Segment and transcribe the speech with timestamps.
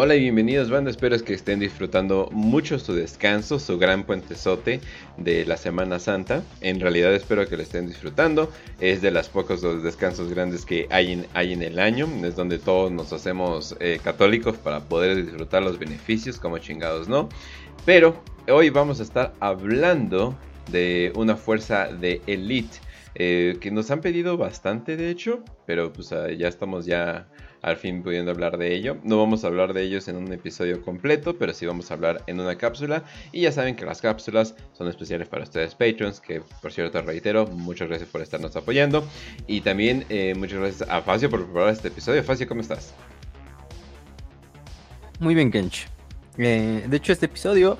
[0.00, 4.80] Hola y bienvenidos banda, espero que estén disfrutando mucho su descanso, su gran puentezote
[5.16, 6.44] de la Semana Santa.
[6.60, 8.48] En realidad espero que lo estén disfrutando,
[8.78, 12.60] es de los pocos descansos grandes que hay en, hay en el año, es donde
[12.60, 17.28] todos nos hacemos eh, católicos para poder disfrutar los beneficios como chingados, ¿no?
[17.84, 20.38] Pero hoy vamos a estar hablando
[20.70, 22.78] de una fuerza de elite.
[23.16, 27.26] Eh, que nos han pedido bastante de hecho, pero pues ah, ya estamos ya
[27.62, 28.96] al fin pudiendo hablar de ello.
[29.02, 32.22] No vamos a hablar de ellos en un episodio completo, pero sí vamos a hablar
[32.26, 33.04] en una cápsula.
[33.32, 37.46] Y ya saben que las cápsulas son especiales para ustedes, patrons, que por cierto reitero,
[37.46, 39.06] muchas gracias por estarnos apoyando.
[39.46, 42.22] Y también eh, muchas gracias a Facio por preparar este episodio.
[42.22, 42.94] Facio, ¿cómo estás?
[45.20, 45.88] Muy bien, Kench.
[46.36, 47.76] Eh, de hecho, este episodio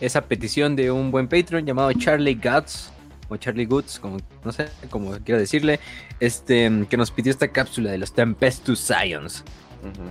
[0.00, 2.93] es a petición de un buen patron llamado Charlie Guts
[3.28, 5.80] o Charlie Goods, como no sé, como quiero decirle,
[6.20, 9.42] este que nos pidió esta cápsula de los Tempestus Science.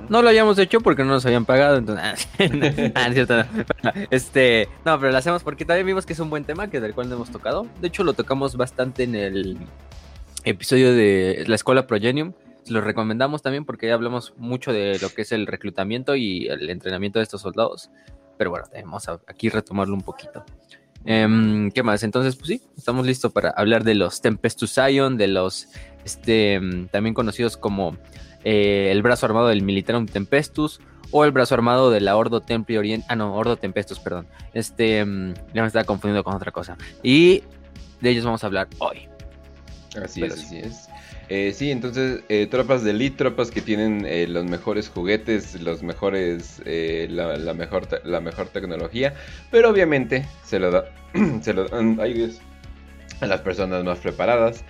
[0.07, 2.27] No lo habíamos hecho porque no nos habían pagado, entonces,
[2.95, 3.43] ah, cierto,
[4.11, 6.93] este, no, pero lo hacemos porque también vimos que es un buen tema que del
[6.93, 7.67] cual no hemos tocado.
[7.81, 9.57] De hecho, lo tocamos bastante en el
[10.43, 12.33] episodio de la escuela Progenium.
[12.67, 16.69] Lo recomendamos también porque ya hablamos mucho de lo que es el reclutamiento y el
[16.69, 17.89] entrenamiento de estos soldados.
[18.37, 20.45] Pero bueno, vamos a aquí retomarlo un poquito.
[21.05, 22.03] Em, ¿Qué más?
[22.03, 25.67] Entonces, pues sí, estamos listos para hablar de los Tempestus Ion, de los
[26.05, 27.97] este, em, también conocidos como
[28.43, 30.79] eh, el brazo armado del Militarum Tempestus
[31.11, 33.05] o el brazo armado de la Ordo Templi Orient.
[33.07, 34.27] Ah, no, Ordo Tempestus, perdón.
[34.53, 36.77] Este, em, ya me estaba confundiendo con otra cosa.
[37.03, 37.43] Y
[38.01, 39.07] de ellos vamos a hablar hoy.
[40.01, 40.89] Así es, así es.
[41.29, 45.81] Eh, sí, entonces eh, tropas de elite, tropas que tienen eh, los mejores juguetes, los
[45.81, 49.13] mejores, la, mejor, la mejor tecnología,
[49.49, 50.85] pero obviamente se lo da,
[51.41, 51.99] se lo dan
[53.21, 54.65] a las personas más preparadas,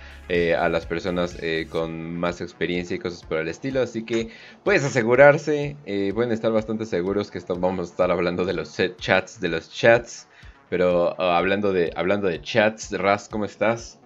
[0.58, 1.36] a las personas
[1.70, 4.30] con más experiencia y cosas por el estilo, así que
[4.62, 5.76] puedes asegurarse,
[6.14, 10.28] pueden estar bastante seguros que vamos a estar hablando de los chats, de los chats,
[10.70, 13.98] pero ah, hablando de hablando de chats, Raz, ¿cómo estás?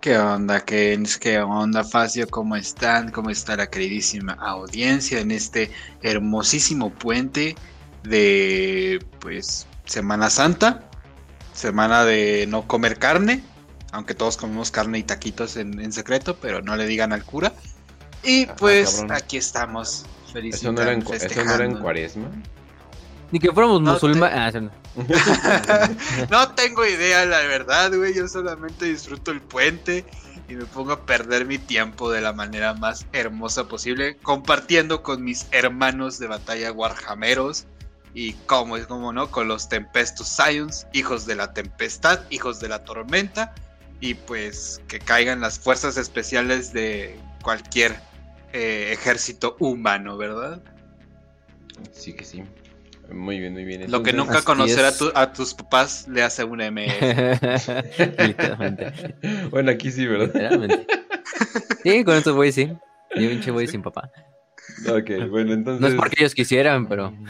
[0.00, 1.18] ¿Qué onda, Kens?
[1.18, 2.28] ¿Qué onda, Facio?
[2.28, 3.10] ¿Cómo están?
[3.10, 5.72] ¿Cómo está la queridísima audiencia en este
[6.02, 7.56] hermosísimo puente
[8.04, 10.88] de, pues, Semana Santa?
[11.52, 13.42] Semana de no comer carne,
[13.90, 17.52] aunque todos comemos carne y taquitos en, secreto, pero no le digan al cura.
[18.22, 20.60] Y ah, pues aquí estamos, felices.
[20.62, 22.30] ¿Eso, no era en cuaresma?
[23.30, 24.54] Ni que fuéramos musulmanes.
[24.54, 24.70] Ah,
[26.30, 26.54] no.
[26.54, 28.14] tengo idea, la verdad, güey.
[28.14, 30.04] Yo solamente disfruto el puente
[30.48, 35.22] y me pongo a perder mi tiempo de la manera más hermosa posible, compartiendo con
[35.22, 37.66] mis hermanos de batalla Warhammeros
[38.14, 42.68] y como es como no, con los Tempestus Science, hijos de la tempestad, hijos de
[42.68, 43.54] la tormenta,
[44.00, 48.00] y pues que caigan las fuerzas especiales de cualquier
[48.52, 50.62] eh, ejército humano, ¿verdad?
[51.92, 52.42] Sí que sí.
[53.10, 53.90] Muy bien, muy bien.
[53.90, 56.86] Lo que nunca conocer a, tus papás le hace una M.
[58.18, 59.14] Literalmente.
[59.50, 60.26] Bueno, aquí sí, ¿verdad?
[60.26, 60.86] Literalmente.
[61.82, 62.66] Sí, con eso voy, sí.
[63.16, 64.10] Yo pinche voy sin papá.
[64.86, 65.80] Ok, bueno, entonces.
[65.80, 67.14] No es porque ellos quisieran, pero.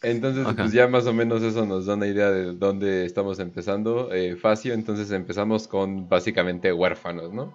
[0.00, 4.12] Entonces, pues ya más o menos eso nos da una idea de dónde estamos empezando.
[4.12, 7.52] Eh, Facio, entonces empezamos con básicamente huérfanos, ¿no?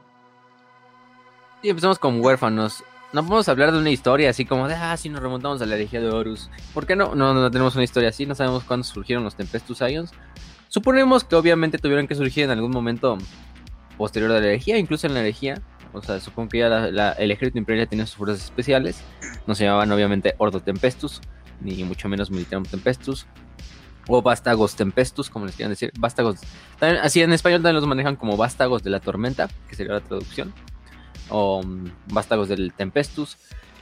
[1.62, 5.07] Sí, empezamos con huérfanos no podemos hablar de una historia así como de, ah, si
[5.07, 6.50] nos remontamos a la herejía de Horus.
[6.74, 7.13] ¿Por qué no?
[7.13, 7.34] no?
[7.34, 10.12] No tenemos una historia así, no sabemos cuándo surgieron los Tempestus Ions.
[10.68, 13.19] Suponemos que obviamente tuvieron que surgir en algún momento
[13.97, 15.62] posterior a la herejía, incluso en la herejía.
[15.94, 19.03] O sea, supongo que ya el ejército imperial tenía sus fuerzas especiales.
[19.45, 21.22] No se llamaban obviamente Ordo Tempestus,
[21.62, 23.28] ni mucho menos Militarum Tempestus.
[24.07, 25.91] O Vástagos Tempestus, como les quieran decir.
[26.00, 26.38] Vástagos.
[26.81, 30.51] así en español también los manejan como Vástagos de la Tormenta, que sería la traducción
[31.30, 33.38] o um, vástagos del Tempestus.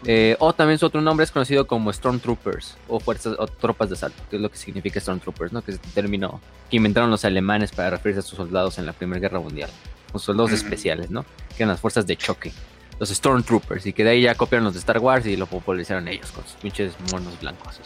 [0.06, 3.96] Eh, o también su otro nombre es conocido como Stormtroopers o fuerzas o tropas de
[3.96, 5.62] asalto, que es lo que significa Stormtroopers, ¿no?
[5.62, 6.41] Que es el término
[6.72, 9.70] que inventaron los alemanes para referirse a sus soldados en la Primera Guerra Mundial.
[10.11, 11.23] Los soldados especiales, ¿no?
[11.55, 12.52] Que eran las fuerzas de choque.
[12.99, 13.85] Los Stormtroopers.
[13.85, 16.44] Y que de ahí ya copiaron los de Star Wars y lo popularizaron ellos con
[16.46, 17.79] sus pinches monos blancos.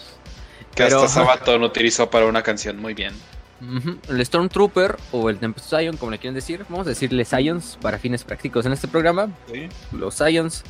[0.74, 3.14] Que hasta Sabato lo utilizó para una canción muy bien.
[4.10, 7.98] El Stormtrooper o el Tempest Scion, como le quieren decir, vamos a decirle Scions para
[7.98, 9.30] fines prácticos en este programa.
[9.92, 10.64] Los Scions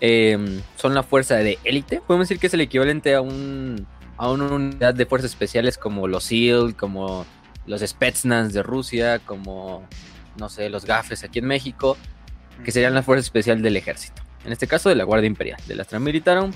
[0.00, 2.00] em, son la fuerza de élite.
[2.06, 3.86] Podemos decir que es el equivalente a un
[4.18, 7.26] a una unidad de fuerzas especiales como los SEAL, como
[7.66, 9.86] los Spetsnaz de Rusia, como
[10.36, 11.96] no sé, los Gafes aquí en México,
[12.64, 14.22] que serían la fuerza especial del ejército.
[14.44, 16.52] En este caso de la Guardia Imperial, de la Militarum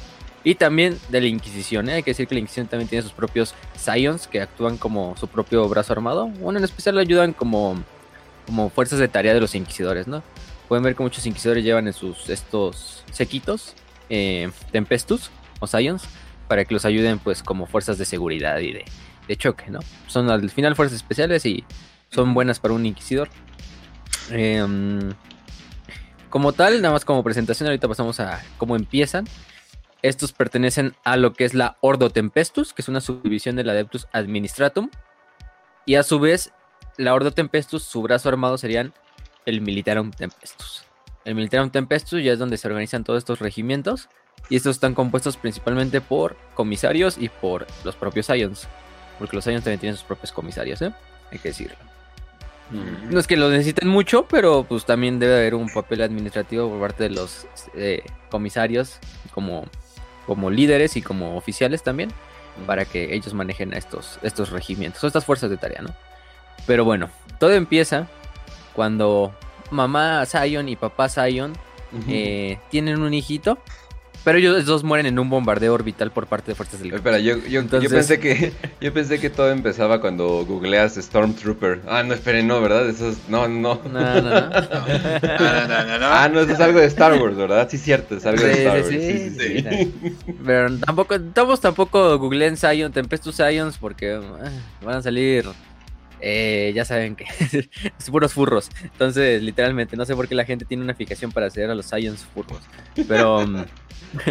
[0.46, 1.88] y también de la Inquisición.
[1.88, 1.94] ¿eh?
[1.94, 5.26] Hay que decir que la Inquisición también tiene sus propios Scions que actúan como su
[5.26, 6.28] propio brazo armado.
[6.28, 7.74] Bueno, en especial ayudan como,
[8.46, 10.22] como fuerzas de tarea de los inquisidores, ¿no?
[10.68, 13.74] Pueden ver que muchos inquisidores llevan en sus estos sequitos
[14.08, 16.04] eh, Tempestus, o Scions
[16.46, 18.84] para que los ayuden pues como fuerzas de seguridad y de,
[19.26, 19.80] de choque, ¿no?
[20.06, 21.64] Son al final fuerzas especiales y
[22.10, 23.30] son buenas para un inquisidor.
[24.30, 25.12] Em,
[26.30, 29.26] como tal, nada más como presentación, ahorita pasamos a cómo empiezan.
[30.02, 34.06] Estos pertenecen a lo que es la Ordo Tempestus, que es una subdivisión del Adeptus
[34.12, 34.90] Administratum.
[35.84, 36.52] Y a su vez,
[36.96, 38.92] la Ordo Tempestus, su brazo armado serían
[39.46, 40.84] el Militarum Tempestus.
[41.24, 44.08] El Militarum Tempestus ya es donde se organizan todos estos regimientos.
[44.48, 48.68] Y estos están compuestos principalmente por comisarios y por los propios Ions.
[49.18, 50.92] Porque los Ions también tienen sus propios comisarios, ¿eh?
[51.32, 51.76] Hay que decirlo.
[52.70, 56.80] No es que lo necesiten mucho, pero pues también debe haber un papel administrativo por
[56.80, 57.46] parte de los
[57.76, 58.98] eh, comisarios
[59.32, 59.64] como,
[60.26, 62.10] como líderes y como oficiales también
[62.66, 65.94] para que ellos manejen a estos, estos regimientos o estas fuerzas de tarea, ¿no?
[66.66, 68.08] Pero bueno, todo empieza
[68.72, 69.34] cuando
[69.70, 71.52] mamá Zion y papá Zion
[72.08, 73.58] eh, tienen un hijito
[74.26, 77.36] pero ellos dos mueren en un bombardeo orbital por parte de fuerzas del Espera, yo,
[77.46, 81.82] yo, yo, pensé que, yo pensé que todo empezaba cuando googleas Stormtrooper.
[81.86, 82.88] Ah, no, esperen, no, ¿verdad?
[82.88, 83.80] Eso es, no, no.
[83.84, 84.50] No, no, no.
[86.02, 87.68] Ah, no, eso es algo de Star Wars, ¿verdad?
[87.70, 88.88] Sí, cierto, es algo de Star Wars.
[88.88, 94.20] Sí, sí, sí, Pero tampoco, tampoco, tampoco googleen Zion, Tempestus Zions, porque eh,
[94.84, 95.46] van a salir
[96.20, 97.24] eh, ya saben que
[97.98, 98.70] es puros furros.
[98.82, 101.88] Entonces, literalmente, no sé por qué la gente tiene una fijación para hacer a los
[101.88, 102.60] Zions furros.
[103.08, 103.64] Pero, mm,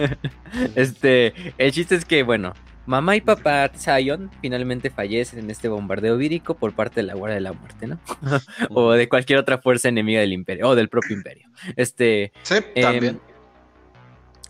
[0.76, 2.54] este, el chiste es que, bueno,
[2.86, 7.36] mamá y papá Zion finalmente fallecen en este bombardeo vírico por parte de la Guardia
[7.36, 8.00] de la Muerte, ¿no?
[8.70, 11.48] o de cualquier otra fuerza enemiga del imperio, o del propio imperio.
[11.76, 13.16] Este, sí, también.
[13.16, 13.20] Em,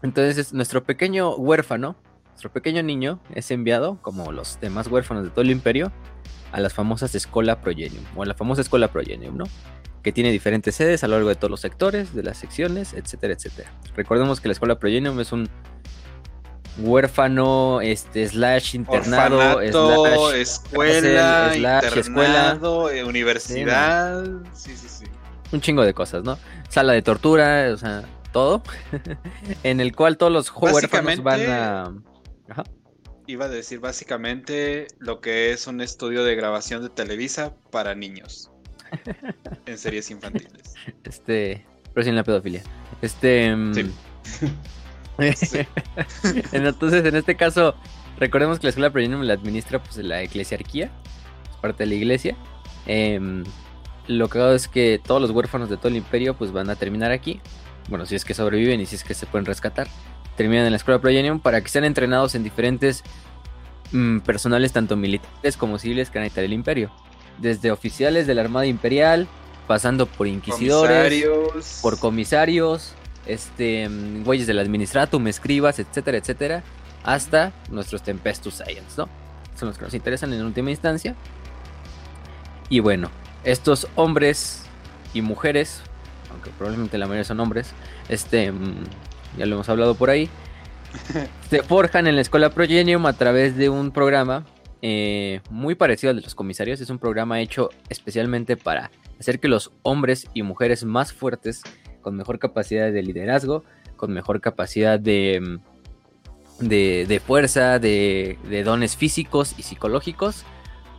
[0.02, 1.96] entonces, nuestro pequeño huérfano,
[2.28, 5.92] nuestro pequeño niño, es enviado, como los demás huérfanos de todo el imperio,
[6.56, 9.44] a las famosas Escola Progenium, o a la famosa Escola Progenium, ¿no?
[10.02, 13.34] que tiene diferentes sedes a lo largo de todos los sectores, de las secciones, etcétera,
[13.34, 13.72] etcétera.
[13.94, 15.50] Recordemos que la escuela Progenium es un
[16.78, 22.60] huérfano, este, slash internado, slash escuela, slash escuela,
[22.94, 24.24] eh, universidad,
[24.54, 25.06] sí, sí, sí.
[25.52, 26.38] Un chingo de cosas, ¿no?
[26.70, 28.64] Sala de tortura, o sea, todo,
[29.64, 31.94] en el cual todos los huérfanos van a...
[32.48, 32.64] Ajá.
[33.28, 38.52] Iba a decir básicamente lo que es un estudio de grabación de Televisa para niños.
[39.66, 40.76] en series infantiles.
[41.04, 42.64] Este, pero sin la pedofilia.
[43.02, 43.56] Este.
[43.56, 43.92] Mm, sí.
[46.52, 47.76] Entonces, en este caso,
[48.20, 50.92] recordemos que la escuela Progenium la administra pues la eclesiarquía,
[51.50, 52.36] es parte de la iglesia.
[52.86, 53.44] Em,
[54.08, 56.76] lo que hago es que todos los huérfanos de todo el imperio pues van a
[56.76, 57.42] terminar aquí.
[57.90, 59.88] Bueno, si es que sobreviven y si es que se pueden rescatar.
[60.38, 63.04] Terminan en la escuela Progenium para que sean entrenados en diferentes
[63.92, 66.92] mm, personales, tanto militares como civiles que van a estar el imperio
[67.38, 69.28] desde oficiales de la Armada Imperial,
[69.68, 72.94] pasando por inquisidores, por comisarios,
[73.26, 76.64] este, mm, güeyes del administratum, escribas, etcétera, etcétera,
[77.04, 79.10] hasta nuestros Tempestus Science, ¿no?
[79.58, 81.16] Son los que nos interesan en última instancia.
[82.70, 83.10] Y bueno,
[83.44, 84.64] estos hombres
[85.14, 85.82] y mujeres,
[86.32, 87.72] aunque probablemente la mayoría son hombres,
[88.10, 88.84] este, mm,
[89.38, 90.30] ya lo hemos hablado por ahí,
[91.50, 94.46] se forjan en la escuela Progenium a través de un programa
[94.82, 96.80] eh, muy parecido al de los comisarios.
[96.82, 101.64] Es un programa hecho especialmente para hacer que los hombres y mujeres más fuertes,
[102.02, 103.64] con mejor capacidad de liderazgo,
[103.96, 110.44] con mejor capacidad de, mm, de, fuerza, de, dones físicos y psicológicos,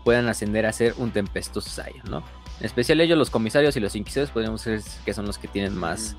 [0.05, 2.25] puedan ascender a ser un Tempestus Saiyan, ¿no?
[2.59, 5.77] En especial ellos, los comisarios y los inquisidores, podríamos decir que son los que tienen
[5.77, 6.17] más,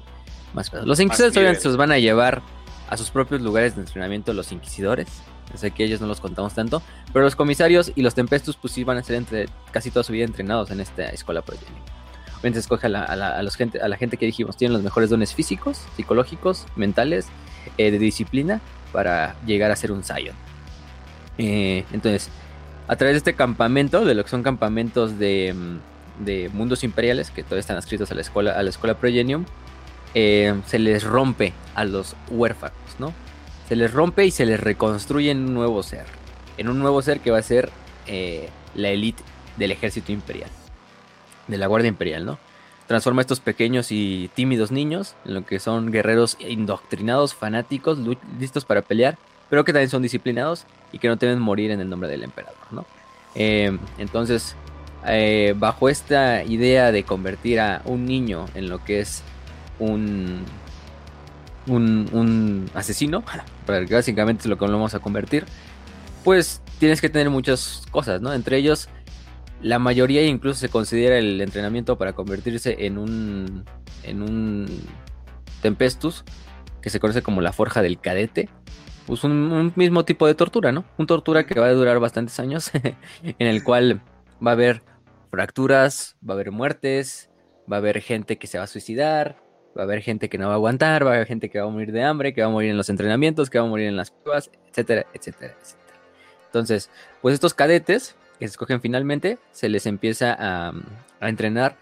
[0.54, 2.42] más Los inquisidores obviamente se los van a llevar
[2.90, 5.08] a sus propios lugares de entrenamiento los inquisidores
[5.56, 6.82] Sé que ellos no los contamos tanto.
[7.14, 10.12] Pero los comisarios y los tempestus, pues sí van a ser entre casi toda su
[10.12, 11.82] vida entrenados en esta escuela progenium.
[12.34, 15.82] Obviamente escoge a la, gente, a la gente que dijimos, tienen los mejores dones físicos,
[15.96, 17.28] psicológicos, mentales,
[17.78, 18.62] eh, de disciplina,
[18.92, 20.36] para llegar a ser un Zion.
[21.40, 22.30] Eh, entonces,
[22.88, 27.32] a través de este campamento, de lo que son campamentos de, mm, de mundos imperiales,
[27.32, 29.46] que todavía están adscritos a la escuela, a la escuela Progenium,
[30.14, 33.14] eh, se les rompe a los huérfanos, ¿no?
[33.68, 36.06] se les rompe y se les reconstruye en un nuevo ser.
[36.58, 37.70] En un nuevo ser que va a ser
[38.08, 39.22] eh, la élite
[39.58, 40.50] del ejército imperial.
[41.48, 42.40] De la Guardia Imperial, ¿no?
[42.88, 48.00] Transforma a estos pequeños y tímidos niños en lo que son guerreros indoctrinados, fanáticos,
[48.40, 49.18] listos para pelear,
[49.50, 52.56] pero que también son disciplinados y que no deben morir en el nombre del emperador,
[52.72, 52.86] ¿no?
[53.36, 54.56] Eh, entonces,
[55.56, 59.24] bajo esta idea de convertir a un niño en lo que es
[59.80, 60.44] un
[61.68, 63.24] un, asesino,
[63.90, 65.46] básicamente es lo que lo vamos a convertir,
[66.24, 68.34] pues tienes que tener muchas cosas, ¿no?
[68.34, 68.90] Entre ellos,
[69.62, 73.66] la mayoría incluso se considera el entrenamiento para convertirse en un,
[74.04, 74.68] en un
[75.62, 76.24] Tempestus,
[76.82, 78.50] que se conoce como la forja del cadete,
[79.06, 80.86] pues un, un mismo tipo de tortura, ¿no?
[80.98, 82.72] Un tortura que va a durar bastantes años,
[83.24, 84.02] en el cual
[84.46, 84.84] va a haber
[85.32, 87.30] fracturas, va a haber muertes,
[87.72, 89.38] va a haber gente que se va a suicidar,
[89.78, 91.68] va a haber gente que no va a aguantar, va a haber gente que va
[91.68, 93.88] a morir de hambre, que va a morir en los entrenamientos, que va a morir
[93.88, 96.00] en las pruebas, etcétera, etcétera, etcétera.
[96.48, 96.90] Entonces,
[97.22, 100.74] pues estos cadetes que se escogen finalmente, se les empieza a,
[101.22, 101.76] entrenar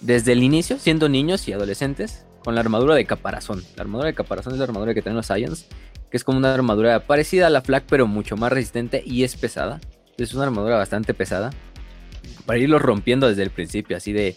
[0.00, 3.64] desde el inicio, siendo niños y adolescentes, con la armadura de caparazón.
[3.76, 5.66] La armadura de caparazón es la armadura que tienen los Science,
[6.10, 9.36] que es como una armadura parecida a la Flak, pero mucho más resistente y es
[9.36, 9.80] pesada.
[10.16, 11.50] Es una armadura bastante pesada.
[12.44, 14.36] Para irlos rompiendo desde el principio, así de.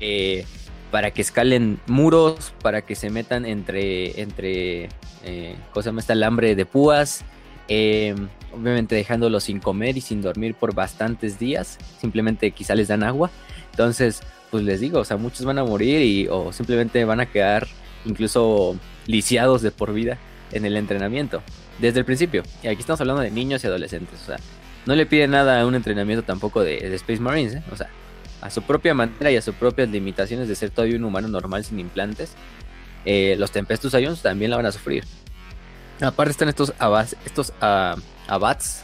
[0.00, 0.44] eh,
[0.90, 4.20] para que escalen muros, para que se metan entre.
[4.20, 4.88] entre
[5.24, 6.00] eh, ¿Cómo se llama?
[6.00, 7.24] Este alambre de púas.
[7.68, 8.14] eh,
[8.52, 11.78] obviamente dejándolos sin comer y sin dormir por bastantes días.
[12.00, 13.30] Simplemente quizá les dan agua.
[13.70, 17.26] Entonces, pues les digo, o sea, muchos van a morir y, o simplemente van a
[17.26, 17.68] quedar
[18.04, 20.18] incluso lisiados de por vida
[20.52, 21.42] en el entrenamiento.
[21.78, 22.42] Desde el principio.
[22.62, 24.20] Y aquí estamos hablando de niños y adolescentes.
[24.22, 24.36] O sea,
[24.86, 27.54] no le pide nada a un entrenamiento tampoco de, de Space Marines.
[27.54, 27.62] ¿eh?
[27.72, 27.88] O sea,
[28.40, 31.64] a su propia manera y a sus propias limitaciones de ser todavía un humano normal
[31.64, 32.32] sin implantes.
[33.04, 35.04] eh, los Tempestus Ions también la van a sufrir.
[36.00, 38.82] Aparte están estos abats, estos ah, abats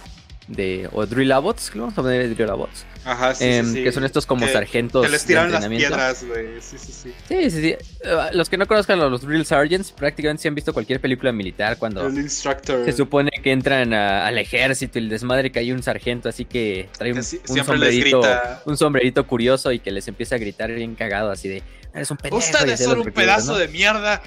[0.48, 3.84] de, o drill abots, creo, vamos a poner drill abots, Ajá, sí, em, sí, sí.
[3.84, 6.60] que son estos como Que- sargentos Que les de tiran las piedras, güey.
[6.60, 7.12] Sí, sí, sí.
[7.28, 7.68] Sí, sí, sí.
[8.00, 11.30] Eh, los que no conozcan a los drill sergeants, prácticamente si han visto cualquier película
[11.30, 12.84] militar cuando El instructor.
[12.84, 16.44] se supone que entran a- al ejército y el desmadre que hay un sargento así
[16.44, 18.22] que trae un, Que sí- un sombrerito,
[18.64, 21.62] un sombrerito curioso y que les empieza a gritar bien cagado así de
[21.94, 22.36] eres un pendejo.
[22.36, 23.58] Ustedes son un pedazo ¿no?
[23.58, 24.20] de mierda.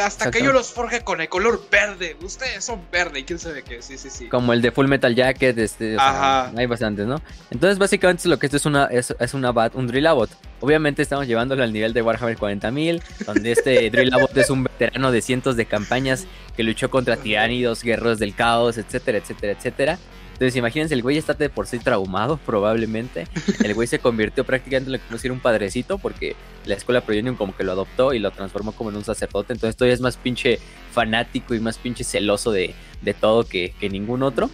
[0.00, 2.16] Hasta que yo los forje con el color verde.
[2.22, 3.18] Ustedes son verde.
[3.20, 3.82] ¿Y quién sabe qué?
[3.82, 4.28] Sí, sí, sí.
[4.28, 6.08] como el de Full Metal Jacket, este, o sea,
[6.44, 6.52] Ajá.
[6.56, 7.20] hay bastantes, ¿no?
[7.50, 10.30] Entonces, básicamente lo que esto es una es, es una bat, un drill abot.
[10.60, 15.12] Obviamente estamos llevándolo al nivel de Warhammer 40.000, donde este drill abot es un veterano
[15.12, 19.98] de cientos de campañas que luchó contra tiránidos, guerreros del caos, etcétera, etcétera, etcétera.
[20.36, 23.26] Entonces, imagínense, el güey está de por sí traumado, probablemente.
[23.64, 27.56] El güey se convirtió prácticamente en lo que un padrecito, porque la escuela Proyonium como
[27.56, 29.54] que lo adoptó y lo transformó como en un sacerdote.
[29.54, 30.58] Entonces, todavía es más pinche
[30.92, 34.50] fanático y más pinche celoso de, de todo que, que ningún otro.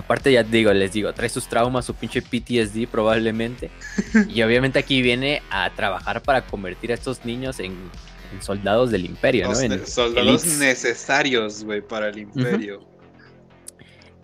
[0.00, 3.70] Aparte, ya digo, les digo, trae sus traumas, su pinche PTSD probablemente.
[4.28, 7.72] Y obviamente aquí viene a trabajar para convertir a estos niños en,
[8.32, 9.60] en soldados del imperio, ¿no?
[9.60, 10.58] En soldados elites.
[10.58, 12.88] necesarios, güey, para el imperio.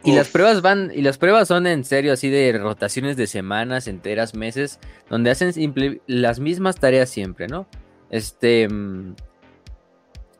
[0.05, 3.89] Y las pruebas van, y las pruebas son en serio así de rotaciones de semanas,
[3.89, 4.79] enteras, meses,
[5.11, 7.67] donde hacen simple- las mismas tareas siempre, ¿no?
[8.09, 9.15] Este, mm,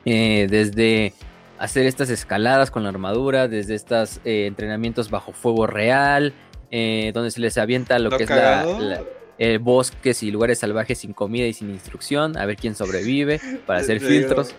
[0.05, 1.13] eh, desde
[1.59, 6.33] hacer estas escaladas con la armadura, desde estos entrenamientos bajo fuego real,
[6.71, 9.01] eh, donde se les avienta lo, Lo que es la, la-
[9.39, 13.79] eh, bosques y lugares salvajes sin comida y sin instrucción, a ver quién sobrevive, para
[13.81, 14.55] hacer filtros.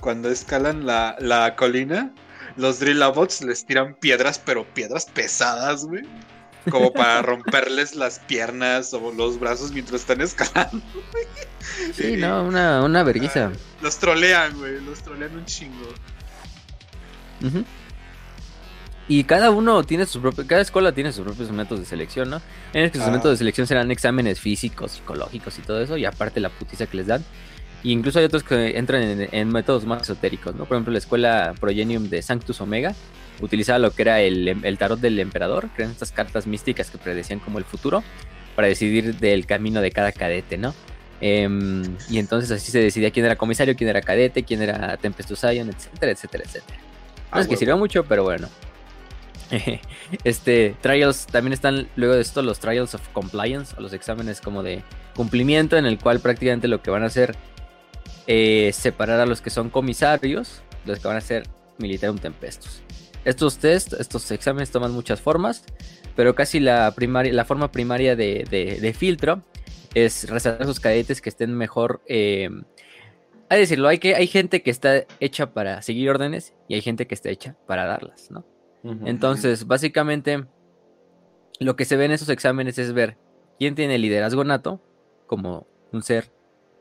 [0.00, 2.12] Cuando escalan la, la colina,
[2.56, 6.02] los Drillabots les tiran piedras, pero piedras pesadas, güey.
[6.70, 10.82] Como para romperles las piernas o los brazos mientras están escalando.
[11.10, 11.24] güey.
[11.94, 13.50] Sí, no, una, una verguiza.
[13.80, 14.78] Los trolean, güey.
[14.84, 15.88] Los trolean un chingo.
[19.08, 22.40] Y cada uno tiene sus propios, cada escuela tiene sus propios métodos de selección, ¿no?
[22.72, 23.10] En el que sus Ah.
[23.10, 26.96] métodos de selección serán exámenes físicos, psicológicos y todo eso, y aparte la putiza que
[26.98, 27.24] les dan.
[27.82, 30.66] Y incluso hay otros que entran en, en métodos más esotéricos, ¿no?
[30.66, 32.94] Por ejemplo, la escuela Progenium de Sanctus Omega
[33.40, 36.98] utilizaba lo que era el, el tarot del emperador, que eran estas cartas místicas que
[36.98, 38.04] predecían como el futuro,
[38.54, 40.74] para decidir del camino de cada cadete, ¿no?
[41.20, 45.42] Em, y entonces así se decidía quién era comisario, quién era cadete, quién era Tempestus
[45.42, 46.78] Ion, etcétera, etcétera, etcétera.
[47.32, 48.48] No Ah, es que sirvió mucho, pero bueno.
[50.24, 54.62] Este, trials, también están luego de esto los trials of compliance, o los exámenes como
[54.62, 54.82] de
[55.16, 57.34] cumplimiento, en el cual prácticamente lo que van a hacer
[58.26, 61.44] es separar a los que son comisarios, de los que van a ser
[61.78, 62.82] militarum tempestus.
[63.24, 65.64] Estos test, estos exámenes toman muchas formas,
[66.16, 69.42] pero casi la, primaria, la forma primaria de, de- de filtro
[69.94, 72.02] es resaltar a sus cadetes que estén mejor.
[72.06, 72.48] Eh,
[73.52, 77.06] hay decirlo, hay, que, hay gente que está hecha para seguir órdenes y hay gente
[77.06, 78.46] que está hecha para darlas, ¿no?
[79.04, 80.46] Entonces, básicamente,
[81.60, 83.18] lo que se ve en esos exámenes es ver
[83.58, 84.80] quién tiene liderazgo nato,
[85.26, 86.32] como un ser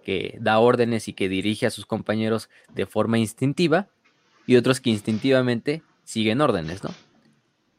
[0.01, 3.89] que da órdenes y que dirige a sus compañeros de forma instintiva,
[4.47, 6.91] y otros que instintivamente siguen órdenes, ¿no?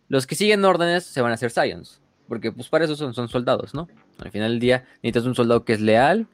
[0.09, 3.29] Los que siguen órdenes se van a hacer Science, porque pues para eso son, son
[3.29, 3.89] soldados, ¿no?
[4.19, 6.27] Al final del día necesitas un soldado que es leal,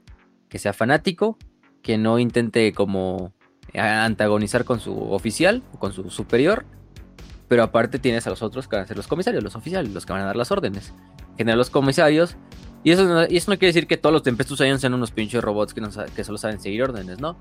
[0.48, 1.38] que sea fanático,
[1.82, 3.32] que no intente como
[3.74, 6.64] antagonizar con su oficial o con su superior,
[7.48, 10.06] pero aparte tienes a los otros que van a ser los comisarios, los oficiales, los
[10.06, 10.92] que van a dar las órdenes.
[11.32, 12.36] En general los comisarios,
[12.84, 15.10] y eso no, y eso no quiere decir que todos los Tempestus Ions sean unos
[15.10, 17.36] pinches robots que, no solo saben seguir órdenes, ¿no?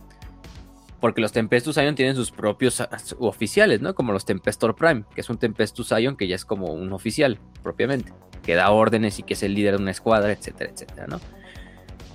[1.00, 2.90] Porque los Tempestus Ion tienen sus propios ah,
[3.20, 3.94] oficiales, ¿no?
[3.94, 7.40] Como los Tempestor Prime, que es un Tempestus Ion que ya es como un oficial
[7.62, 8.14] propiamente,
[8.44, 11.20] que da órdenes y que es el líder de una escuadra, etcétera, etcétera, ¿no?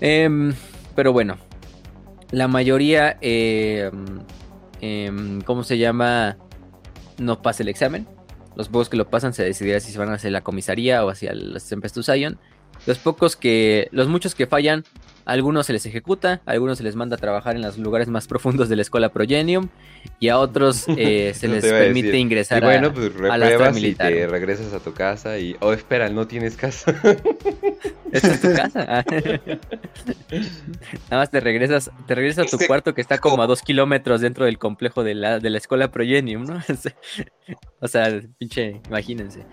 [0.00, 0.52] Em,
[0.96, 1.36] pero bueno,
[2.32, 4.24] la mayoría, em,
[5.42, 6.38] ¿cómo se llama?
[7.18, 8.08] No pasa el examen.
[8.56, 11.34] Los pocos que lo pasan se decidirá si se van hacia la comisaría o hacia
[11.34, 12.38] los Tempestus Ion.
[12.86, 14.84] Los pocos que, los muchos que fallan,
[15.24, 18.26] algunos se les ejecuta, a algunos se les manda a trabajar en los lugares más
[18.26, 19.68] profundos de la escuela Progenium
[20.18, 24.72] y a otros eh, se les permite ingresar y bueno, pues repruebas y te regresas
[24.72, 26.94] a tu casa y oh espera, no tienes casa.
[28.12, 28.82] ¿Esta es tu casa?
[28.94, 29.04] Ah.
[31.10, 34.20] Nada más te regresas, te regresas a tu cuarto que está como a dos kilómetros
[34.20, 36.60] dentro del complejo de la, de la escuela Progenium, ¿no?
[37.80, 39.46] o sea, pinche, imagínense.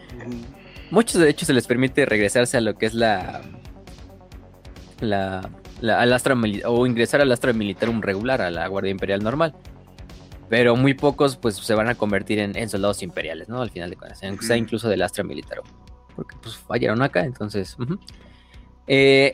[0.90, 3.42] Muchos de hecho se les permite regresarse a lo que es la
[5.02, 5.50] la,
[5.82, 9.56] al astra o ingresar al astra militar un regular, a la Guardia Imperial normal.
[10.50, 13.62] Pero muy pocos pues se van a convertir en, soldados imperiales, ¿no?
[13.62, 15.60] Al final de cuentas, aunque sea incluso del astra militar.
[16.16, 17.78] Porque pues fallaron acá, entonces...
[18.88, 19.34] Eh,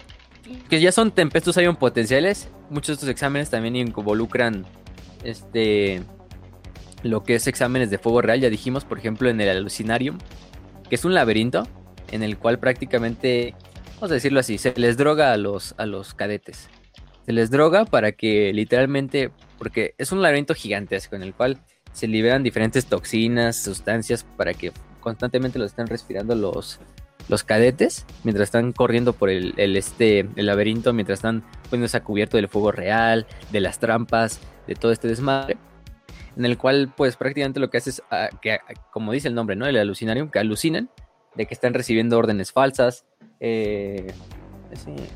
[0.70, 2.50] que ya son tempestos un potenciales.
[2.70, 4.66] Muchos de estos exámenes también involucran
[5.24, 6.04] este
[7.04, 8.42] lo que es exámenes de fuego real.
[8.42, 10.18] Ya dijimos, por ejemplo, en el alucinarium,
[10.90, 11.68] que es un laberinto
[12.12, 13.56] en el cual prácticamente
[13.96, 16.70] vamos a decirlo así, se les droga a los, a los cadetes.
[17.25, 21.58] Se les droga para que literalmente, porque es un laberinto gigantesco en el cual
[21.92, 26.80] se liberan diferentes toxinas, sustancias para que constantemente lo estén respirando los,
[27.30, 32.38] los cadetes mientras están corriendo por el, este, el laberinto, mientras están poniéndose a cubierto
[32.38, 35.58] del fuego real, de las trampas, de todo este desmadre.
[36.38, 38.60] En el cual, pues prácticamente lo que hace es, ah, que,
[38.92, 39.66] como dice el nombre, ¿no?
[39.66, 40.90] El alucinarium, que alucinan
[41.36, 43.06] de que están recibiendo órdenes falsas,
[43.48, 44.08] eh,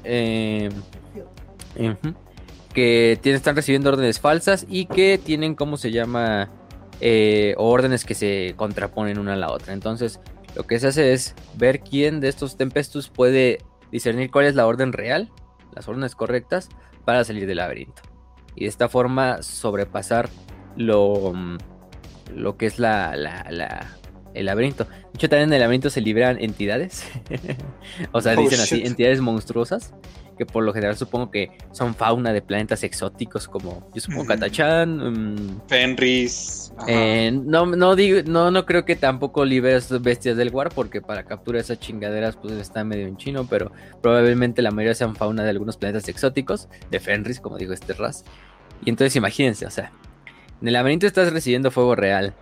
[0.04, 0.70] eh,
[2.74, 6.52] que tienen, están recibiendo órdenes falsas y que tienen, ¿cómo se llama?
[7.02, 9.74] Eh, órdenes que se contraponen una a la otra.
[9.74, 10.20] Entonces,
[10.56, 14.68] lo que se hace es ver quién de estos Tempestus puede discernir cuál es la
[14.68, 15.32] orden real,
[15.74, 16.70] las órdenes correctas,
[17.06, 18.04] para salir del laberinto.
[18.56, 20.30] Y de esta forma sobrepasar
[20.76, 21.34] lo,
[22.36, 23.99] lo que es la, la
[24.34, 24.86] el laberinto.
[24.86, 27.04] De hecho, también en el laberinto se liberan entidades.
[28.12, 29.94] o sea, oh, dicen así, entidades monstruosas.
[30.38, 35.36] Que por lo general supongo que son fauna de planetas exóticos, como yo supongo Katachan.
[35.36, 36.72] Mm, Fenris.
[36.88, 41.26] Eh, no, no, digo, no, no creo que tampoco liberes bestias del War, porque para
[41.26, 45.50] capturar esas chingaderas, pues está medio en chino, pero probablemente la mayoría sean fauna de
[45.50, 48.24] algunos planetas exóticos, de Fenris, como digo, este ras.
[48.86, 49.92] Y entonces imagínense, o sea,
[50.62, 52.34] en el laberinto estás recibiendo fuego real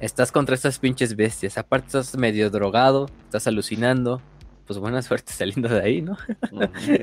[0.00, 1.58] estás contra estas pinches bestias.
[1.58, 4.20] Aparte estás medio drogado, estás alucinando.
[4.66, 6.16] Pues buena suerte saliendo de ahí, ¿no?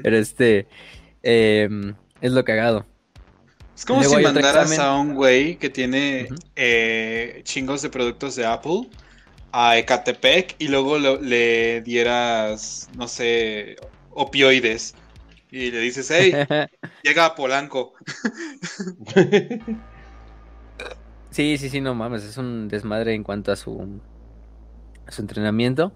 [0.03, 0.67] Pero este
[1.21, 2.86] em, es lo cagado.
[3.75, 8.88] Es como si mandaras a un güey que tiene eh, chingos de productos de Apple
[9.51, 13.77] a Ecatepec y luego le dieras, no sé,
[14.12, 14.95] opioides.
[15.49, 16.34] Y le dices, hey,
[17.03, 17.93] llega a Polanco.
[21.34, 24.00] Sí, sí, sí, no mames, es un desmadre en cuanto a su,
[25.08, 25.91] su entrenamiento.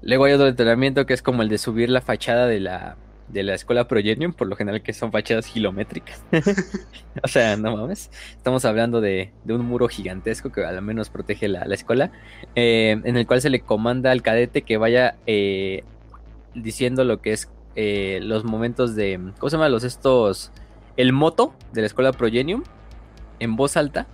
[0.00, 2.96] Luego hay otro entrenamiento que es como el de subir la fachada de la,
[3.28, 6.24] de la escuela Progenium, por lo general que son fachadas kilométricas.
[7.22, 8.10] o sea, no mames.
[8.38, 12.10] Estamos hablando de, de, un muro gigantesco que al menos protege la, la escuela,
[12.54, 15.84] eh, en el cual se le comanda al cadete que vaya eh,
[16.54, 19.68] diciendo lo que es eh, los momentos de, ¿cómo se llama?
[19.68, 20.52] Los estos,
[20.96, 22.64] el moto de la escuela Progenium
[23.40, 24.06] en voz alta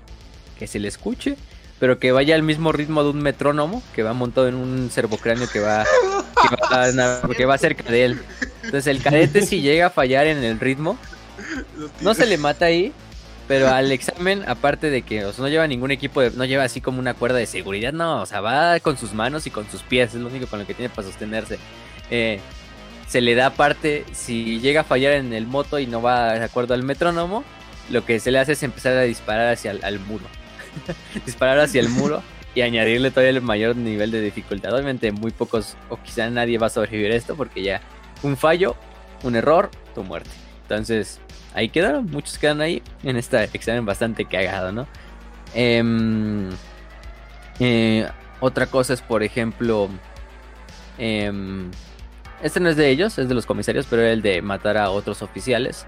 [0.60, 1.36] que se le escuche,
[1.80, 5.48] pero que vaya al mismo ritmo de un metrónomo que va montado en un servocráneo
[5.50, 5.84] que va,
[7.36, 8.22] que va, cerca de él.
[8.62, 10.98] Entonces el cadete si llega a fallar en el ritmo,
[12.02, 12.92] no se le mata ahí,
[13.48, 17.14] pero al examen, aparte de que no lleva ningún equipo, no lleva así como una
[17.14, 20.20] cuerda de seguridad, no, o sea, va con sus manos y con sus pies, es
[20.20, 21.58] lo único con lo que tiene para sostenerse.
[22.10, 22.38] Eh,
[23.08, 26.44] se le da aparte, si llega a fallar en el moto y no va de
[26.44, 27.42] acuerdo al metrónomo,
[27.88, 30.26] lo que se le hace es empezar a disparar hacia el al muro.
[31.26, 32.22] disparar hacia el muro
[32.54, 34.72] y añadirle todavía el mayor nivel de dificultad.
[34.74, 37.80] Obviamente muy pocos o quizá nadie va a sobrevivir esto porque ya
[38.22, 38.76] un fallo,
[39.22, 40.30] un error, tu muerte.
[40.62, 41.20] Entonces
[41.54, 44.86] ahí quedaron, muchos quedan ahí en este examen bastante cagado, ¿no?
[45.54, 46.50] Em,
[47.58, 48.08] eh,
[48.40, 49.88] otra cosa es, por ejemplo,
[50.98, 51.70] em,
[52.42, 55.22] este no es de ellos, es de los comisarios, pero el de matar a otros
[55.22, 55.86] oficiales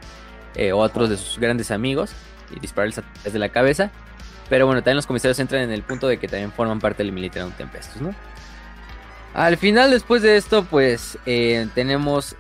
[0.54, 2.12] eh, o otros de sus grandes amigos
[2.54, 3.90] y dispararles desde la cabeza.
[4.52, 7.10] Pero bueno, también los comisarios entran en el punto de que también forman parte del
[7.10, 8.14] Militarium Tempestus, ¿no?
[9.32, 12.36] Al final, después de esto, pues eh, tenemos,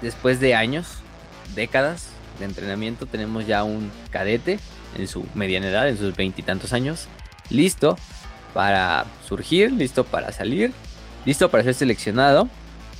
[0.00, 0.98] después de años,
[1.56, 4.60] décadas, de entrenamiento tenemos ya un cadete
[4.96, 7.08] en su mediana edad, en sus veintitantos años,
[7.50, 7.98] listo
[8.52, 10.72] para surgir, listo para salir,
[11.24, 12.48] listo para ser seleccionado.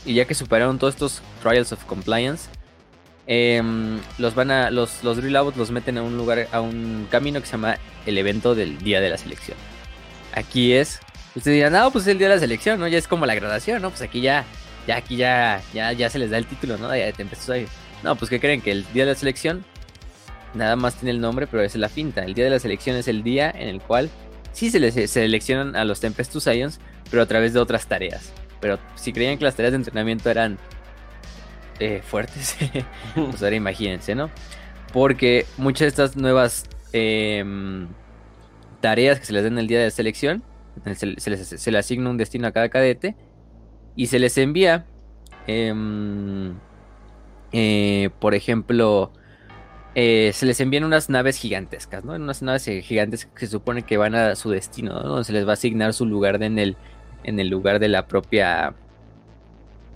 [0.05, 2.49] Y ya que superaron todos estos trials of compliance,
[3.27, 4.71] em, los van a.
[4.71, 8.19] Los, los Drill los meten a un lugar, a un camino que se llama el
[8.19, 9.57] evento del día de la selección.
[10.33, 11.01] Aquí es.
[11.35, 12.87] Ustedes dirán, no, pues es el día de la selección, ¿no?
[12.87, 13.91] Ya es como la graduación, ¿no?
[13.91, 14.45] Pues aquí ya.
[14.87, 15.63] Ya aquí ya.
[15.73, 16.95] Ya, ya se les da el título, ¿no?
[16.97, 17.27] Ya te.
[18.03, 19.65] No, pues que creen que el día de la selección.
[20.55, 22.23] Nada más tiene el nombre, pero es la finta.
[22.23, 24.09] El día de la selección es el día en el cual
[24.53, 26.79] sí se les seleccionan a los Tempestus Ions,
[27.11, 28.33] pero a través de otras tareas.
[28.61, 30.59] Pero si creían que las tareas de entrenamiento eran
[31.81, 32.57] eh, fuertes,
[33.15, 34.31] pues ahora imagínense, ¿no?
[34.93, 37.89] Porque muchas de estas nuevas em,
[38.81, 40.43] tareas que se les dan el día de la selección,
[40.95, 43.17] se, les, asigna un destino a cada cadete
[43.97, 44.87] y se les envía,
[45.47, 46.55] em,
[47.53, 49.13] eh, por ejemplo,
[49.95, 52.15] eh, se les envían unas naves gigantescas, ¿no?
[52.15, 55.23] Unas naves gigantes que se supone que van a su destino, ¿no?
[55.23, 56.77] Se les va a asignar su lugar en, el,
[57.23, 58.75] en el lugar de la propia...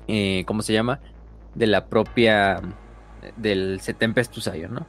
[0.06, 1.00] Eh, ¿Cómo se llama?
[1.58, 2.60] De la propia...
[3.36, 4.86] Del Tempestus ¿no?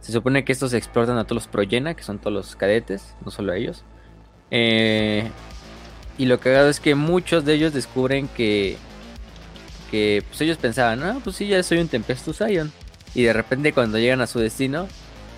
[0.00, 3.30] Se supone que estos explotan a todos los Proyena, que son todos los cadetes, no
[3.30, 3.84] solo ellos.
[4.50, 5.30] Eh,
[6.16, 8.76] y lo cagado es que muchos de ellos descubren que...
[9.90, 12.72] Que pues ellos pensaban, ah, pues sí, ya soy un Tempestus Ion
[13.16, 14.88] y de repente cuando llegan a su destino,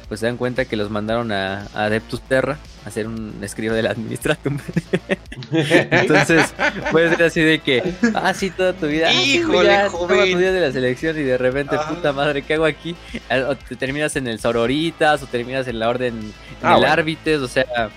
[0.09, 3.87] pues se dan cuenta que los mandaron a, Adeptus Terra a hacer un escribo del
[3.87, 4.59] Administratum.
[5.53, 6.55] Entonces,
[6.91, 10.53] puede ser así de que, ah, sí, toda tu vida, ah, Híjole, ya, tu día
[10.53, 11.89] de la selección y de repente, ah.
[11.89, 12.97] puta madre, ¿qué hago aquí?
[13.29, 17.41] Ah, o te terminas en el Sororitas o terminas en la Orden, en el Árbites,
[17.41, 17.91] o sea,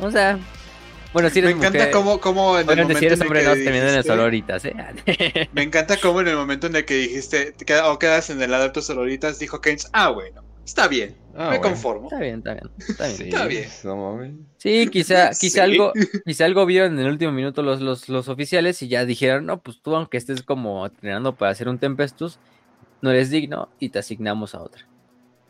[0.00, 0.38] o sea,
[1.12, 3.92] bueno, si eres Me encanta cómo, cómo en el momento si eres hombre, no terminas
[3.92, 4.74] en el Sororitas, ¿eh?
[5.52, 8.64] Me encanta cómo en el momento en el que dijiste, o quedas en el lado
[8.64, 12.08] de tus Sororitas, dijo Keynes, ah, bueno, está bien, ah, me conformo.
[12.08, 13.16] Está bien, está bien, está bien.
[13.16, 14.46] Sí, está bien.
[14.58, 15.92] sí quizá, quizá algo,
[16.26, 19.60] quizá algo vieron en el último minuto los, los, los oficiales y ya dijeron, no,
[19.60, 22.38] pues tú aunque estés como entrenando para hacer un Tempestus,
[23.00, 24.86] no eres digno y te asignamos a otra.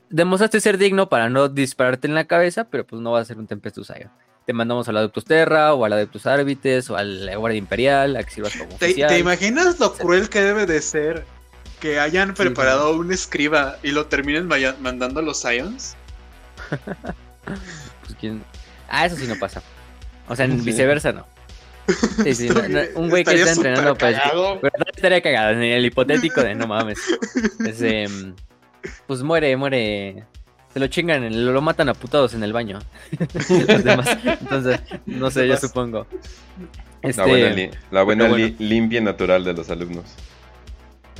[0.08, 3.38] Demostraste ser digno para no dispararte en la cabeza, pero pues no vas a ser
[3.38, 4.10] un Tempestus Ion
[4.46, 8.22] te mandamos al Adeptus Terra o al Adeptus Arbites o a la Guardia Imperial a
[8.22, 11.26] que sirvas como ¿Te, ¿Te imaginas lo cruel que debe de ser
[11.80, 14.48] que hayan preparado un escriba y lo terminen
[14.80, 15.96] mandando a los Scions?
[17.44, 18.42] pues quién...
[18.88, 19.62] Ah, eso sí no pasa.
[20.28, 21.26] O sea, en viceversa no.
[22.22, 22.48] Sí, sí,
[22.94, 24.30] un güey que está entrenando para...
[24.30, 26.98] Pero no estaría cagado en el hipotético de no mames.
[29.06, 30.24] Pues muere, muere
[30.72, 32.78] se lo chingan, lo, matan a putados en el baño.
[33.18, 36.06] Entonces, no sé, yo supongo.
[37.90, 40.04] la buena, este, limpia natural de los alumnos.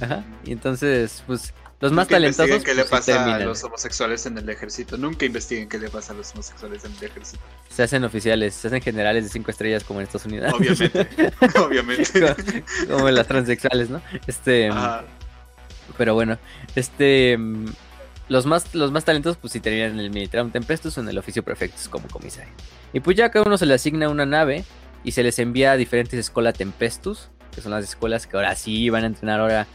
[0.01, 0.25] Ajá.
[0.45, 2.65] Y entonces, pues, los más talentosos.
[2.65, 4.97] qué le pues, pasa a los homosexuales en el ejército.
[4.97, 7.43] Nunca investiguen qué le pasa a los homosexuales en el ejército.
[7.71, 10.53] Se hacen oficiales, se hacen generales de cinco estrellas como en Estados Unidos.
[10.53, 11.09] Obviamente,
[11.59, 12.65] obviamente.
[12.89, 14.03] como, en las transexuales, ¿no?
[14.27, 14.71] Este.
[15.97, 16.39] Pero bueno,
[16.75, 17.39] este.
[18.29, 21.17] Los más, los más talentosos, pues si terminan en el Militarum Tempestus o en el
[21.17, 22.53] Oficio Prefectus como comisario.
[22.93, 24.65] Y pues ya cada uno se le asigna una nave
[25.03, 28.91] y se les envía a diferentes escuelas Tempestus, que son las escuelas que ahora sí
[28.91, 29.67] van a entrenar ahora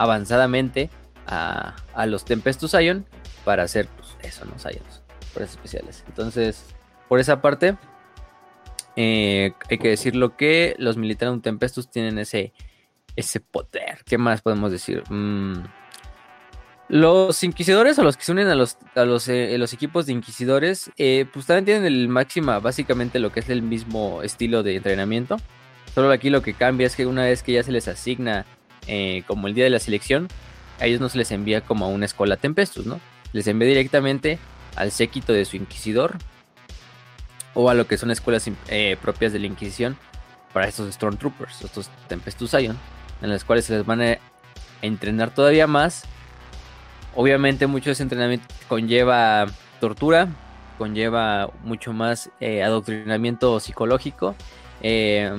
[0.00, 0.90] avanzadamente
[1.26, 1.74] a,
[2.06, 3.06] los Tempestus Ion
[3.44, 4.52] para hacer pues, eso, ¿no?
[4.70, 6.04] Ions, por especiales.
[6.08, 6.64] Entonces,
[7.08, 7.76] por esa parte,
[8.96, 12.52] eh, hay que decirlo que los Militarum Tempestus tienen ese,
[13.14, 14.02] ese poder.
[14.04, 15.04] ¿Qué más podemos decir?
[15.10, 15.62] Mmm
[16.90, 20.12] los inquisidores o los que se unen a los, a los, eh, los equipos de
[20.12, 24.74] inquisidores, eh, pues también tienen el máxima, básicamente lo que es el mismo estilo de
[24.74, 25.36] entrenamiento.
[25.94, 28.44] Solo aquí lo que cambia es que una vez que ya se les asigna
[28.86, 30.28] eh, como el día de la selección,
[30.78, 33.00] a ellos no se les envía como a una escuela Tempestus, ¿no?
[33.32, 34.38] Les envía directamente
[34.76, 36.16] al séquito de su inquisidor
[37.54, 38.48] o a lo que son escuelas
[39.02, 39.96] propias de la Inquisición
[40.52, 42.78] para estos Stormtroopers, estos Tempestus Ion,
[43.22, 44.18] en las cuales se les van a
[44.82, 46.04] entrenar todavía más
[47.14, 49.46] Obviamente mucho de ese entrenamiento conlleva
[49.80, 50.28] tortura,
[50.78, 54.36] conlleva mucho más eh, adoctrinamiento psicológico,
[54.80, 55.30] eh,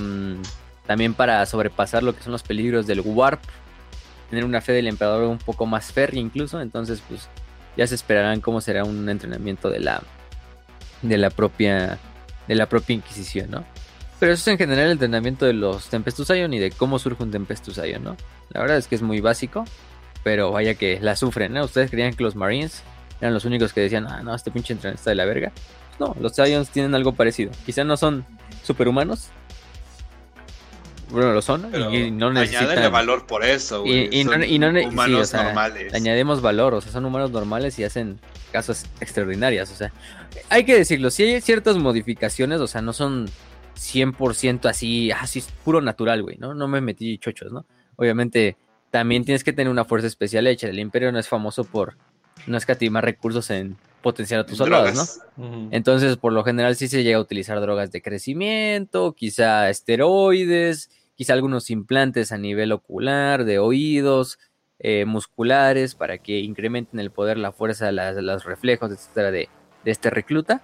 [0.91, 3.39] también para sobrepasar lo que son los peligros del warp,
[4.29, 7.29] tener una fe del emperador un poco más férrea incluso, entonces pues
[7.77, 10.03] ya se esperarán cómo será un entrenamiento de la
[11.01, 11.97] de la propia
[12.45, 13.63] de la propia inquisición, ¿no?
[14.19, 17.23] Pero eso es en general el entrenamiento de los Tempestus Ion y de cómo surge
[17.23, 18.17] un Tempestus Ion, ¿no?
[18.49, 19.63] La verdad es que es muy básico
[20.23, 21.63] pero vaya que la sufren, ¿no?
[21.63, 22.83] Ustedes creían que los Marines
[23.21, 25.53] eran los únicos que decían, ah, no, este pinche entrenamiento está de la verga.
[25.99, 27.51] No, los Giants tienen algo parecido.
[27.65, 28.25] Quizá no son
[28.63, 29.29] superhumanos,
[31.11, 32.91] bueno, lo son, Pero y no necesitan...
[32.91, 34.09] valor por eso, güey.
[34.15, 35.91] Y, y no, Son y no ne- sí, humanos o sea, normales.
[35.91, 38.19] le añadimos valor, o sea, son humanos normales y hacen
[38.53, 39.93] cosas extraordinarias, o sea,
[40.49, 43.29] hay que decirlo, si hay ciertas modificaciones, o sea, no son
[43.77, 46.53] 100% así, así es puro natural, güey, ¿no?
[46.53, 47.65] No me metí chochos, ¿no?
[47.95, 48.57] Obviamente,
[48.89, 51.97] también tienes que tener una fuerza especial hecha, el imperio no es famoso por
[52.47, 55.69] no escatimar recursos en potenciar a tus soldados, ¿no?
[55.71, 61.33] Entonces, por lo general sí se llega a utilizar drogas de crecimiento, quizá esteroides, quizá
[61.33, 64.39] algunos implantes a nivel ocular, de oídos,
[64.79, 69.47] eh, musculares, para que incrementen el poder, la fuerza, las- los reflejos, etcétera, de,
[69.85, 70.61] de este recluta.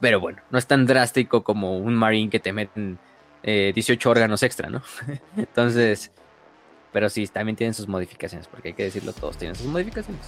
[0.00, 2.98] Pero bueno, no es tan drástico como un marine que te meten
[3.42, 4.82] eh, 18 órganos extra, ¿no?
[5.36, 6.12] Entonces,
[6.92, 10.24] pero sí, también tienen sus modificaciones, porque hay que decirlo, todos tienen sus modificaciones.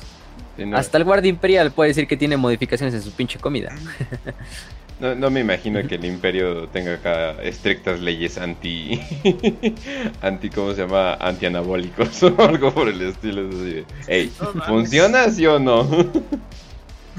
[0.56, 3.72] Sí, no, Hasta el guardia imperial puede decir que tiene modificaciones en su pinche comida.
[5.00, 9.00] no- no me imagino que el imperio tenga acá estrictas leyes anti...
[10.22, 11.14] anti, ¿cómo se llama?
[11.14, 13.48] Antianabólicos o algo por el estilo.
[14.06, 14.58] es así.
[14.66, 15.84] ¿funciona sí o no?
[15.88, 16.30] Cuando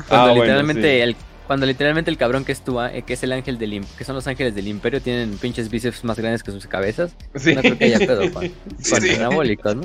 [0.10, 1.02] Ah, bueno, literalmente sí.
[1.02, 1.15] el
[1.48, 4.15] cuando literalmente el cabrón que es tú, eh, que es el ángel del que son
[4.15, 7.13] los ángeles del imperio tienen pinches bíceps más grandes que sus cabezas.
[7.36, 7.54] Sí.
[7.54, 8.44] No creo que haya pedo con,
[8.80, 9.10] Sí, con sí.
[9.15, 9.84] anabólicos, ¿no?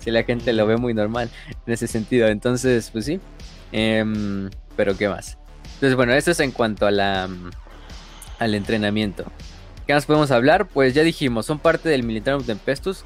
[0.00, 1.30] si la gente lo ve muy normal
[1.64, 2.26] en ese sentido.
[2.26, 3.20] Entonces, pues sí.
[3.70, 5.38] Em, pero qué más.
[5.78, 7.28] Entonces, bueno, eso es en cuanto a la
[8.40, 9.24] al entrenamiento.
[9.86, 10.66] ¿Qué más podemos hablar?
[10.66, 13.04] Pues ya dijimos, son parte del Militarum Tempestus.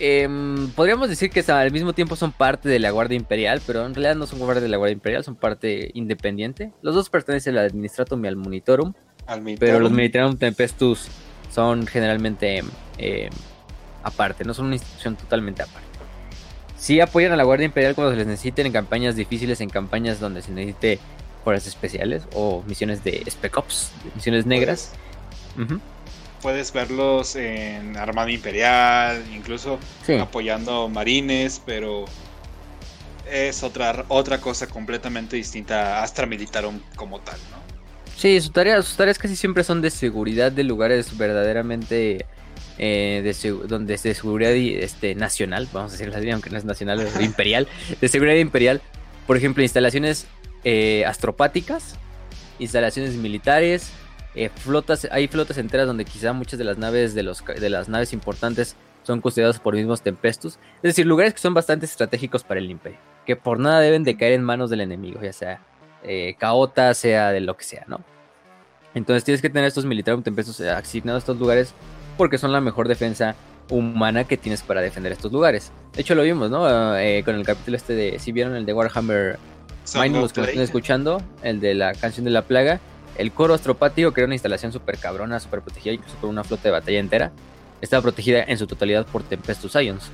[0.00, 3.94] Em, podríamos decir que al mismo tiempo son parte de la Guardia Imperial, pero en
[3.94, 6.72] realidad no son parte de la Guardia Imperial, son parte independiente.
[6.82, 8.94] Los dos pertenecen al Administratum y al Monitorum,
[9.26, 10.36] Al pero los Militarum.
[10.36, 11.06] Tempestus
[11.52, 12.64] son generalmente
[12.98, 13.30] em,
[14.02, 15.86] aparte, no son una institución totalmente aparte.
[16.76, 20.18] Sí apoyan a la Guardia Imperial cuando se les necesiten en campañas difíciles, en campañas
[20.18, 20.98] donde se necesite
[21.44, 24.92] fuerzas especiales o misiones de Spec Ops, misiones negras.
[26.42, 30.14] Puedes verlos en Armada Imperial, incluso Sí.
[30.14, 32.06] apoyando marines, pero
[33.30, 37.60] es otra, otra cosa completamente distinta a Astra Militarum como tal, ¿no?
[38.16, 42.26] Sí, sus tareas, sus tareas casi siempre son de seguridad de lugares verdaderamente
[42.78, 46.64] eh, de donde es de seguridad este, nacional, vamos a decirlo así, aunque no es
[46.64, 47.68] nacional, es imperial,
[48.00, 48.80] de seguridad imperial.
[49.26, 50.26] Por ejemplo, instalaciones
[50.64, 51.98] eh, astropáticas,
[52.58, 53.92] instalaciones militares,
[54.34, 57.88] eh, flotas, hay flotas enteras donde quizá muchas de las naves de, los, de las
[57.88, 60.54] naves importantes son custodiadas por mismos tempestus.
[60.76, 64.16] Es decir, lugares que son bastante estratégicos para el imperio, que por nada deben de
[64.16, 65.60] caer en manos del enemigo, ya sea
[66.04, 68.00] eh, caota, sea de lo que sea, ¿no?
[68.94, 71.74] Entonces tienes que tener estos militares tempestus eh, asignados a estos lugares
[72.16, 73.34] porque son la mejor defensa
[73.68, 75.72] humana que tienes para defender estos lugares.
[75.92, 76.60] De hecho lo vimos, ¿no?
[76.60, 79.38] Con el capítulo este de, si vieron el de Warhammer
[79.84, 80.58] Los que lo Play.
[80.60, 82.80] escuchando, el de la canción de la plaga,
[83.16, 86.64] el coro astropático, que era una instalación súper cabrona, súper protegida, incluso por una flota
[86.64, 87.32] de batalla entera,
[87.80, 90.10] estaba protegida en su totalidad por Tempestus Ions.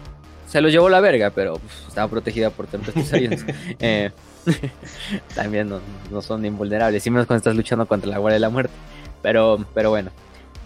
[0.48, 3.44] Se los llevó la verga, pero uf, estaba protegida por Tempestus Ions.
[3.78, 4.10] Eh,
[5.34, 8.50] también no, no son invulnerables, y menos cuando estás luchando contra la Guardia de la
[8.50, 8.72] Muerte.
[9.22, 10.10] Pero, pero bueno,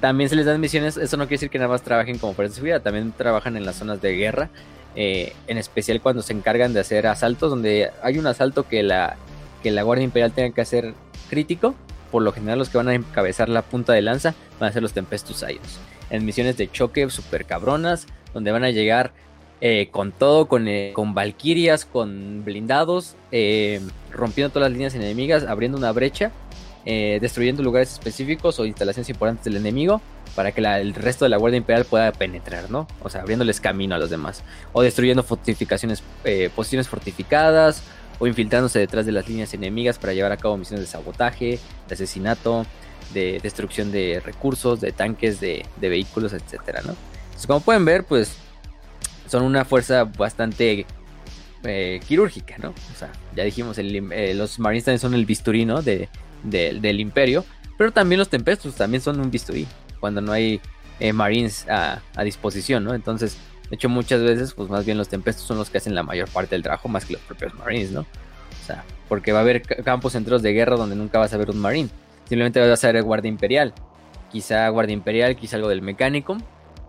[0.00, 2.54] también se les dan misiones, eso no quiere decir que nada más trabajen como fuerzas
[2.54, 4.50] de seguridad, también trabajan en las zonas de guerra,
[4.96, 9.16] eh, en especial cuando se encargan de hacer asaltos, donde hay un asalto que la,
[9.62, 10.94] que la Guardia Imperial tenga que hacer
[11.28, 11.74] crítico,
[12.10, 14.82] por lo general los que van a encabezar la punta de lanza van a ser
[14.82, 15.78] los Tempestus Ions.
[16.10, 19.12] En misiones de choque super cabronas, donde van a llegar
[19.60, 25.44] eh, con todo, con, eh, con valquirias, con blindados, eh, rompiendo todas las líneas enemigas,
[25.44, 26.32] abriendo una brecha,
[26.86, 30.00] eh, destruyendo lugares específicos o instalaciones importantes del enemigo
[30.34, 32.86] para que el resto de la Guardia Imperial pueda penetrar, ¿no?
[33.02, 34.42] O sea, abriéndoles camino a los demás.
[34.72, 37.82] O destruyendo fortificaciones, eh, posiciones fortificadas,
[38.18, 41.94] o infiltrándose detrás de las líneas enemigas para llevar a cabo misiones de sabotaje, de
[41.94, 42.66] asesinato,
[43.14, 46.94] de destrucción de recursos, de tanques, de, de vehículos, etcétera, ¿no?
[47.24, 48.36] Entonces, como pueden ver, pues
[49.26, 50.84] son una fuerza bastante
[51.64, 52.70] eh, quirúrgica, ¿no?
[52.70, 55.80] O sea, ya dijimos, eh, los Marines son el bisturí, ¿no?
[55.82, 56.08] De-
[56.42, 57.44] del imperio,
[57.76, 59.66] pero también los Tempestus también son un bisturí,
[60.00, 60.60] cuando no hay
[60.98, 62.94] eh, Marines a, a disposición, ¿no?
[62.94, 66.02] Entonces, de hecho, muchas veces, pues más bien los Tempestus son los que hacen la
[66.02, 68.00] mayor parte del trabajo, más que los propios Marines, ¿no?
[68.00, 71.36] O sea, porque va a haber ca- campos enteros de guerra donde nunca vas a
[71.36, 71.88] ver un Marine,
[72.24, 73.72] simplemente vas a ver Guardia Imperial,
[74.32, 76.36] quizá Guardia Imperial, quizá algo del Mecánico,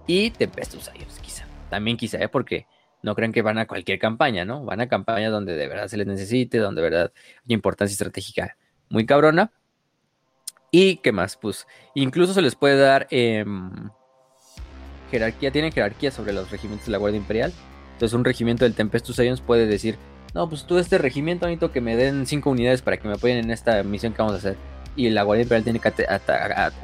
[0.08, 1.45] y Tempestus Ions, quizá.
[1.69, 2.28] También quizá, ¿eh?
[2.28, 2.65] Porque
[3.04, 4.65] no crean que van a cualquier campaña, ¿no?
[4.65, 7.13] Van a campañas donde de verdad se les necesite, donde de verdad
[7.47, 8.58] hay importancia estratégica
[8.89, 9.52] muy cabrona.
[10.72, 11.36] ¿Y qué más?
[11.36, 13.90] Pues incluso se les puede dar em,
[15.12, 17.54] jerarquía, tienen jerarquía sobre los regimientos de la Guardia Imperial.
[17.94, 19.98] Entonces un regimiento del Tempestus Ions puede decir,
[20.34, 23.38] no, pues tú este regimiento necesito que me den cinco unidades para que me apoyen
[23.38, 24.56] en esta misión que vamos a hacer.
[24.96, 25.94] Y la Guardia Imperial tiene que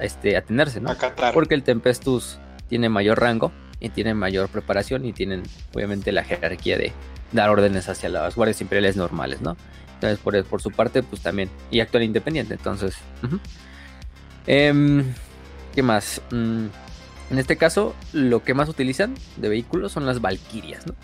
[0.02, 0.92] este, atenerse, ¿no?
[0.92, 1.34] Acatar.
[1.34, 6.78] Porque el Tempestus tienen mayor rango y tienen mayor preparación y tienen obviamente la jerarquía
[6.78, 6.92] de
[7.32, 9.56] dar órdenes hacia las guardias imperiales normales, ¿no?
[9.96, 12.98] Entonces, por, por su parte, pues también, y actúan independiente, entonces...
[14.48, 15.14] Em,
[15.76, 16.22] ¿Qué más?
[16.32, 16.68] Mm,
[17.30, 20.96] en este caso, lo que más utilizan de vehículos son las Valkyrias, ¿no?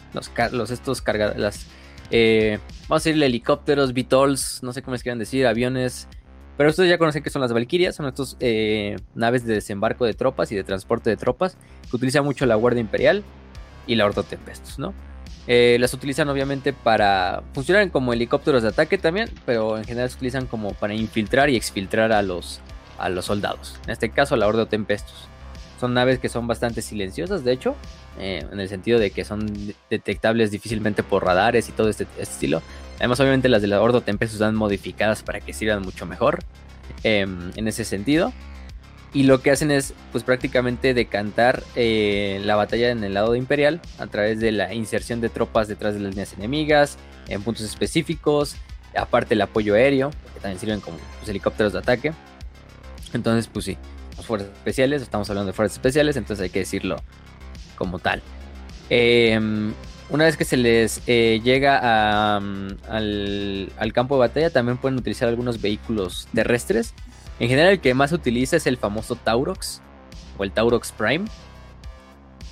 [0.52, 1.68] Los, estos cargados, las...
[2.12, 6.08] Eh, vamos a decirle helicópteros, VTOLs, no sé cómo les quieran decir, aviones...
[6.56, 10.14] Pero ustedes ya conocen que son las Valkyrias, son estos eh, naves de desembarco de
[10.14, 11.58] tropas y de transporte de tropas
[11.90, 13.24] que utiliza mucho la Guardia Imperial
[13.88, 14.94] y la Ordo Tempestus, ¿no?
[15.48, 20.16] Eh, las utilizan obviamente para funcionar como helicópteros de ataque también, pero en general se
[20.18, 22.62] utilizan como para infiltrar y exfiltrar a los,
[22.98, 23.80] a los soldados.
[23.86, 25.28] En este caso, la Ordo Tempestus.
[25.80, 27.76] Son naves que son bastante silenciosas, de hecho,
[28.18, 29.52] eh, en el sentido de que son
[29.90, 32.62] detectables difícilmente por radares y todo este, este, estilo.
[33.00, 36.40] Además, obviamente, las de la Ordo Tempestus están modificadas para que sirvan mucho mejor
[37.04, 38.32] em, en ese sentido.
[39.14, 43.80] Y lo que hacen es, pues prácticamente decantar eh, la batalla en el lado Imperial
[44.00, 48.56] a través de la inserción de tropas detrás de las líneas enemigas, en puntos específicos,
[48.98, 52.14] aparte el apoyo aéreo, que también sirven como pues, helicópteros de ataque.
[53.14, 53.78] Entonces, pues sí,
[54.18, 56.98] las fuerzas especiales, estamos hablando de fuerzas especiales, entonces hay que decirlo
[57.78, 58.22] como tal.
[58.90, 59.74] Em,
[60.10, 65.30] una vez que se les eh, llega al, al campo de batalla, también pueden utilizar
[65.30, 66.94] algunos vehículos terrestres
[67.40, 69.82] en general, el que más se utiliza es el famoso Taurox
[70.38, 71.26] o el Taurox Prime,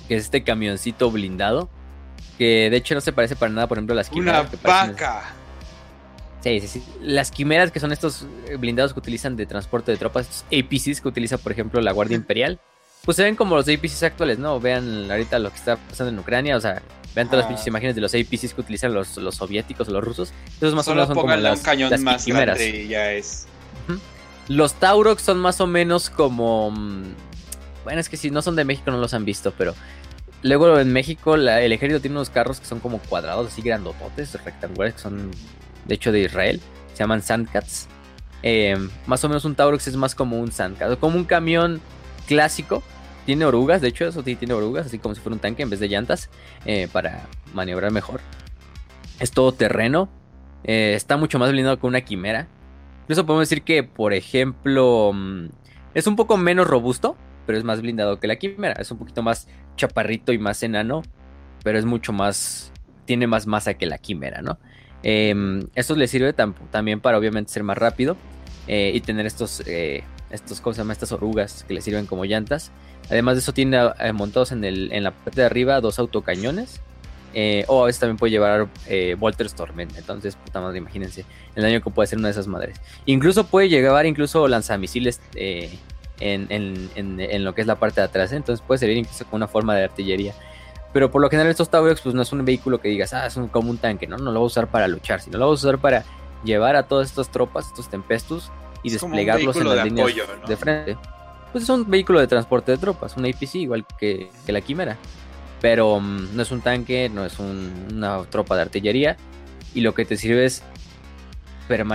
[0.08, 1.68] que es este camioncito blindado.
[2.38, 4.10] Que de hecho no se parece para nada, por ejemplo, a las.
[4.10, 5.22] ¡Una vaca!
[6.42, 6.82] Sí, sí, sí.
[7.00, 11.00] Las quimeras, que son estos eh, blindados que utilizan de transporte de tropas, estos APCs
[11.00, 12.58] que utiliza, por ejemplo, la Guardia Imperial,
[13.04, 14.60] pues se ven como los APCs actuales, ¿no?
[14.60, 16.82] Vean ahorita lo que está pasando en Ucrania, o sea,
[17.14, 20.02] vean todas las pinches imágenes de los APCs que utilizan los, los soviéticos o los
[20.02, 20.32] rusos.
[20.56, 22.58] Esos más o menos son como las, un cañón más quimeras.
[22.58, 23.46] Grande y ya es.
[24.48, 26.70] Los Taurox son más o menos como.
[26.72, 27.14] Mm,
[27.84, 29.74] bueno, es que si no son de México no los han visto, pero.
[30.44, 34.94] Luego en México el ejército tiene unos carros que son como cuadrados, así grandototes, rectangulares,
[34.94, 35.30] que son
[35.86, 36.60] de hecho de Israel.
[36.92, 37.88] Se llaman Sandcats.
[38.42, 41.80] Eh, más o menos un Taurox es más como un Sandcat, como un camión
[42.26, 42.82] clásico.
[43.24, 45.70] Tiene orugas, de hecho eso sí tiene orugas, así como si fuera un tanque en
[45.70, 46.28] vez de llantas,
[46.64, 48.20] eh, para maniobrar mejor.
[49.20, 50.08] Es todo terreno.
[50.64, 52.48] Eh, está mucho más blindado que una quimera.
[53.02, 55.46] Incluso podemos decir que, por ejemplo, mm,
[55.94, 57.16] es un poco menos robusto,
[57.46, 58.74] pero es más blindado que la quimera.
[58.80, 61.02] Es un poquito más chaparrito y más enano,
[61.62, 62.72] pero es mucho más,
[63.04, 64.58] tiene más masa que la quimera, ¿no?
[65.02, 68.16] Em, esto le sirve también para obviamente ser más rápido
[68.68, 70.92] eh, y tener estos, eh, estos, ¿cómo se llama?
[70.92, 72.70] Estas orugas que le sirven como llantas.
[73.10, 76.80] Además de eso tiene eh, montados en, el, en la parte de arriba dos autocañones
[77.34, 79.96] eh, o a veces también puede llevar eh, Volter's Torment.
[79.96, 82.80] Entonces, puta madre, imagínense el daño que puede hacer una de esas madres.
[83.06, 85.78] Incluso puede llevar incluso lanzamisiles eh,
[86.20, 88.32] en, lo que es la parte de atrás.
[88.32, 88.36] ¿eh?
[88.36, 90.34] Entonces puede servir incluso como una forma de artillería.
[90.92, 93.38] Pero por lo general estos Taurox pues no es un vehículo que digas, ah, es
[93.50, 94.18] como un tanque, ¿no?
[94.18, 96.04] No lo va a usar para luchar, sino lo va a usar para
[96.44, 98.50] llevar a todas estas tropas, estos Tempestus,
[98.82, 100.08] y desplegarlos en las líneas
[100.46, 100.98] de frente.
[101.52, 104.98] Pues es un vehículo de transporte de tropas, un APC igual que, que la Quimera
[105.62, 109.16] pero mm, no es un tanque, no es una tropa de artillería
[109.72, 110.62] y lo que te sirve es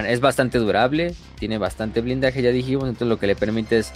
[0.08, 3.92] es bastante durable, tiene bastante blindaje, ya dijimos, entonces lo que le permite es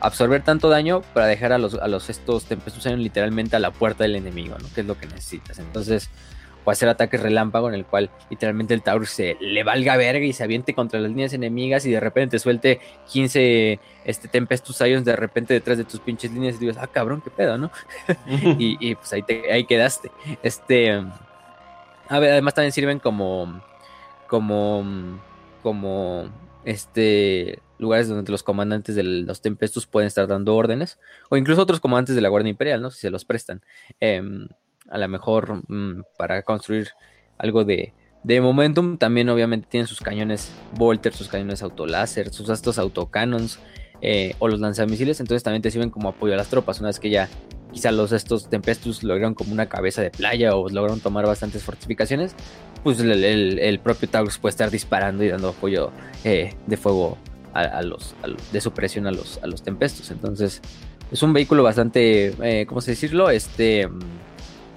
[0.00, 4.04] absorber tanto daño para dejar a los, a los estos tempestos literalmente a la puerta
[4.04, 4.68] del enemigo, ¿no?
[4.74, 5.58] Que es lo que necesitas.
[5.58, 6.10] Entonces,
[6.64, 10.34] o hacer ataques relámpago en el cual literalmente el Taurus se le valga verga y
[10.34, 12.80] se aviente contra las líneas enemigas y de repente suelte
[13.10, 17.22] 15 este, Tempestus Ions de repente detrás de tus pinches líneas y dices, ah, cabrón,
[17.22, 17.70] qué pedo, ¿no?
[18.58, 20.10] y, pues ahí, te, ahí quedaste.
[20.42, 20.92] Este,
[22.08, 23.62] a ver, además también sirven como,
[24.26, 24.84] como,
[25.62, 26.28] como,
[26.64, 30.98] este, lugares donde los comandantes de los Tempestus pueden estar dando órdenes,
[31.30, 32.90] o incluso otros comandantes de la Guardia Imperial, ¿no?
[32.90, 33.62] Si se los prestan.
[34.00, 34.22] Eh,
[34.88, 36.88] a lo mejor mm, para construir
[37.38, 37.92] algo de,
[38.24, 38.98] de momentum.
[38.98, 43.58] También obviamente tienen sus cañones Volter, sus cañones autoláser, sus estos autocannons
[44.00, 45.20] eh, o los lanzamisiles.
[45.20, 46.80] Entonces también te sirven como apoyo a las tropas.
[46.80, 47.28] Una vez que ya
[47.72, 52.34] quizá los estos Tempestus lograron como una cabeza de playa o lograron tomar bastantes fortificaciones,
[52.82, 55.90] pues el, propio Taurus puede estar disparando y dando apoyo
[56.24, 57.18] eh, de fuego
[57.54, 58.14] a, los,
[58.52, 60.10] de supresión a los, a los Tempestus.
[60.10, 60.60] Entonces
[61.10, 63.30] es un vehículo bastante, eh, ¿cómo se decirlo?
[63.30, 63.88] Este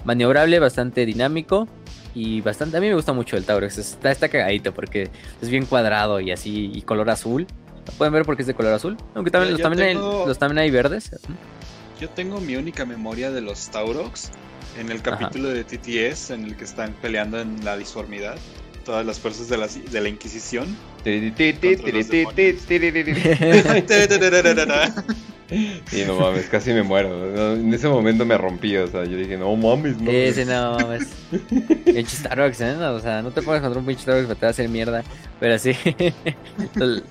[0.05, 1.67] maniobrable, bastante dinámico
[2.15, 2.78] y bastante.
[2.78, 3.78] A mí me gusta mucho el Taurus.
[3.78, 5.09] Está, está cagadito porque
[5.41, 7.47] es bien cuadrado y así, y color azul.
[7.97, 8.97] pueden ver porque es de color azul?
[9.15, 11.11] Aunque también, los, también hay, los también hay verdes.
[11.99, 14.32] Yo tengo mi única memoria de los Taurox
[14.80, 18.38] en el capítulo de TTS en el que están peleando en la disformidad.
[18.86, 20.76] Todas las fuerzas de la, de la Inquisición.
[25.93, 27.10] Y no mames, casi me muero.
[27.10, 30.10] No, En ese momento me rompí, o sea, yo dije, no mames, no.
[30.10, 31.10] Sí, sí, no mames.
[31.86, 32.76] Pinche Starbucks, ¿eh?
[32.78, 35.04] O sea, no te puedes contra un pinche Starbucks, te va a hacer mierda.
[35.39, 35.72] Pero así.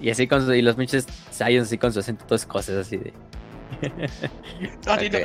[0.00, 2.96] y así con su- y los pinches Science así con su acento, todas cosas así
[2.96, 3.12] de.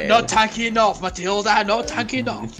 [0.07, 2.51] Not tanky enough, Matilda, not tanky enough.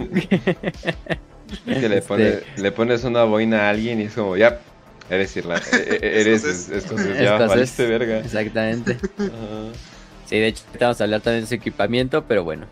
[1.64, 4.58] Es que le, Este- le pones una boina a alguien y es como, ya,
[5.10, 5.66] eres Irlanda,
[6.00, 6.68] eres Escocés.
[6.68, 8.18] es- escocés, ya, valiste verga.
[8.18, 8.98] Exactamente.
[9.18, 9.72] Ajá.
[10.26, 12.66] Sí, de hecho, vamos a hablar también de su equipamiento, pero bueno.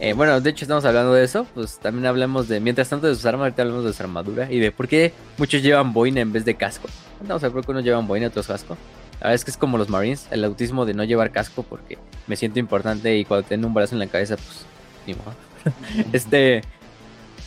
[0.00, 1.46] Eh, bueno, de hecho, estamos hablando de eso.
[1.54, 4.58] Pues también hablamos de, mientras tanto, de sus armas, ahorita hablamos de su armadura y
[4.58, 6.88] de por qué muchos llevan boina en vez de casco.
[7.20, 8.76] Vamos a ver por qué unos llevan boina y otros casco.
[9.20, 11.98] La verdad es que es como los Marines, el autismo de no llevar casco porque
[12.26, 14.64] me siento importante y cuando tengo un brazo en la cabeza, pues,
[15.06, 15.34] ni modo.
[16.14, 16.62] este.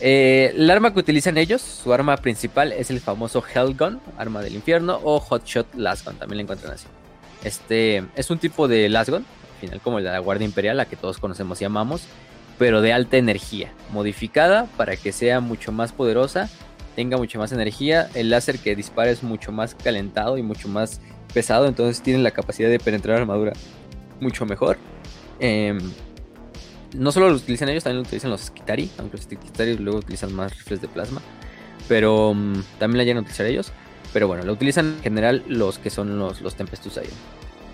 [0.00, 4.54] Eh, el arma que utilizan ellos, su arma principal es el famoso Hellgun, arma del
[4.54, 6.86] infierno, o Hotshot Lasgun, también la encuentran así.
[7.42, 9.24] Este es un tipo de Lasgun,
[9.54, 12.06] al final como la Guardia Imperial, la que todos conocemos y amamos,
[12.58, 16.48] pero de alta energía, modificada para que sea mucho más poderosa,
[16.94, 18.08] tenga mucho más energía.
[18.14, 21.00] El láser que dispara es mucho más calentado y mucho más
[21.32, 23.52] pesado, entonces tiene la capacidad de penetrar armadura
[24.20, 24.78] mucho mejor.
[25.40, 25.78] Em,
[26.94, 30.32] no solo lo utilizan ellos, también lo utilizan los Skitari, aunque los Skitari luego utilizan
[30.32, 31.20] más rifles de plasma,
[31.88, 33.72] pero mm, también la llegan a utilizar ellos.
[34.12, 37.06] Pero bueno, lo utilizan en general los que son los, los Tempestus Ion.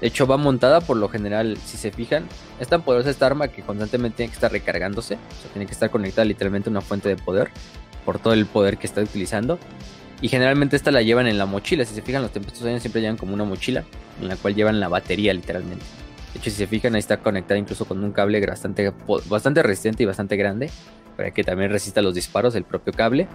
[0.00, 2.26] De hecho, va montada por lo general, si se fijan,
[2.58, 5.16] es tan poderosa esta arma que constantemente tiene que estar recargándose.
[5.16, 7.50] O sea, tiene que estar conectada literalmente a una fuente de poder
[8.06, 9.58] por todo el poder que está utilizando.
[10.22, 11.84] Y generalmente esta la llevan en la mochila.
[11.84, 13.84] Si se fijan, los Tempestus siempre llevan como una mochila
[14.22, 15.84] en la cual llevan la batería literalmente.
[16.32, 18.92] De hecho, si se fijan, ahí está conectada incluso con un cable bastante,
[19.26, 20.70] bastante resistente y bastante grande
[21.16, 23.26] para que también resista los disparos el propio cable,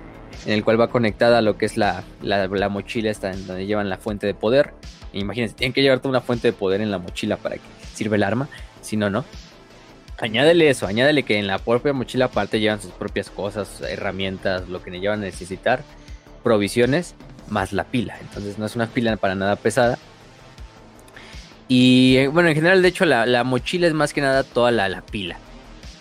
[0.45, 3.45] en el cual va conectada a lo que es la, la, la mochila esta en
[3.45, 4.73] donde llevan la fuente de poder.
[5.13, 7.61] Imagínense, tienen que llevar toda una fuente de poder en la mochila para que
[7.93, 8.49] sirva el arma,
[8.81, 9.23] si no, no.
[10.17, 14.81] Añádele eso, añádele que en la propia mochila aparte llevan sus propias cosas, herramientas, lo
[14.81, 15.83] que le llevan a necesitar,
[16.43, 17.15] provisiones,
[17.49, 18.17] más la pila.
[18.21, 19.99] Entonces no es una pila para nada pesada.
[21.67, 24.71] Y eh, bueno, en general, de hecho, la, la mochila es más que nada toda
[24.71, 25.37] la, la pila.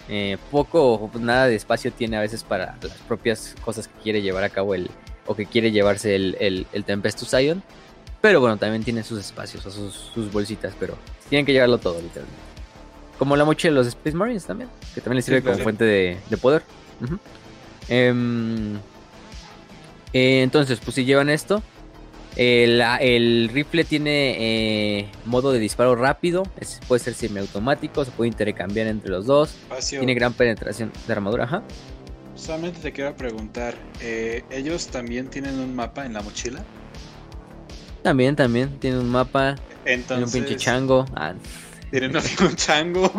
[0.08, 4.20] Eh, poco o nada de espacio tiene a veces para las propias cosas que quiere
[4.20, 4.90] llevar a cabo el
[5.26, 7.62] o que quiere llevarse el, el, el Tempestus Ion.
[8.20, 10.96] Pero bueno, también tiene sus espacios o sus, sus bolsitas, pero
[11.28, 12.40] tienen que llevarlo todo, literalmente.
[13.18, 15.56] Como la mochila de los Space Marines también, que también les sirve claro.
[15.56, 16.62] como fuente de, de poder.
[17.88, 18.76] Em,
[20.12, 21.62] eh, entonces, pues si llevan esto,
[22.36, 24.36] el rifle tiene
[25.00, 29.54] eh, modo de disparo rápido, es- puede ser semiautomático, se puede intercambiar entre los dos,
[29.88, 31.62] tiene gran penetración de armadura, ajá.
[32.34, 36.64] Solamente te quiero preguntar, eh, ¿ellos también tienen un mapa en la mochila?
[38.02, 39.54] También, también, tiene un mapa,
[39.84, 41.06] tiene un Entonces, pinche chango.
[41.14, 41.32] Ah,
[41.90, 43.10] Tienen un chango.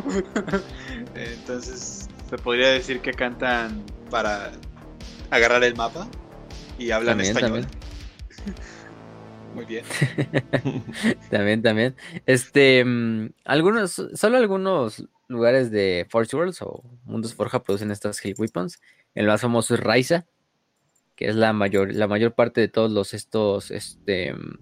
[1.16, 4.52] Entonces, se podría decir que cantan para
[5.32, 6.08] agarrar el mapa
[6.78, 7.66] y hablan También, español.
[9.56, 9.86] Muy bien.
[11.32, 11.96] también, también.
[12.26, 18.36] Este, mm, algunos, solo algunos lugares de Force Worlds o Mundos Forja producen estas Hill
[18.38, 18.80] Weapons.
[19.16, 20.26] El más famoso es Raiza,
[21.16, 24.60] que es la mayor, la mayor parte de todos los estos, este, mm,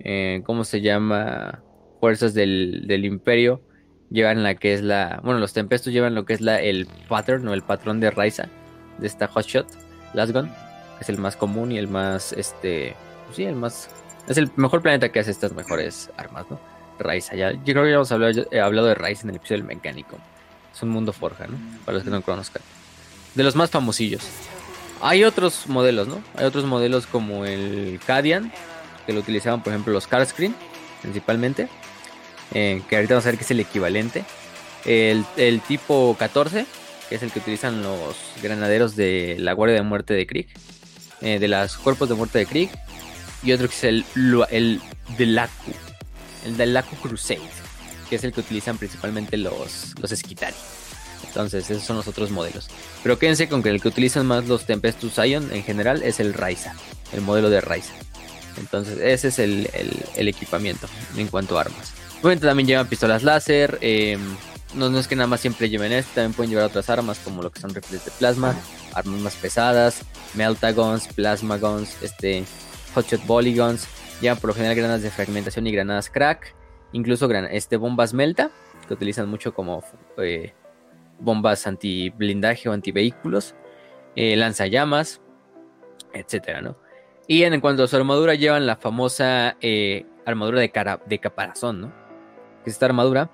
[0.00, 1.62] eh, ¿cómo se llama?
[2.00, 3.62] Fuerzas del, del Imperio
[4.10, 7.46] llevan la que es la, bueno, los Tempestos llevan lo que es la, el pattern
[7.48, 8.48] o el patrón de Raiza,
[8.98, 9.66] de esta Hotshot,
[10.14, 12.94] Lasgun, que es el más común y el más, este,
[13.26, 13.90] pues sí, el más,
[14.28, 16.60] es el mejor planeta que hace estas mejores armas, ¿no?
[16.98, 19.58] Raiza, ya, yo creo que ya hemos hablado, he hablado de Raiza en el episodio
[19.62, 20.18] del mecánico.
[20.74, 21.56] Es un mundo forja, ¿no?
[21.84, 22.62] Para los que no conozcan.
[23.34, 24.22] De los más famosillos.
[25.00, 26.22] Hay otros modelos, ¿no?
[26.36, 28.52] Hay otros modelos como el Cadian,
[29.06, 30.54] que lo utilizaban, por ejemplo, los Carscreen,
[31.02, 31.68] principalmente.
[32.54, 34.24] eh, que ahorita vamos a ver que es el equivalente.
[34.84, 36.66] El, el tipo 14,
[37.08, 40.48] que es el que utilizan los granaderos de la Guardia de Muerte de Krieg.
[41.20, 42.70] eh, de los cuerpos de muerte de Krieg.
[43.42, 44.04] Y otro que es el,
[44.50, 44.80] el.
[46.44, 47.40] El Delaku Crusade.
[48.08, 50.12] Que es el que utilizan principalmente los, los.
[51.26, 52.68] Entonces, esos son los otros modelos.
[53.02, 56.32] Pero quédense con que el que utilizan más los Tempestus Ion en general es el
[56.34, 56.74] Raiza.
[57.12, 57.92] El modelo de Raiza.
[58.56, 59.70] Entonces, ese es el,
[60.16, 61.92] el- equipamiento en cuanto a armas.
[62.20, 63.78] Obviamente también llevan pistolas láser.
[63.80, 64.18] eh,
[64.74, 67.42] no, no es que nada más siempre lleven esto, también pueden llevar otras armas como
[67.42, 68.54] lo que son rifles de plasma,
[68.92, 70.00] armas más pesadas,
[70.34, 72.44] Meltagons, Plasma Guns, este,
[72.98, 73.88] Hotshot Volley Guns.
[74.20, 76.54] Llevan por lo general granadas de fragmentación y granadas crack.
[76.92, 78.50] Incluso gran- este, bombas Melta,
[78.86, 79.82] que utilizan mucho como
[80.18, 80.54] eh,
[81.20, 83.54] bombas anti blindaje o anti vehículos.
[84.16, 85.20] Eh, lanzallamas,
[86.12, 86.76] etcétera, ¿no?
[87.28, 91.80] Y en cuanto a su armadura, llevan la famosa eh, armadura de, cara, de caparazón,
[91.82, 91.92] ¿no?
[92.64, 93.30] Que es esta armadura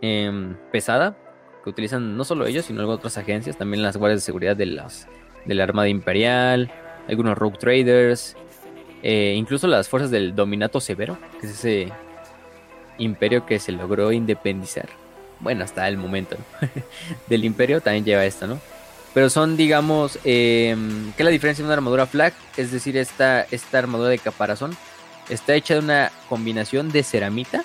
[0.00, 1.16] em, pesada
[1.62, 5.06] que utilizan no solo ellos, sino otras agencias, también las guardias de seguridad de, las,
[5.44, 6.70] de la Armada Imperial,
[7.08, 8.36] algunos Rogue Traders,
[9.06, 11.92] eh, incluso las fuerzas del Dominato Severo, que es ese
[12.96, 14.88] imperio que se logró independizar.
[15.40, 16.38] Bueno, hasta el momento
[17.28, 18.58] del imperio también lleva esto, ¿no?
[19.12, 20.74] Pero son, digamos, eh,
[21.16, 22.32] ¿qué es la diferencia de una armadura flag?
[22.56, 24.74] Es decir, esta, esta armadura de caparazón
[25.28, 27.62] está hecha de una combinación de ceramita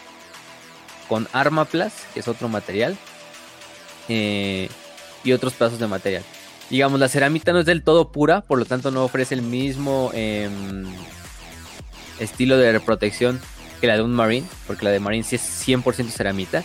[1.08, 2.98] con armaplas, que es otro material,
[4.10, 4.68] eh,
[5.24, 6.24] y otros pedazos de material.
[6.70, 10.12] Digamos, la ceramita no es del todo pura, por lo tanto no ofrece el mismo
[10.14, 10.84] em,
[12.20, 13.40] estilo de protección
[13.80, 16.64] que la de un Marine, porque la de Marine sí es 100% ceramita.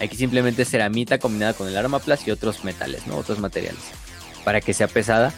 [0.00, 3.16] Aquí simplemente es ceramita combinada con el armaplas y otros metales, ¿no?
[3.16, 3.82] Otros materiales.
[4.44, 5.32] Para que sea pesada,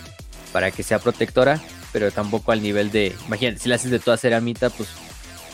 [0.52, 1.60] para que sea protectora,
[1.92, 3.14] pero tampoco al nivel de...
[3.26, 4.88] Imagínate, si la haces de toda ceramita, pues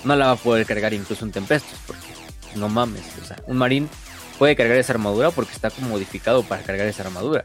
[0.05, 2.07] no la va a poder cargar incluso un Tempestus, porque
[2.57, 3.05] no mames.
[3.23, 3.89] O sea, un Marine
[4.39, 7.45] puede cargar esa armadura porque está como modificado para cargar esa armadura,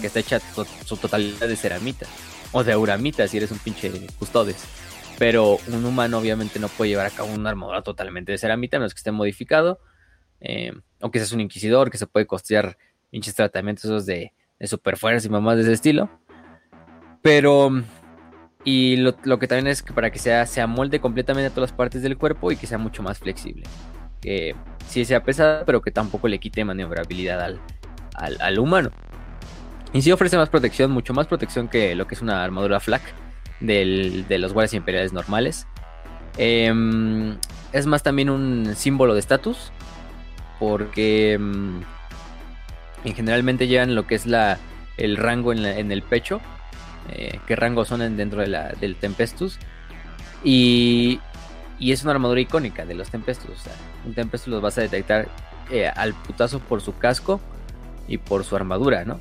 [0.00, 0.40] que está hecha
[0.84, 2.06] su totalidad de ceramita
[2.52, 4.56] o de auramita si eres un pinche custodes.
[5.18, 8.86] Pero un humano obviamente no puede llevar a cabo una armadura totalmente de ceramita, no
[8.86, 9.80] es que esté modificado.
[10.40, 12.76] Eh, o que seas un inquisidor que se puede costear
[13.10, 16.10] pinches tratamientos esos de, de super fuerzas y mamás de ese estilo.
[17.22, 17.70] Pero.
[18.64, 21.76] Y lo, que también es que para que sea, se amolde completamente a todas las
[21.76, 23.64] partes del cuerpo y que sea mucho más flexible.
[24.20, 24.54] Que
[24.86, 27.60] sí sea pesada, pero que tampoco le quite maniobrabilidad al,
[28.14, 28.90] al, humano.
[29.92, 33.02] Y sí ofrece más protección, mucho más protección que lo que es una armadura flak
[33.66, 35.66] de los guardias imperiales normales.
[36.36, 37.36] Em,
[37.72, 39.72] es más también un símbolo de estatus.
[40.58, 41.82] Porque em,
[43.04, 44.58] en generalmente llevan lo que es la,
[44.96, 46.40] el rango en, el pecho.
[47.10, 49.58] Eh, qué son dentro de la, del Tempestus.
[50.44, 51.20] Y,
[51.78, 53.50] y, es una armadura icónica de los Tempestus.
[53.50, 53.72] O sea,
[54.06, 55.28] un Tempestus los vas a detectar
[55.70, 57.40] eh, al putazo por su casco
[58.06, 59.18] y por su armadura, ¿no?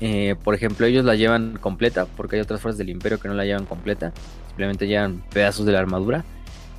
[0.00, 3.34] Eh, por ejemplo, ellos la llevan completa, porque hay otras fuerzas del imperio que no
[3.34, 4.12] la llevan completa,
[4.48, 6.24] simplemente llevan pedazos de la armadura,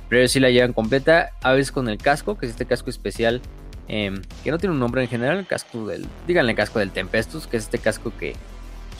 [0.08, 2.90] pero ellos sí la llevan completa, a veces con el casco, que es este casco
[2.90, 3.40] especial,
[3.88, 7.46] em, que no tiene un nombre en general, el casco del, díganle casco del Tempestus,
[7.46, 8.34] que es este casco que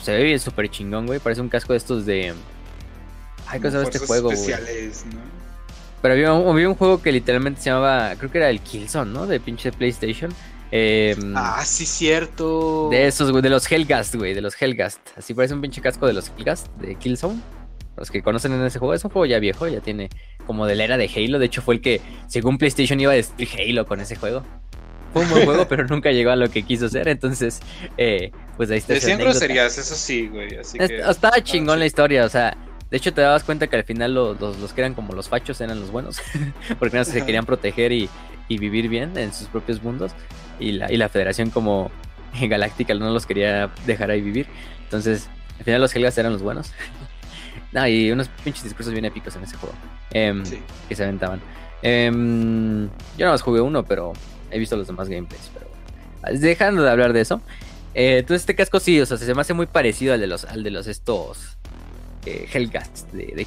[0.03, 2.33] se ve bien súper chingón, güey, parece un casco de estos de...
[3.49, 5.21] Ay, ¿qué este juego, especiales, ¿no?
[6.03, 9.27] Pero había un, juego que literalmente se llamaba, creo que era el Killzone, ¿no?
[9.27, 10.33] De pinche PlayStation
[10.71, 12.89] Em, ah, sí, cierto.
[12.91, 15.01] De esos, güey, de los Hellgast, güey, de los Hellgast.
[15.17, 17.41] Así parece un pinche casco de los Hellgast, de Killzone.
[17.97, 20.11] Los que conocen en ese juego, es un juego ya viejo, ya tiene
[20.47, 21.39] como de la era de Halo.
[21.39, 24.43] De hecho, fue el que, según PlayStation, iba a destruir Halo con ese juego.
[25.13, 27.09] Fue un buen juego, pero nunca llegó a lo que quiso ser.
[27.09, 27.61] Entonces,
[27.97, 28.95] eh, pues ahí está.
[28.95, 30.57] Decían groserías, eso sí, güey.
[30.57, 30.99] Así que...
[30.99, 32.57] Estaba chingón la historia, o sea.
[32.91, 35.61] De hecho, te dabas cuenta que al final los, los, que eran como los fachos
[35.61, 36.21] eran los buenos.
[36.79, 38.09] porque no se querían proteger y,
[38.49, 40.13] y vivir bien en sus propios mundos
[40.61, 41.91] y la, y la Federación como
[42.41, 44.47] galáctica no los quería dejar ahí vivir.
[44.85, 45.29] Entonces,
[45.59, 46.73] al final los Helgas eran los buenos.
[47.73, 49.75] no, y unos pinches discursos bien épicos en ese juego.
[50.13, 50.45] Em,
[50.89, 51.41] que se aventaban.
[51.83, 54.13] Em, yo nada más jugué uno, pero
[54.51, 55.51] he visto los demás gameplays.
[55.53, 55.67] Pero
[56.39, 57.41] dejando de hablar de eso.
[57.95, 60.45] Eh, entonces este casco sí, o sea, se me hace muy parecido al de los,
[60.45, 61.56] al de los estos
[62.27, 62.69] eh,
[63.13, 63.47] de, de.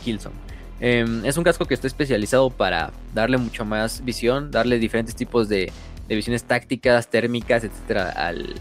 [0.82, 5.50] Em, es un casco que está especializado para darle mucho más visión, darle diferentes tipos
[5.50, 5.72] de,
[6.08, 8.56] visiones tácticas, térmicas, etcétera, al,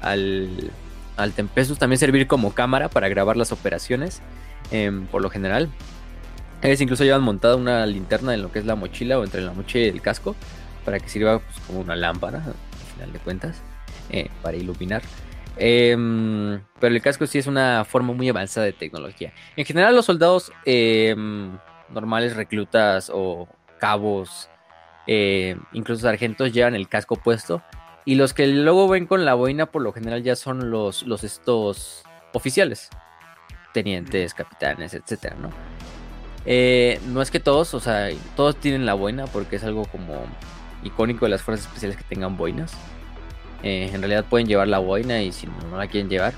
[0.00, 0.70] al,
[1.16, 1.78] al Tempestus.
[1.78, 4.22] También servir como cámara para grabar las operaciones,
[4.70, 5.68] em, por lo general.
[6.62, 9.52] Ellos incluso llevan montada una linterna en lo que es la mochila o entre la
[9.52, 10.34] mochila y el casco,
[10.84, 13.62] para que sirva pues, como una lámpara, al final de cuentas,
[14.10, 15.02] eh, para iluminar.
[15.58, 19.32] Em, pero el casco sí es una forma muy avanzada de tecnología.
[19.56, 21.58] En general, los soldados em,
[21.90, 23.48] normales, reclutas o
[23.80, 24.48] cabos
[25.10, 27.62] eh, incluso sargentos llevan el casco puesto.
[28.04, 31.24] Y los que luego ven con la boina, por lo general, ya son los, los
[31.24, 32.90] estos oficiales,
[33.74, 35.50] tenientes, capitanes, etcétera, ¿no?
[36.44, 40.26] Eh, no es que todos, o sea, todos tienen la boina porque es algo como
[40.84, 42.72] icónico de las fuerzas especiales que tengan boinas.
[43.62, 46.32] Eh, en realidad pueden llevar la boina y si no la quieren llevar,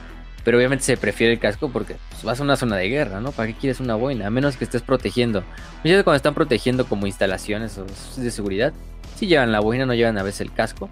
[0.45, 3.33] pero obviamente se prefiere el casco porque pues, vas a una zona de guerra, ¿no?
[3.33, 4.27] ¿Para qué quieres una boina?
[4.27, 5.41] A menos que estés protegiendo.
[5.41, 7.87] Muchas veces cuando están protegiendo como instalaciones o
[8.21, 8.73] de seguridad,
[9.17, 10.89] sí llevan la boina, no llevan a veces el casco.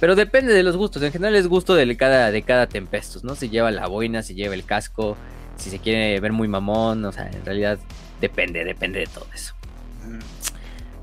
[0.00, 1.02] Pero depende de los gustos.
[1.02, 3.34] En general es gusto de cada, de cada Tempestus, ¿no?
[3.34, 5.16] Si lleva la boina, si lleva el casco,
[5.56, 7.04] si se quiere ver muy mamón.
[7.04, 7.78] O sea, en realidad
[8.20, 9.54] depende, depende de todo eso.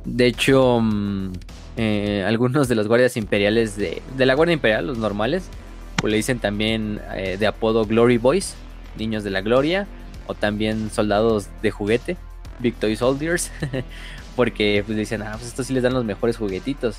[0.05, 1.33] De hecho, mm,
[1.77, 5.49] eh, algunos de los guardias imperiales de, de la Guardia Imperial, los normales,
[5.97, 8.55] pues le dicen también eh, de apodo Glory Boys,
[8.97, 9.87] niños de la gloria,
[10.27, 12.17] o también soldados de juguete,
[12.59, 13.51] Victory Soldiers,
[14.35, 16.97] Porque pues dicen, ah, pues estos sí les dan los mejores juguetitos,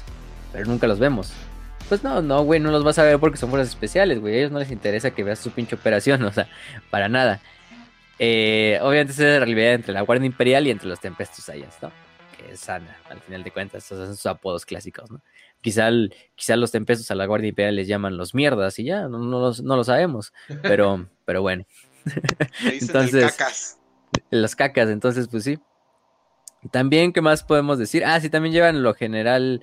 [0.53, 1.33] pero nunca los vemos.
[1.89, 4.35] Pues no, no, güey, no los vas a ver porque son fuerzas especiales, güey.
[4.35, 6.49] A ellos no les interesa que veas su pinche operación, o sea,
[6.91, 7.41] para nada.
[8.19, 11.93] Eh, obviamente es la rivalidad entre la Guardia Imperial y entre los Tempestus Saiyans, ¿no?
[12.51, 15.21] Es sana, al final de cuentas, esos son sus apodos clásicos, ¿no?
[15.61, 19.09] Quizá, el- quizá los Tempestus a la Guardia Imperial les llaman los mierdas y ya,
[19.09, 20.33] no, no, los- no lo sabemos.
[20.63, 21.65] Pero, pero bueno,
[22.65, 23.79] Le dicen Entonces- el cacas.
[24.31, 25.59] las cacas, entonces pues sí.
[26.71, 28.05] También, ¿qué más podemos decir?
[28.05, 29.63] Ah, sí, también llevan lo general,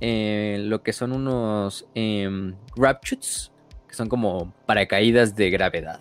[0.00, 6.00] eh, lo que son unos eh, que son como paracaídas de gravedad.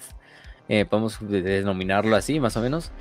[0.69, 2.91] Eh, podemos de- denominarlo así, más o menos.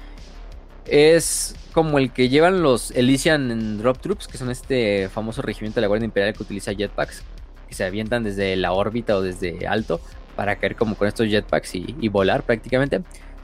[0.87, 5.83] Es como el que llevan los Elysian Drop Troops, que son este famoso regimiento de
[5.83, 7.23] la Guardia Imperial que utiliza jetpacks,
[7.69, 10.01] que se avientan desde la órbita o desde alto
[10.37, 13.03] para caer como con estos jetpacks y, y volar prácticamente.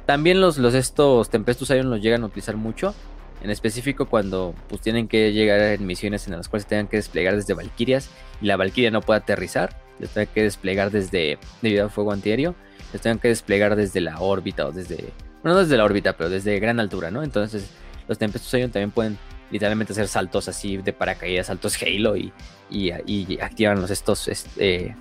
[0.09, 2.95] También los, estos Tempestus Ion los llegan a utilizar mucho.
[3.43, 6.97] En específico cuando pues tienen que llegar en misiones en las cuales se tengan que
[6.97, 8.09] desplegar desde Valkyrias
[8.41, 9.79] y la Valkyria no puede aterrizar.
[9.99, 12.55] Les tengan que desplegar desde debido al fuego antiaéreo.
[12.95, 15.13] Les tengan que desplegar desde la órbita o desde
[15.43, 17.23] bueno, no desde la órbita, pero desde gran altura, ¿no?
[17.23, 17.71] Entonces,
[18.07, 19.19] los Tempestus Ion también pueden
[19.51, 22.33] literalmente hacer saltos así de paracaídas, saltos Halo y,
[22.71, 24.95] y, y activan los estos este,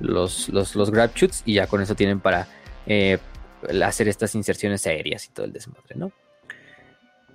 [0.00, 2.46] los, los, los grab shoots y ya con eso tienen para
[2.86, 3.18] eh,
[3.84, 6.12] hacer estas inserciones aéreas y todo el desmadre, ¿no?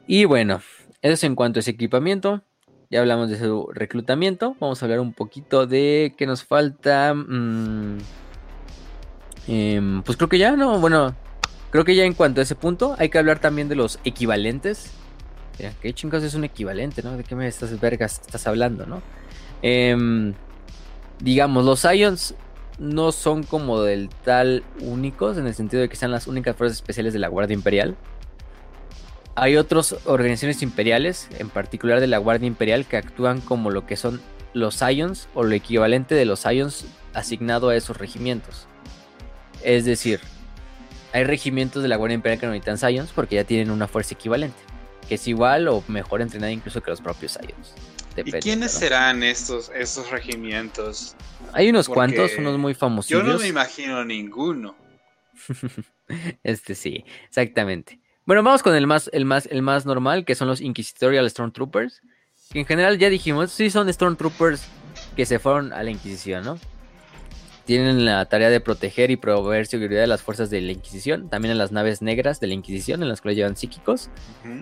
[0.08, 0.62] Y bueno,
[1.02, 2.42] eso es en cuanto a ese equipamiento.
[2.90, 4.56] Ya hablamos de su reclutamiento.
[4.60, 7.14] Vamos a hablar un poquito de qué nos falta.
[7.14, 7.98] mm,
[9.48, 10.80] em, pues creo que ya, ¿no?
[10.80, 11.14] Bueno,
[11.70, 14.92] creo que ya en cuanto a ese punto, hay que hablar también de los equivalentes.
[15.60, 17.18] Mira, ¿Qué chingados es un equivalente, no?
[17.18, 19.02] ¿De qué me estás vergas estás hablando, no?
[19.62, 20.34] Em,
[21.20, 22.36] digamos, los Ions
[22.78, 26.78] no son como del tal únicos, en el sentido de que sean las únicas fuerzas
[26.78, 27.96] especiales de la Guardia Imperial.
[29.36, 33.96] Hay otras organizaciones imperiales, en particular de la Guardia Imperial, que actúan como lo que
[33.96, 34.22] son
[34.54, 38.68] los Ions o lo equivalente de los Ions asignado a esos regimientos.
[39.64, 40.20] Es decir,
[41.14, 44.14] hay regimientos de la Guardia Imperial que no necesitan Ions porque ya tienen una fuerza
[44.16, 44.58] equivalente,
[45.08, 47.74] que es igual o mejor entrenada incluso que los propios Ions.
[48.26, 48.80] ¿Y quiénes ¿no?
[48.80, 51.16] serán estos, estos regimientos?
[51.54, 53.10] Hay unos Porque cuantos, unos muy famosos.
[53.10, 54.76] Yo no me imagino ninguno.
[56.42, 58.00] Este sí, exactamente.
[58.26, 62.02] Bueno, vamos con el más, el más, el más normal, que son los Inquisitorial Stormtroopers.
[62.50, 64.66] Que en general ya dijimos, sí son Stormtroopers
[65.18, 66.60] que se fueron a la Inquisición, ¿no?
[67.68, 71.52] Tienen la tarea de proteger y proveer seguridad de las fuerzas de la Inquisición, también
[71.52, 74.10] en las naves negras de la Inquisición, en las cuales llevan psíquicos,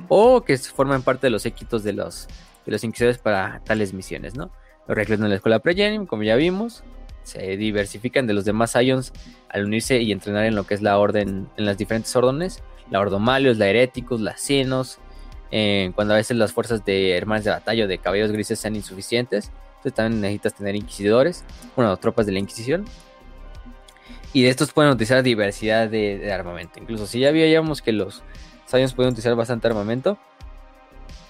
[0.08, 2.28] o que forman parte de los équitos de los,
[2.66, 4.50] de los Inquisidores para tales misiones, ¿no?
[4.88, 6.84] Los reclutan en la escuela Pregenim, como ya vimos,
[7.22, 9.14] se diversifican de los demás Ions
[9.50, 13.02] al unirse y entrenar en lo que es la orden, en las diferentes órdenes, la
[13.02, 14.98] Ordomalios, la Heréticos, la Cenos,
[15.52, 18.76] eh, cuando a veces las fuerzas de hermanos de batalla o de caballeros grises sean
[18.76, 19.52] insuficientes,
[19.92, 21.44] también necesitas tener inquisidores,
[21.76, 22.86] bueno, tropas de la Inquisición.
[24.34, 26.80] Y de estos pueden utilizar diversidad de, armamento.
[26.80, 28.24] Incluso si ya veíamos que los
[28.74, 30.20] Ions pueden utilizar bastante armamento,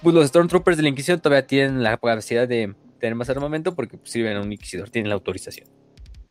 [0.02, 3.96] pues los Stormtroopers de la Inquisición todavía tienen la capacidad de tener más armamento porque
[3.96, 5.68] pues, sirven a un Inquisidor, tienen la autorización.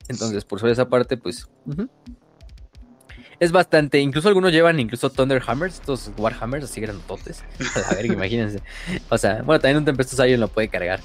[0.08, 1.48] Entonces, por sobre esa parte, pues.
[3.40, 4.00] Es bastante.
[4.00, 7.44] Incluso algunos llevan incluso Thunder Hammers, estos Warhammers así grandotes.
[7.90, 8.62] A verga, imagínense.
[9.10, 11.02] O sea, bueno, también un Tempestus Ion lo puede cargar.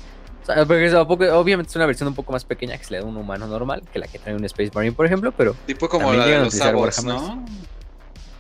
[0.67, 3.07] Porque poco- obviamente es una versión un poco más pequeña que se le da a
[3.09, 5.55] un humano normal, que la que trae un Space Marine, por ejemplo, pero.
[5.67, 7.05] Tipo como la de los Warhammers.
[7.05, 7.45] ¿no?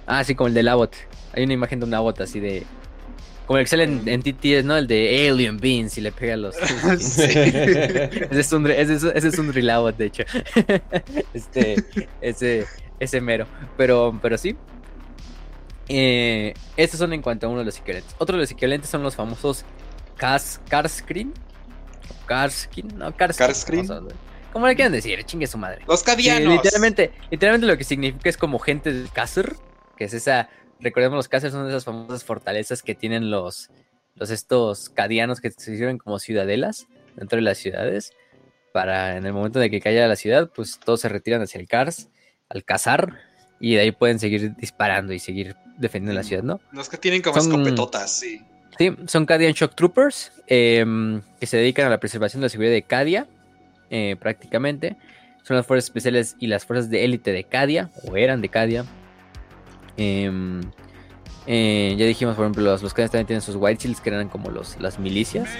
[0.07, 0.95] Ah, sí, como el del Abbott.
[1.33, 2.65] Hay una imagen de un Abbott así de.
[3.47, 4.77] Como el que sale en, en TTS, ¿no?
[4.77, 6.55] El de Alien Beans y le pega a los.
[6.99, 7.23] Sí.
[7.25, 10.23] ese es un, ese es, ese es un Drill Abbott, de hecho.
[11.35, 11.85] este,
[12.21, 12.67] ese,
[12.99, 13.47] ese mero.
[13.77, 14.57] Pero, pero sí.
[15.89, 18.15] Eh, estos son en cuanto a uno de los equivalentes.
[18.19, 19.65] Otro de los equivalentes son los famosos
[20.17, 21.33] Cas, Carscreen.
[22.27, 24.15] Carskin, no, a ver.
[24.53, 25.23] ¿Cómo le quieren decir?
[25.25, 25.83] Chingue su madre.
[25.87, 26.53] Los Que cadianos.
[26.55, 29.55] literalmente, literalmente lo que significa es como gente del Cácer,
[29.97, 30.49] que es esa,
[30.81, 33.71] recordemos los Cácer son esas famosas fortalezas que tienen los,
[34.17, 36.87] los estos cadianos que se sirven como ciudadelas
[37.17, 38.13] dentro de las ciudades,
[38.73, 41.69] para en el momento de que caiga la ciudad, pues todos se retiran hacia el
[41.69, 42.09] Cars,
[42.49, 43.19] al cazar,
[43.61, 46.61] y de ahí pueden seguir disparando y seguir defendiendo la ciudad, ¿no?
[46.73, 48.41] Los que tienen como Son- escopetotas, sí.
[48.81, 52.73] Sí, son Cadian Shock Troopers em, que se dedican a la preservación de la seguridad
[52.73, 53.27] de Cadia,
[53.91, 54.97] eh, prácticamente.
[55.43, 58.87] Son las fuerzas especiales y las fuerzas de élite de Cadia, o eran de Cadia.
[59.99, 60.63] Em,
[61.47, 64.31] eh, ya dijimos, por ejemplo, los, los Cadians también tienen sus White Shields, que eran
[64.31, 65.51] como las milicias.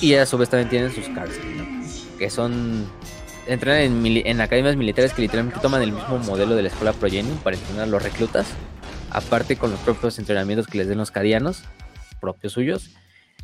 [0.00, 2.18] Y a su vez también tienen sus Cars, ¿no?
[2.18, 2.90] que son.
[3.46, 7.38] Entrenan en, en academias militares que literalmente toman el mismo modelo de la escuela Progenium
[7.38, 8.48] para entrenar a los reclutas.
[9.10, 11.64] Aparte con los propios entrenamientos que les den los cadianos,
[12.22, 12.90] propios suyos.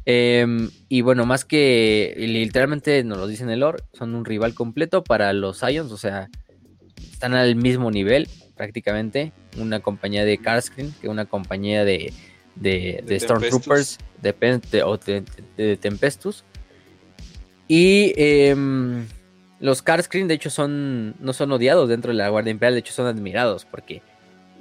[0.07, 5.05] Em, y bueno, más que literalmente nos lo dicen el lore, son un rival completo
[5.05, 6.31] para los Ions, o sea,
[7.13, 9.33] están al mismo nivel prácticamente.
[9.59, 12.13] Una compañía de Carscreen que una compañía de,
[12.55, 15.25] de, De Stormtroopers de, o de-
[15.57, 16.45] de Tempestus.
[17.67, 19.05] Y em,
[19.61, 22.93] los Carscreen, de hecho, son no son odiados dentro de la Guardia Imperial, de hecho,
[22.95, 24.01] son admirados porque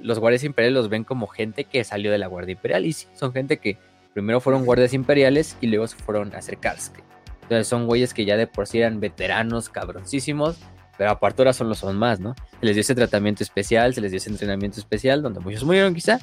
[0.02, 2.84] los guardias imperiales los ven como gente que salió de la Guardia Imperial.
[2.84, 3.78] Y sí, son gente que
[4.18, 7.06] primero fueron guardias imperiales y luego se fueron a hacer Carscreen.
[7.42, 10.56] Entonces son güeyes que ya de por sí eran veteranos, cabroncísimos,
[10.98, 12.34] pero aparte ahora son los son más, ¿no?
[12.60, 15.94] Se les dio ese tratamiento especial, se les dio ese entrenamiento especial, donde muchos murieron
[15.94, 16.18] quizá,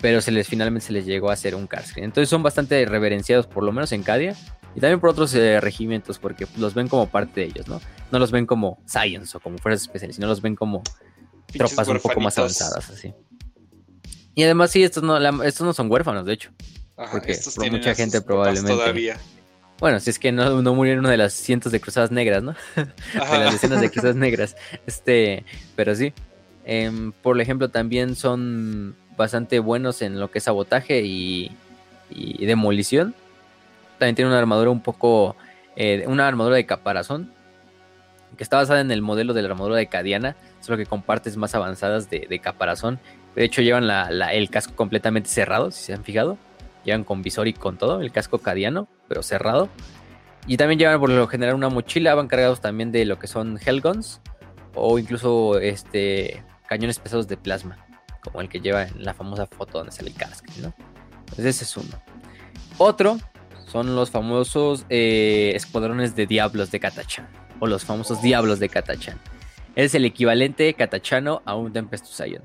[0.00, 2.04] pero se les finalmente se les llegó a hacer un Carscreen.
[2.06, 4.34] Entonces son bastante reverenciados, por lo menos en Cadia,
[4.76, 7.80] y también por otros eh, regimientos, porque los ven como parte de ellos, ¿no?
[8.10, 10.82] No los ven como Science o como fuerzas especiales, sino los ven como
[11.52, 13.12] Pinches tropas un poco más avanzadas, así.
[14.34, 16.50] Y además, sí, estos no, la- estos no son huérfanos, de hecho.
[16.96, 19.16] Ajá, Porque estos por tienen mucha gente probablemente- Todavía.
[19.80, 22.54] Bueno, si es que no, no murieron una de las cientos de cruzadas negras, ¿no?
[22.76, 24.56] de las decenas de cruzadas negras.
[24.86, 25.44] Este,
[25.76, 26.12] pero sí.
[26.64, 31.50] Em, por ejemplo, también son bastante buenos en lo que es sabotaje y,
[32.10, 33.14] y demolición.
[33.98, 35.36] También tiene una armadura un poco.
[35.76, 37.32] eh, una armadura de caparazón.
[38.36, 40.36] Que está basada en el modelo de la armadura de Cadiana.
[40.60, 42.98] Solo que con partes más avanzadas de, de caparazón.
[43.34, 46.38] De hecho, llevan la- la- el casco completamente cerrado, si se han fijado.
[46.84, 49.68] Llevan con visor y con todo, el casco cadiano, pero cerrado.
[50.46, 53.58] Y también llevan por lo general una mochila, van cargados también de lo que son
[53.64, 54.20] Hellguns
[54.74, 57.86] o incluso este cañones pesados de plasma,
[58.22, 60.74] como el que lleva en la famosa foto donde sale el casco, ¿no?
[61.20, 61.96] Entonces ese es uno.
[62.78, 63.18] Otro
[63.66, 67.28] son los famosos eh, escuadrones de diablos de Katachan,
[67.60, 69.18] o los famosos diablos de Katachan.
[69.76, 72.42] Es el equivalente katachano a un Tempestus Ion.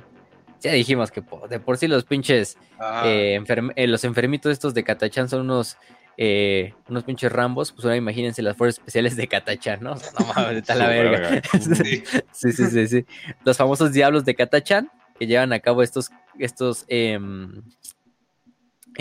[0.62, 2.58] Ya dijimos que po- de por sí los pinches
[3.06, 5.78] eh, enferm- eh, los enfermitos estos de Katachan son unos
[6.18, 9.96] eh, unos pinches rambos, pues ahora imagínense las fuerzas especiales de Katachan, ¿no?
[9.96, 11.42] No mames, está la verga.
[11.60, 12.04] Sí.
[12.34, 13.06] sí, sí, sí.
[13.46, 17.62] Los famosos diablos de Katachan que llevan a cabo estos, estos, em,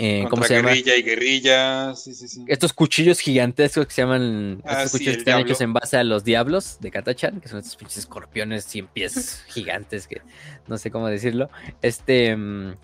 [0.01, 0.69] eh, ¿cómo se llama?
[0.69, 1.93] guerrilla y guerrilla.
[1.93, 2.45] Sí, sí, sí.
[2.47, 4.61] Estos cuchillos gigantescos que se llaman.
[4.63, 5.45] Ah, estos cuchillos que están diablo.
[5.45, 9.43] hechos en base a los diablos de Katachan, que son estos pinches escorpiones 100 pies
[9.49, 10.21] gigantes, que
[10.67, 11.49] no sé cómo decirlo.
[11.81, 12.33] Este.
[12.33, 12.75] mm,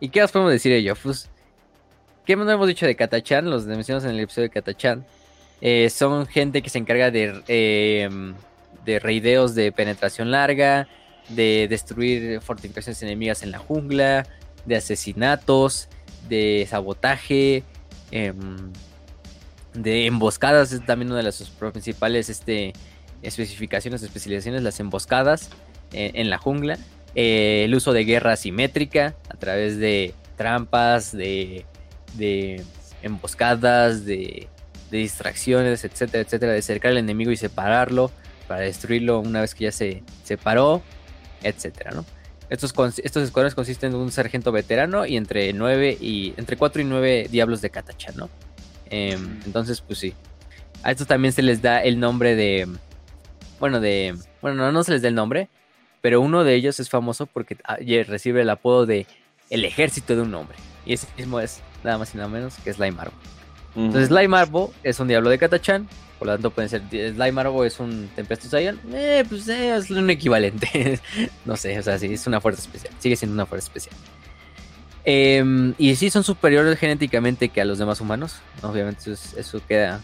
[0.00, 0.96] ¿Y qué más podemos decir de ello?
[1.00, 1.30] Pues.
[2.26, 3.48] ¿Qué no hemos dicho de Katachan?
[3.48, 5.06] Los mencionamos en el episodio de Katachan.
[5.60, 7.40] Eh, son gente que se encarga de.
[7.46, 8.08] eh,
[8.84, 10.88] de reideos de penetración larga.
[11.28, 14.26] De destruir fortificaciones enemigas en la jungla.
[14.66, 15.88] De asesinatos.
[16.28, 17.62] De sabotaje.
[18.10, 18.72] em,
[19.74, 22.72] de emboscadas es también una de sus principales este,
[23.22, 25.50] especificaciones, especializaciones, las emboscadas
[25.92, 26.78] en, en la jungla.
[27.14, 31.64] Eh, el uso de guerra asimétrica a través de trampas, de,
[32.14, 32.62] de
[33.02, 34.48] emboscadas, de,
[34.90, 38.10] de distracciones, etcétera, etcétera, de cercar al enemigo y separarlo
[38.46, 40.82] para destruirlo una vez que ya se separó,
[41.42, 42.04] etcétera, ¿no?
[42.50, 46.84] Estos, estos escuadrones consisten en un sargento veterano y entre nueve y entre 4 y
[46.84, 48.30] 9 diablos de Katachan, ¿no?
[48.90, 50.14] Em, entonces, pues sí.
[50.82, 52.68] A estos también se les da el nombre de.
[53.60, 54.16] Bueno, de.
[54.40, 55.48] Bueno, no, no se les da el nombre.
[56.00, 57.76] Pero uno de ellos es famoso porque ah,
[58.06, 59.06] recibe el apodo de
[59.50, 60.56] El ejército de un hombre.
[60.86, 63.16] Y ese mismo es nada más y nada menos que Slime Arbo.
[63.76, 65.88] Entonces, Slime Arbo es un diablo de Katachan.
[66.18, 66.82] Por lo tanto, pueden ser.
[66.90, 68.80] Slime Arbo es un Tempestus Ion.
[68.92, 71.00] Eh, pues eh, es un equivalente.
[71.44, 72.92] no sé, o sea, sí, es una fuerza especial.
[72.98, 73.94] Sigue siendo una fuerza especial.
[75.04, 78.36] Em, y sí, son superiores genéticamente que a los demás humanos.
[78.62, 80.00] Obviamente, eso, es- eso queda.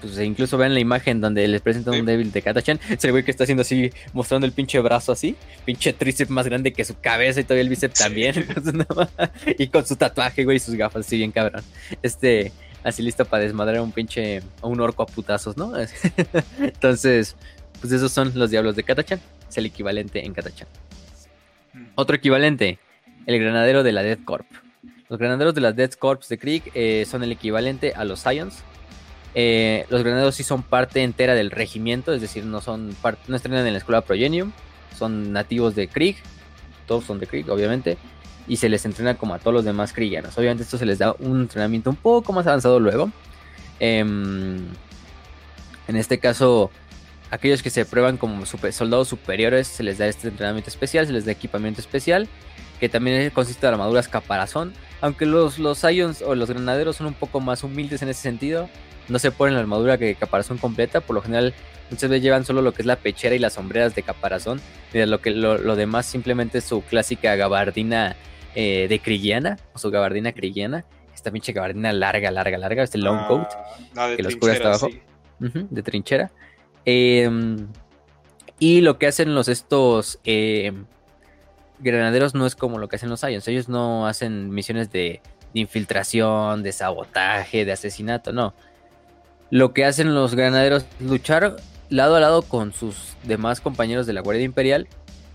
[0.00, 2.00] Pues e incluso vean la imagen donde les presentan Sí.
[2.00, 2.78] un débil de Katachan.
[3.02, 5.34] El güey que está haciendo así, mostrando el pinche brazo así.
[5.64, 8.04] Pinche tríceps más grande que su cabeza y todavía el bíceps Sí.
[8.04, 8.36] también.
[8.48, 9.10] Entonces, no ma-
[9.58, 11.64] y con su tatuaje, güey, y sus gafas, así bien cabrón.
[12.00, 12.52] Este,
[12.84, 15.72] así listo para desmadrar a un pinche, a un orco a putazos, ¿no?
[16.58, 17.36] Entonces,
[17.80, 19.20] pues esos son los diablos de Katachan.
[19.48, 20.68] Es el equivalente en Katachan.
[21.94, 22.78] Otro equivalente,
[23.26, 24.46] el granadero de la Death Corp.
[25.08, 28.62] Los granaderos de la Death Corps de Krieg eh, son el equivalente a los Scions.
[29.34, 32.94] Eh, los granaderos sí son parte entera del regimiento, es decir, no son
[33.26, 34.52] no estrenan en la escuela Progenium,
[34.98, 36.16] son nativos de Krieg,
[36.86, 37.98] todos son de Krieg, obviamente,
[38.48, 40.36] y se les entrena como a todos los demás Kriegianos.
[40.38, 43.10] Obviamente, esto se les da un entrenamiento un poco más avanzado luego.
[43.78, 44.66] Em,
[45.86, 46.70] en este caso,
[47.30, 51.26] aquellos que se prueban como soldados superiores se les da este entrenamiento especial, se les
[51.26, 52.26] da equipamiento especial,
[52.80, 54.72] que también consiste de armaduras caparazón.
[55.00, 58.68] Aunque los, los Ions o los granaderos son un poco más humildes en ese sentido,
[59.08, 61.00] no se ponen la armadura que caparazón completa.
[61.00, 61.54] Por lo general,
[61.90, 64.60] muchas veces llevan solo lo que es la pechera y las sombreras de caparazón.
[64.92, 68.16] Y lo, que, lo, lo demás simplemente es su clásica gabardina
[68.54, 70.84] eh, de Krigiana, o su gabardina Krigiana,
[71.14, 73.52] esta pinche gabardina larga, larga, larga, este long Ah, coat
[73.94, 74.88] la que los cubre hasta abajo.
[74.88, 75.00] sí.
[75.70, 76.30] de trinchera.
[76.84, 77.68] Em,
[78.58, 80.86] y lo que hacen los estos em,
[81.80, 83.46] granaderos no es como lo que hacen los Ions.
[83.48, 85.20] Ellos no hacen misiones de,
[85.54, 88.54] de infiltración, de sabotaje, de asesinato, no.
[89.50, 91.56] Lo que hacen los granaderos es luchar
[91.88, 94.88] lado a lado con sus demás compañeros de la Guardia Imperial,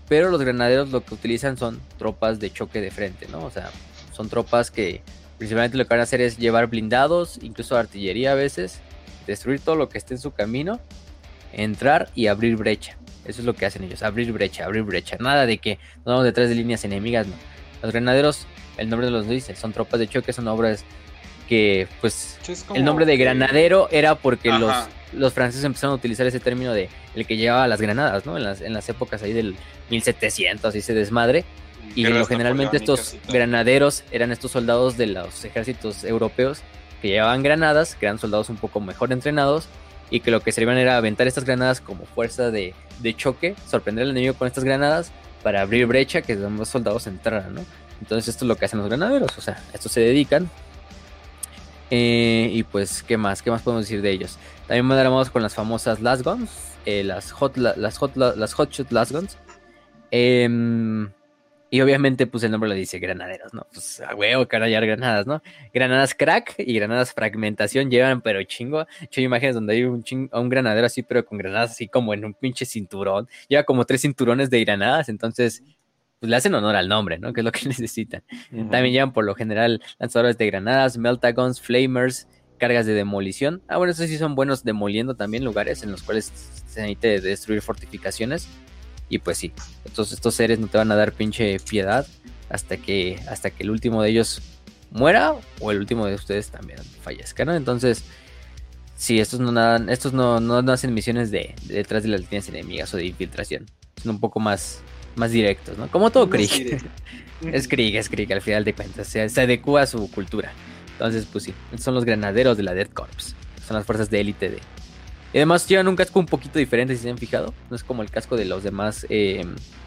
[0.08, 3.44] pero los granaderos lo que utilizan son tropas de choque de frente, ¿no?
[3.44, 3.70] O sea,
[4.12, 5.02] son tropas que
[5.38, 8.80] principalmente lo que van a hacer es llevar blindados, incluso artillería a veces,
[9.26, 10.80] destruir todo lo que esté en su camino,
[11.52, 12.96] entrar y abrir brecha.
[13.24, 15.16] Eso es lo que hacen ellos, abrir brecha, abrir brecha.
[15.18, 17.34] Nada de que nos vamos detrás de líneas enemigas, no.
[17.82, 18.46] Los granaderos,
[18.76, 20.84] el nombre de los dice, son tropas de choque, son obras
[21.48, 24.88] que pues como el nombre de granadero era porque los, Ajá.
[25.12, 28.36] los franceses empezaron a utilizar ese término de el que llevaba las granadas, ¿no?
[28.36, 29.56] En las, en las épocas ahí del
[29.90, 31.44] 1700 y ese desmadre.
[31.94, 36.60] Y lo, generalmente estos granaderos eran estos soldados de los ejércitos europeos
[37.00, 39.68] que llevaban granadas, que eran soldados un poco mejor entrenados
[40.10, 44.04] y que lo que servían era aventar estas granadas como fuerza de, de choque, sorprender
[44.04, 47.64] al enemigo con estas granadas para abrir brecha que los soldados entraran, ¿no?
[48.00, 50.50] Entonces esto es lo que hacen los granaderos, o sea, a esto se dedican.
[51.96, 53.40] Eh, y pues, ¿qué más?
[53.40, 54.36] ¿Qué más podemos decir de ellos?
[54.66, 56.50] También mandaremos con las famosas Last Guns,
[56.86, 59.38] eh, las, hot, la- las, hot, la- las Hot Shot Last Guns.
[60.10, 61.08] Em,
[61.70, 63.64] y obviamente, pues el nombre le dice granaderos, ¿no?
[63.72, 65.40] Pues a huevo que granadas, ¿no?
[65.72, 68.86] Granadas crack y granadas fragmentación llevan, pero chingo.
[69.00, 72.34] Hecho imágenes donde hay un, un granadero así, pero con granadas así como en un
[72.34, 73.28] pinche cinturón.
[73.46, 75.62] Lleva como tres cinturones de granadas, entonces,
[76.20, 77.32] pues le hacen honor al nombre, ¿no?
[77.32, 78.22] Que es lo que necesitan.
[78.50, 83.62] También llevan por lo general lanzadores de granadas, meltagons, flamers, cargas de demolición.
[83.68, 86.32] Ah, bueno, esos sí son buenos demoliendo también lugares en los cuales
[86.66, 88.48] se necesita destruir fortificaciones.
[89.08, 89.52] Y pues sí,
[89.84, 92.06] estos, estos seres no te van a dar pinche piedad
[92.48, 94.40] hasta que, hasta que el último de ellos
[94.90, 97.54] muera o el último de ustedes también fallezca, ¿no?
[97.54, 98.04] Entonces,
[98.96, 102.22] sí, estos no nadan, estos no, no, no hacen misiones de, de detrás de las
[102.22, 103.66] líneas enemigas o de infiltración.
[104.02, 104.82] Son un poco más,
[105.16, 105.88] más directos, ¿no?
[105.88, 106.82] Como todo Krieg.
[107.52, 109.06] Es Krieg, es Krieg, al final de cuentas.
[109.06, 110.52] Se, se adecua a su cultura.
[110.92, 113.34] Entonces, pues sí, son los granaderos de la Dead Corps.
[113.66, 114.58] Son las fuerzas de élite de.
[115.32, 117.52] Y además llevan un casco un poquito diferente, si se han fijado.
[117.68, 119.44] No es como el casco de los demás eh,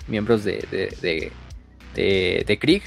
[0.08, 1.32] miembros de, de, de,
[1.96, 2.84] de, de Krieg.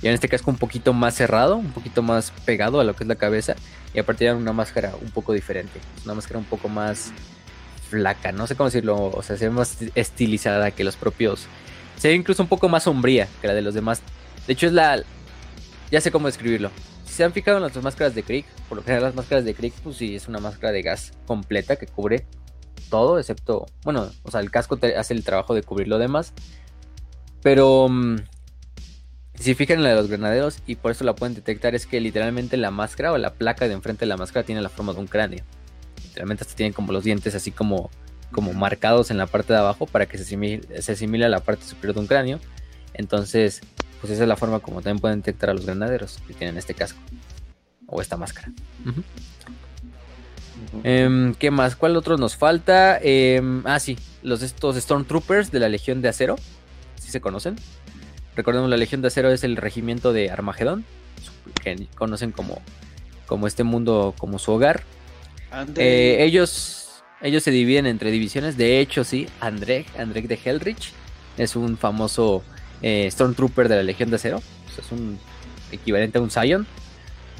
[0.00, 3.08] Llevan este casco un poquito más cerrado, un poquito más pegado a lo que es
[3.08, 3.56] la cabeza.
[3.92, 5.80] Y aparte llevan una máscara un poco diferente.
[6.04, 7.10] Una máscara un poco más
[7.90, 9.10] flaca, no sé cómo decirlo.
[9.12, 11.46] O sea, se ve más estilizada que los propios.
[11.96, 14.02] Se ve incluso un poco más sombría que la de los demás.
[14.46, 15.02] De hecho, es la.
[15.90, 16.70] Ya sé cómo describirlo.
[17.04, 19.54] Si se han fijado en las máscaras de Krieg, por lo general las máscaras de
[19.54, 22.26] Krieg, pues sí, es una máscara de gas completa que cubre
[22.90, 23.66] todo, excepto.
[23.84, 26.32] Bueno, o sea, el casco hace el trabajo de cubrir lo demás.
[27.42, 27.88] Pero.
[27.88, 28.16] mm,
[29.34, 32.00] si fijan en la de los granaderos, y por eso la pueden detectar, es que
[32.00, 35.00] literalmente la máscara o la placa de enfrente de la máscara tiene la forma de
[35.00, 35.44] un cráneo.
[36.04, 37.90] Literalmente hasta tienen como los dientes así como,
[38.34, 41.40] como marcados en la parte de abajo para que se asimile, se asimile a la
[41.40, 42.40] parte superior de un cráneo.
[42.92, 43.62] Entonces,
[44.00, 46.74] pues esa es la forma como también pueden detectar a los granaderos que tienen este
[46.74, 46.98] casco
[47.86, 48.50] o esta máscara.
[50.82, 51.76] Em, ¿Qué más?
[51.76, 52.98] ¿Cuál otro nos falta?
[53.00, 56.36] Em, ah, sí, los estos Stormtroopers de la Legión de Acero.
[56.96, 57.56] ¿Sí se conocen?
[58.36, 60.84] Recordemos, la Legión de Acero es el regimiento de Armagedón,
[61.62, 62.60] que conocen como,
[63.26, 64.82] como este mundo, como su hogar.
[65.76, 66.83] Eh, ellos,
[67.24, 68.56] ellos se dividen entre divisiones.
[68.56, 70.92] De hecho, sí, André, André de Hellrich
[71.38, 72.44] es un famoso
[72.82, 74.36] eh, Stormtrooper de la Legión de Acero.
[74.36, 75.18] O sea, es un
[75.72, 76.66] equivalente a un Zion.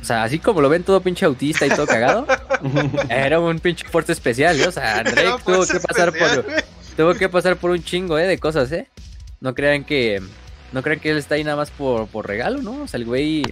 [0.00, 2.26] O sea, así como lo ven todo pinche autista y todo cagado,
[3.08, 4.66] era un pinche fuerza especial, ¿eh?
[4.66, 6.64] O sea, André Era tuvo que pasar especial, por, güey.
[6.96, 8.26] tuvo que pasar por un chingo, ¿eh?
[8.26, 8.88] De cosas, ¿eh?
[9.40, 10.20] No crean que,
[10.72, 12.82] no crean que él está ahí nada más por, por regalo, ¿no?
[12.82, 13.42] O sea, el güey,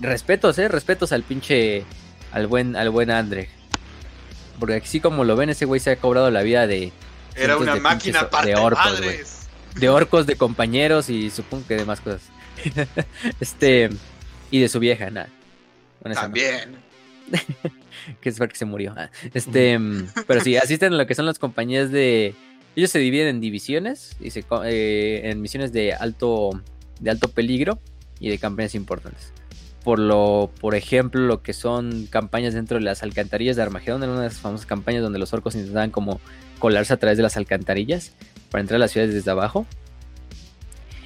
[0.00, 0.68] respetos, ¿eh?
[0.68, 1.84] Respetos al pinche,
[2.32, 3.57] al buen, al buen André.
[4.58, 6.92] Porque así como lo ven, ese güey se ha cobrado la vida de,
[7.36, 9.18] Era una de máquina pinches- parte de orcos, güey.
[9.76, 12.22] de orcos, de compañeros y supongo que de más cosas.
[13.40, 13.90] este,
[14.50, 15.28] y de su vieja, nada.
[16.00, 16.76] Esa no, También.
[18.20, 18.94] que es porque se murió.
[18.96, 22.34] Ah, Este, mm, pero sí, asisten a lo que son las compañías de.
[22.76, 26.50] Ellos se dividen en divisiones y se, eh, en misiones de alto,
[27.00, 27.80] de alto peligro
[28.20, 29.32] y de campañas importantes.
[29.88, 34.12] Por lo, por ejemplo, lo que son campañas dentro de las alcantarillas de Armagedón, era
[34.12, 36.20] una de esas famosas campañas donde los orcos intentaban como
[36.58, 38.12] colarse a través de las alcantarillas
[38.50, 39.66] para entrar a las ciudades desde abajo.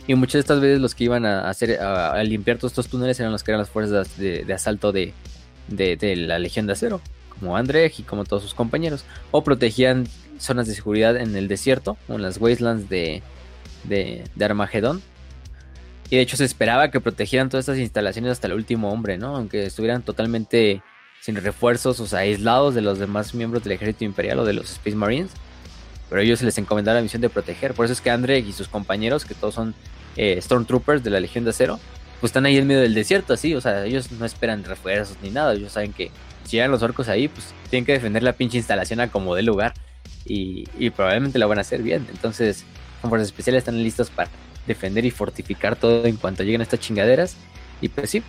[0.08, 3.20] Y muchas de estas veces los que iban a hacer a, limpiar todos estos túneles
[3.20, 5.14] eran los que eran las fuerzas de, asalto de,
[5.68, 7.00] de, de la Legión de Acero,
[7.38, 10.08] como Andrej y como todos sus compañeros, o protegían
[10.40, 13.22] zonas de seguridad en el desierto o en las wastelands de,
[13.84, 15.02] de, de Armagedón.
[16.12, 19.34] Y de hecho se esperaba que protegieran todas estas instalaciones hasta el último hombre, ¿no?
[19.34, 20.82] Aunque estuvieran totalmente
[21.22, 24.72] sin refuerzos, o sea, aislados de los demás miembros del ejército imperial o de los
[24.72, 25.30] Space Marines.
[26.10, 27.72] Pero ellos se les encomendaba la misión de proteger.
[27.72, 29.74] Por eso es que Andre y sus compañeros, que todos son
[30.18, 31.80] eh, Stormtroopers de la Legión de Acero,
[32.20, 33.54] pues están ahí en medio del desierto, así.
[33.54, 35.54] O sea, ellos no esperan refuerzos ni nada.
[35.54, 36.10] Ellos saben que
[36.44, 39.44] si llegan los orcos ahí, pues tienen que defender la pinche instalación a como de
[39.44, 39.72] lugar.
[40.26, 42.06] Y, y probablemente la van a hacer bien.
[42.10, 42.66] Entonces,
[43.00, 44.28] con fuerzas especiales están listos para
[44.66, 47.36] defender y fortificar todo en cuanto lleguen estas chingaderas.
[47.80, 48.22] Y pues sí,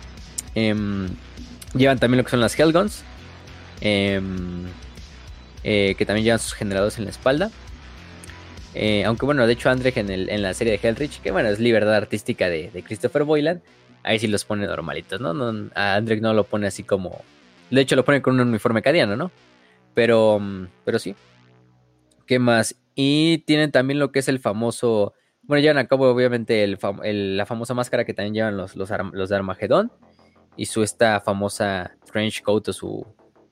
[0.54, 1.08] em,
[1.74, 3.04] llevan también lo que son las Hellguns,
[3.80, 4.64] em,
[5.62, 7.50] eh, que también llevan sus generadores en la espalda.
[8.74, 11.60] Eh, aunque bueno, de hecho Andrej en, en, la serie de Hellrich, que bueno, es
[11.60, 13.62] libertad artística de, Christopher Boylan,
[14.02, 15.32] ahí sí los pone normalitos, ¿no?
[15.32, 17.22] no no lo pone así como...
[17.70, 19.30] De hecho lo pone con un uniforme cadiano, ¿no?
[19.94, 20.40] Pero,
[20.84, 21.14] pero sí.
[22.26, 22.74] ¿Qué más?
[22.94, 25.14] Y tienen también lo que es el famoso
[25.46, 29.92] bueno, llevan a cabo obviamente la famosa máscara que también llevan los, los, de Armagedón
[30.56, 33.06] y su esta famosa trench coat o su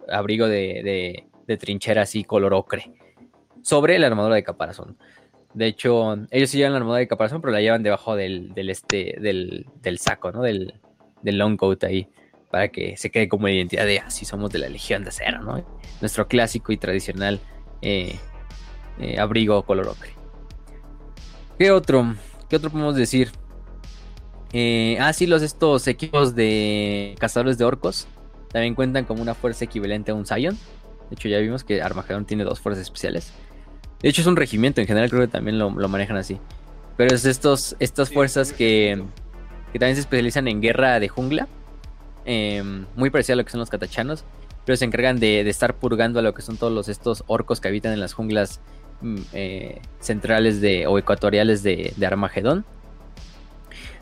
[0.09, 1.25] abrigo de,
[1.61, 2.91] trinchera así color ocre
[3.63, 4.97] sobre la armadura de caparazón.
[5.53, 9.17] De hecho, ellos sí llevan la armadura de caparazón, pero la llevan debajo del, este,
[9.21, 10.41] del, saco, ¿no?
[10.41, 10.73] Del,
[11.23, 12.09] long coat ahí,
[12.51, 15.43] para que se quede como identidad de así ah, somos de la Legión de Acero,
[15.43, 15.63] ¿no?
[16.01, 17.39] Nuestro clásico y tradicional
[17.83, 18.17] eh,
[18.99, 20.22] eh, abrigo color ocre.
[21.63, 22.17] ¿Qué otro?
[22.49, 23.31] ¿Qué otro podemos decir?
[24.53, 28.09] Eh, ah, sí, los estos equipos de cazadores de orcos
[28.49, 30.57] también cuentan como una fuerza equivalente a un Zion.
[31.09, 33.33] De hecho, ya vimos que Armageddon tiene dos fuerzas especiales.
[34.01, 36.41] De hecho, es un regimiento, en general creo que también lo, manejan así.
[36.97, 39.01] Pero es estos, estas fuerzas que,
[39.73, 41.47] que, también se especializan en guerra de jungla.
[42.25, 44.25] Em, muy parecido a lo que son los catachanos.
[44.67, 47.61] Pero se encargan de, de, estar purgando a lo que son todos los, estos orcos
[47.61, 48.61] que habitan en las junglas
[49.33, 52.65] eh, centrales de, o ecuatoriales de, Armagedón.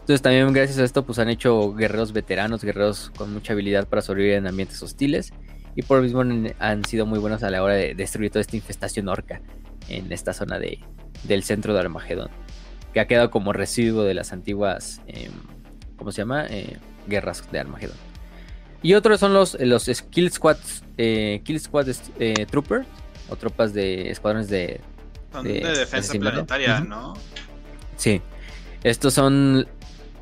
[0.01, 4.03] Entonces también gracias a esto pues han hecho guerreros veteranos, guerreros con mucha habilidad para
[4.03, 5.33] sobrevivir en ambientes hostiles
[5.77, 6.23] y por lo mismo
[6.59, 9.41] han sido muy buenos a la hora de destruir toda esta infestación orca
[9.89, 10.81] en esta zona de,
[11.25, 12.31] del centro de Armagedón,
[12.93, 15.33] que ha quedado como residuo de las antiguas, em,
[15.97, 16.47] ¿cómo se llama?
[16.49, 17.97] Eh, guerras de Armagedón.
[18.83, 20.31] Y otros son los, los Kill
[20.97, 21.87] eh, Kill Squad
[22.51, 22.87] Troopers,
[23.31, 24.81] o tropas de escuadrones de
[25.33, 27.15] son de, defensa planetaria, ¿no?
[27.97, 28.21] Sí.
[28.83, 29.67] Estos son.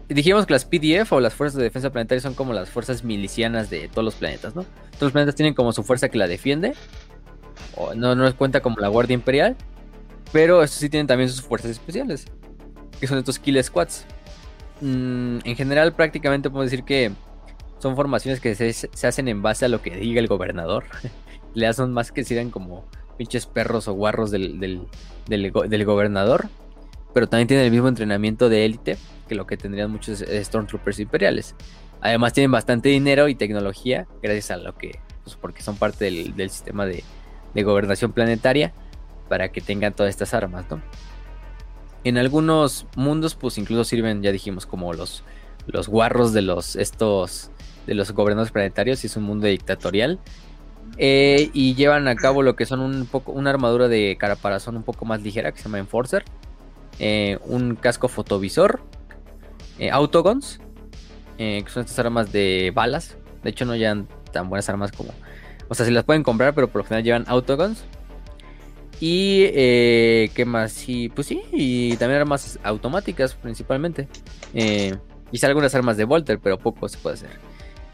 [0.08, 3.68] Dijimos que las PDF o las fuerzas de defensa planetaria son como las fuerzas milicianas
[3.68, 4.62] de todos los planetas, ¿no?
[4.92, 6.74] Todos los planetas tienen como su fuerza que la defiende.
[7.76, 9.56] O no, no cuenta como la Guardia Imperial.
[10.32, 12.26] Pero estos sí tienen también sus fuerzas especiales.
[13.00, 14.06] Que son estos Kill Squads.
[14.80, 17.12] Mm, en general, prácticamente podemos decir que
[17.78, 20.84] son formaciones que se, se, hacen en base a lo que diga el gobernador.
[21.54, 22.86] Le hacen más que sirven como
[23.18, 24.58] pinches perros o guarros del,
[25.28, 26.48] del, gobernador,
[27.12, 28.96] pero también tienen el mismo entrenamiento de élite
[29.28, 31.54] que lo que tendrían muchos Stormtroopers imperiales.
[32.00, 36.50] Además tienen bastante dinero y tecnología, gracias a lo que, pues porque son parte del,
[36.50, 37.02] sistema de,
[37.62, 38.72] gobernación planetaria,
[39.28, 40.80] para que tengan todas estas armas, ¿no?
[42.04, 45.24] En algunos mundos, pues incluso sirven, ya dijimos, como los,
[45.66, 47.50] los guarros de los estos
[47.86, 50.20] de los gobernadores planetarios, y es un mundo dictatorial.
[50.96, 54.82] Eh, y llevan a cabo lo que son un poco una armadura de caraparazón un
[54.82, 56.24] poco más ligera que se llama Enforcer,
[56.98, 58.80] eh, un casco fotovisor,
[59.78, 60.60] eh, autoguns,
[61.36, 63.16] que son estas armas de balas.
[63.44, 65.12] De hecho no llevan tan buenas armas como,
[65.68, 67.84] o sea, se las pueden comprar, pero por lo general llevan autoguns.
[69.00, 74.08] Y qué más, y pues sí, y también armas automáticas principalmente.
[74.52, 77.47] y algunas armas de Volter, pero poco se puede hacer.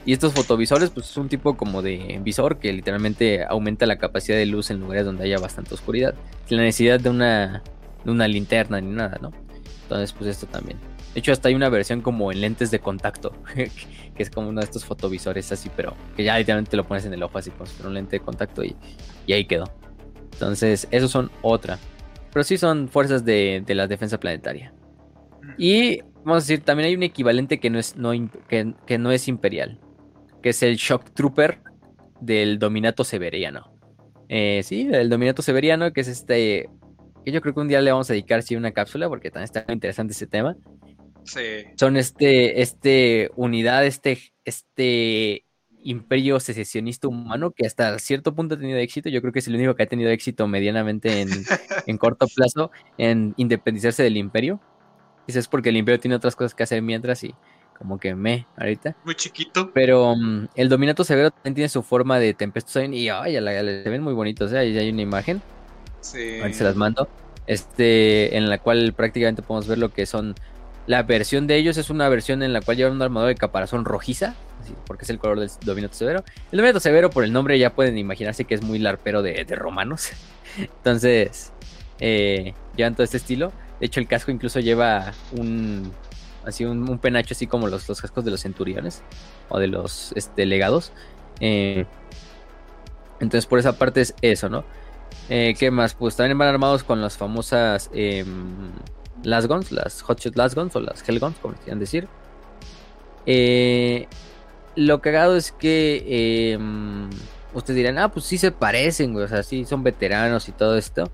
[0.07, 4.37] Y estos fotovisores, pues es un tipo como de visor que literalmente aumenta la capacidad
[4.37, 6.15] de luz en lugares donde haya bastante oscuridad.
[6.47, 7.63] Sin la necesidad de una,
[8.05, 9.33] de una linterna ni nada, ¿no?
[9.85, 10.79] Entonces, pues esto también.
[11.15, 13.71] De hecho, hasta hay una versión como en lentes de contacto, que
[14.23, 17.23] es como uno de estos fotovisores así, pero que ya literalmente lo pones en el
[17.23, 18.77] ojo así como si fuera un lente de contacto y,
[19.27, 19.65] y ahí quedó.
[20.33, 21.79] Entonces, esos son otra.
[22.31, 24.75] Pero sí son fuerzas de, de la defensa planetaria.
[25.57, 28.11] Y vamos a decir, también hay un equivalente que no es, no,
[28.49, 29.79] que, que no es imperial
[30.45, 31.59] que es el Shock Trooper
[32.21, 33.73] del Dominato Severiano.
[34.29, 36.69] Eh, sí, el Dominato Severiano, que es este.
[37.25, 39.45] Que yo creo que un día le vamos a dedicar sí una cápsula, porque también
[39.45, 40.55] está interesante ese tema.
[41.23, 41.41] Sí.
[41.77, 45.47] Son este, este unidad, este, este
[45.83, 49.09] imperio secesionista humano que hasta cierto punto ha tenido éxito.
[49.09, 51.31] Yo creo que es el único que ha tenido éxito medianamente en,
[51.87, 54.61] en corto plazo en independizarse del imperio.
[55.27, 57.35] Eso es porque el imperio tiene otras cosas que hacer mientras y
[57.79, 58.97] como que me ahorita.
[59.05, 59.71] Muy chiquito.
[59.73, 64.03] Pero mm, el Dominato Severo también tiene su forma de Tempest y ay, se ven
[64.03, 64.59] muy bonitos, ¿eh?
[64.59, 65.43] ahí hay una imagen.
[66.01, 66.41] Sí.
[66.43, 67.09] Ahí se las mando.
[67.47, 70.35] Este, en la cual prácticamente podemos ver lo que son
[70.87, 73.85] La versión de ellos es una versión en la cual llevan un armadura de caparazón
[73.85, 76.25] rojiza, así, porque es el color del Dominato Severo.
[76.53, 79.57] El Dominato Severo, por el nombre, ya pueden imaginarse que es muy larpero de, de
[79.57, 80.11] romanos.
[80.59, 81.53] Entonces,
[82.01, 83.53] eh, llevan todo este estilo.
[83.81, 85.93] De hecho, el casco incluso lleva un
[86.47, 89.03] así un, un penacho así como los, los cascos de los centuriones
[89.49, 90.93] o de los este, legados.
[91.41, 91.87] Eh,
[93.21, 94.65] entonces, por esa parte es eso, ¿no?
[95.29, 95.95] Eh, ¿Qué más?
[95.95, 98.25] Pues también van armados con las famosas eh,
[99.23, 102.09] las guns, las hotshot las guns o las hell guns, como quieran decir.
[103.27, 104.07] Eh,
[104.77, 107.09] lo cagado es que em,
[107.55, 110.77] ustedes dirán, ah, pues sí se parecen, güey, o sea, sí son veteranos y todo
[110.77, 111.11] esto.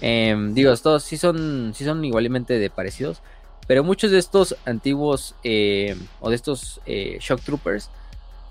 [0.00, 3.22] Em, digo, todos sí son, sí son igualmente de parecidos,
[3.70, 7.88] pero muchos de estos antiguos eh, o de estos eh, Shock Troopers,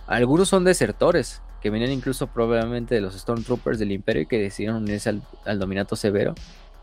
[0.07, 4.77] algunos son desertores, que venían incluso probablemente de los Stormtroopers del Imperio y que decidieron
[4.77, 6.35] unirse al, al Dominato Severo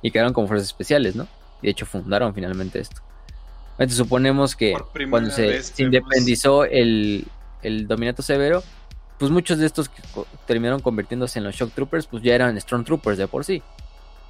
[0.02, 1.26] y quedaron como fuerzas especiales, ¿no?
[1.62, 3.00] Y de hecho fundaron finalmente esto.
[3.78, 4.76] Entonces suponemos que
[5.08, 7.26] cuando se, independizó el,
[7.62, 8.62] el Dominato Severo,
[9.18, 12.60] pues muchos de estos que co- terminaron convirtiéndose en los Shock Troopers, pues ya eran
[12.60, 13.62] Stormtroopers de por sí.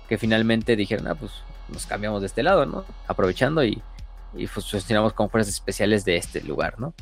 [0.08, 1.32] Que finalmente dijeron, ah, pues
[1.68, 2.84] nos cambiamos de este lado, ¿no?
[3.08, 3.82] Aprovechando y,
[4.36, 6.94] y pues funcionamos como fuerzas especiales de este lugar, ¿no?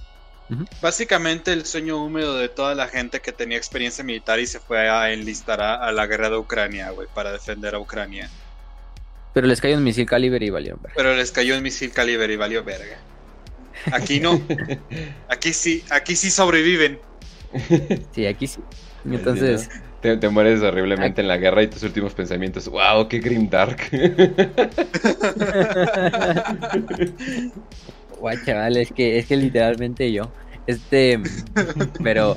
[0.82, 4.88] Básicamente el sueño húmedo de toda la gente que tenía experiencia militar y se fue
[4.90, 8.28] a enlistar a, a la guerra de Ucrania, güey, para defender a Ucrania.
[9.32, 10.94] Pero les cayó un misil caliber y valieron verga.
[10.96, 12.98] Pero les cayó un misil caliber y valió verga.
[13.90, 14.40] Aquí no.
[15.28, 17.00] Aquí sí, aquí sí sobreviven.
[18.12, 18.60] Sí, aquí sí.
[19.04, 19.68] Entonces,
[20.04, 23.78] Te, te mueres horriblemente en la guerra y tus últimos pensamientos, wow, qué grim dark.
[28.20, 30.30] guay, chaval, es que, es que literalmente yo.
[30.66, 31.18] Este,
[32.02, 32.36] pero,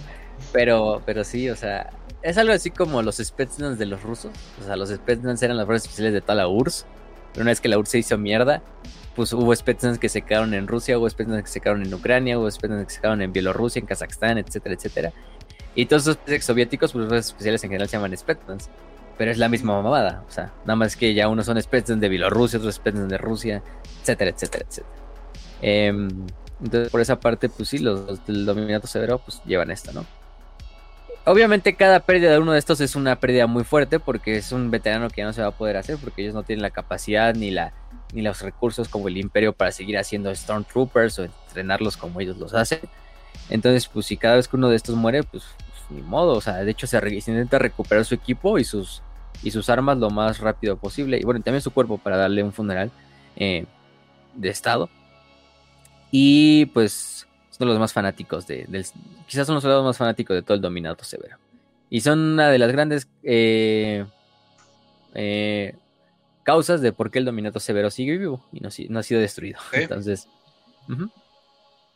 [0.53, 1.89] pero, pero sí, o sea,
[2.21, 4.31] es algo así como los Spetsnaz de los rusos.
[4.61, 6.85] O sea, los Spetsnaz eran las fuerzas especiales de toda la URSS.
[7.33, 8.63] Pero una vez que la URSS se hizo mierda,
[9.13, 12.39] pues hubo Spetsnaz que se quedaron en Rusia, hubo Spetsnaz que se quedaron en Ucrania,
[12.39, 15.11] hubo Spetsnaz que se quedaron en Bielorrusia, en Kazajstán, etcétera, etcétera.
[15.77, 18.67] Y todos esos ex soviéticos, pues los especiales en general se llaman Spetsnaz.
[19.15, 20.23] Pero es la misma mamada.
[20.27, 23.61] O sea, nada más que ya unos son Spetsnaz de Bielorrusia, otros Spetsnaz de Rusia,
[24.01, 24.95] etcétera, etcétera, etcétera.
[25.61, 26.09] Em,
[26.63, 30.03] entonces, por esa parte, pues sí, los, los del Dominato Severo, pues llevan esto, ¿no?
[31.25, 34.71] Obviamente, cada pérdida de uno de estos es una pérdida muy fuerte porque es un
[34.71, 37.35] veterano que ya no se va a poder hacer porque ellos no tienen la capacidad
[37.35, 37.73] ni, la,
[38.13, 42.55] ni los recursos como el Imperio para seguir haciendo Stormtroopers o entrenarlos como ellos los
[42.55, 42.79] hacen.
[43.51, 45.43] Entonces, pues si cada vez que uno de estos muere, pues,
[45.89, 46.33] ni modo.
[46.33, 49.01] O sea, de hecho se, re- se intenta recuperar su equipo y sus,
[49.43, 51.19] y sus armas lo más rápido posible.
[51.19, 52.91] Y bueno, también su cuerpo para darle un funeral
[53.35, 53.65] eh,
[54.35, 54.89] de estado.
[56.11, 58.85] Y pues son los más fanáticos de, del...
[59.27, 61.37] Quizás son los soldados más fanáticos de todo el Dominato Severo.
[61.89, 64.05] Y son una de las grandes eh,
[65.13, 65.75] eh,
[66.43, 69.59] causas de por qué el Dominato Severo sigue vivo y no, no ha sido destruido.
[69.71, 70.27] Entonces...
[70.89, 71.09] ujú.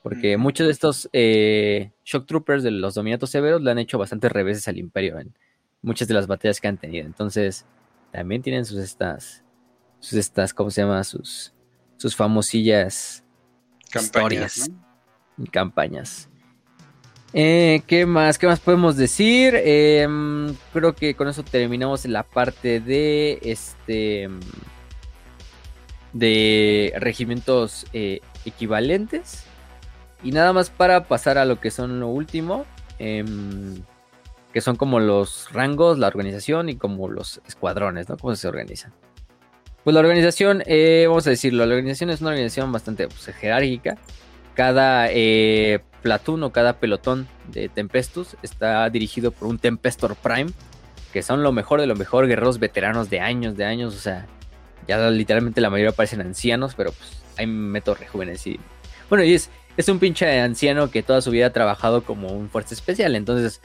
[0.01, 4.31] Porque muchos de estos eh, Shock Troopers de los Dominatos Severos le han hecho bastantes
[4.31, 5.35] reveses al Imperio en
[5.81, 7.05] muchas de las batallas que han tenido.
[7.05, 7.65] Entonces,
[8.11, 9.43] también tienen sus estas,
[9.99, 11.03] sus estas, ¿cómo se llama?
[11.03, 11.53] Sus,
[11.97, 13.23] sus famosillas
[13.91, 14.69] Campañas, Historias.
[15.37, 15.45] ¿no?
[15.51, 16.29] campañas.
[17.33, 18.37] Eh, ¿Qué más?
[18.37, 19.55] ¿Qué más podemos decir?
[19.55, 24.29] Em, creo que con eso terminamos la parte de este
[26.13, 29.45] de regimientos eh, equivalentes.
[30.23, 32.65] Y nada más para pasar a lo que son lo último.
[32.99, 33.81] em,
[34.53, 38.17] que son como los rangos, la organización y como los escuadrones, ¿no?
[38.17, 38.93] Cómo se organizan.
[39.83, 43.97] Pues la organización, eh, vamos a decirlo, la organización es una organización bastante pues, jerárquica.
[44.53, 50.51] Cada eh, o cada pelotón de Tempestus está dirigido por un Tempestor Prime,
[51.13, 54.27] que son lo mejor de lo mejor, guerreros veteranos de años, de años, o sea,
[54.87, 58.65] ya literalmente la mayoría parecen ancianos, pero pues hay métodos rejuvenecidos.
[59.09, 62.49] Bueno, y es, es un pinche anciano que toda su vida ha trabajado como un
[62.49, 63.61] fuerza especial, entonces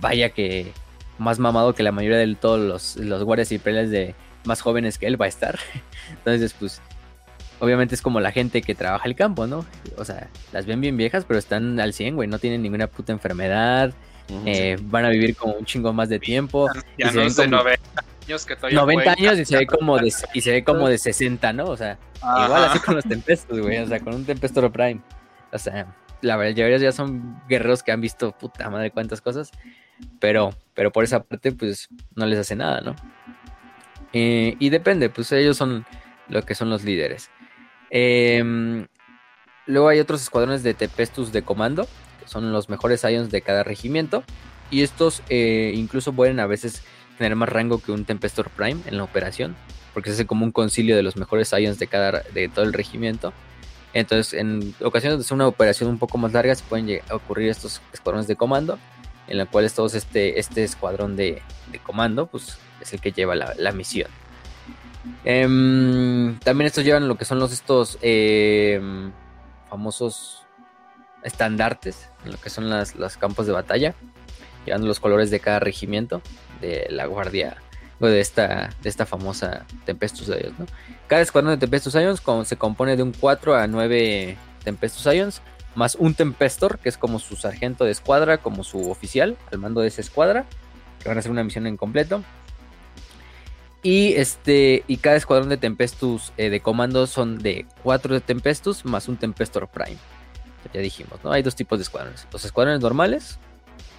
[0.00, 0.72] vaya que
[1.18, 4.14] más mamado que la mayoría de todos los, los guardias imperiales de
[4.44, 5.58] más jóvenes que él va a estar.
[6.10, 6.80] Entonces, pues,
[7.58, 9.66] obviamente es como la gente que trabaja el campo, ¿no?
[9.96, 13.12] O sea, las ven bien viejas, pero están al 100, güey, no tienen ninguna puta
[13.12, 13.92] enfermedad,
[14.46, 16.68] eh, van a vivir como un chingo más de tiempo.
[16.96, 17.80] Ya Y se no como- 90
[18.26, 20.88] años que todavía 90 pueden años y se ve como de, y se ve como
[20.88, 21.64] de 60, ¿no?
[21.64, 21.98] O sea,
[22.44, 25.00] igual así con los Tempestos, güey, o sea, con un Tempestor Prime.
[25.52, 29.50] O sea, la mayoría ya son guerreros que han visto puta madre cuántas cosas,
[30.20, 32.94] pero, pero por esa parte, pues, no les hace nada, ¿no?
[34.12, 35.84] Eh, y depende, pues ellos son
[36.28, 37.30] lo que son los líderes.
[37.90, 38.86] Em,
[39.66, 41.86] luego hay otros escuadrones de Tempestus de comando,
[42.20, 44.24] que son los mejores Ions de cada regimiento.
[44.70, 46.82] Y estos eh, incluso pueden a veces
[47.16, 49.56] tener más rango que un Tempestor Prime en la operación,
[49.94, 52.72] porque se hace como un concilio de los mejores Ions de, cada, de todo el
[52.72, 53.32] regimiento.
[53.92, 58.28] Entonces, en ocasiones de una operación un poco más larga, se pueden ocurrir estos escuadrones
[58.28, 58.78] de comando,
[59.26, 61.42] en los cuales todos este, este escuadrón de,
[61.82, 64.10] comando, pues es el que lleva la, misión.
[65.24, 69.10] Em, también estos llevan lo que son los estos em,
[69.70, 70.42] famosos
[71.22, 73.94] estandartes, en lo que son las, los campos de batalla,
[74.64, 76.20] llevando los colores de cada regimiento
[76.60, 77.56] de la guardia
[78.06, 80.58] de esta, de esta famosa Tempestus Ions.
[80.58, 80.66] ¿no?
[81.08, 85.42] Cada escuadrón de Tempestus Ions se compone de un 4 a 9 Tempestus Ions,
[85.74, 89.80] más un Tempestor, que es como su sargento de escuadra, como su oficial, al mando
[89.80, 90.44] de esa escuadra,
[91.00, 92.22] que van a hacer una misión en completo.
[93.82, 94.82] Y este.
[94.88, 99.16] Y cada escuadrón de Tempestus eh, de comando son de 4 de Tempestus más un
[99.16, 99.98] Tempestor Prime.
[100.74, 101.30] Ya dijimos, ¿no?
[101.30, 102.26] Hay dos tipos de escuadrones.
[102.32, 103.38] Los escuadrones normales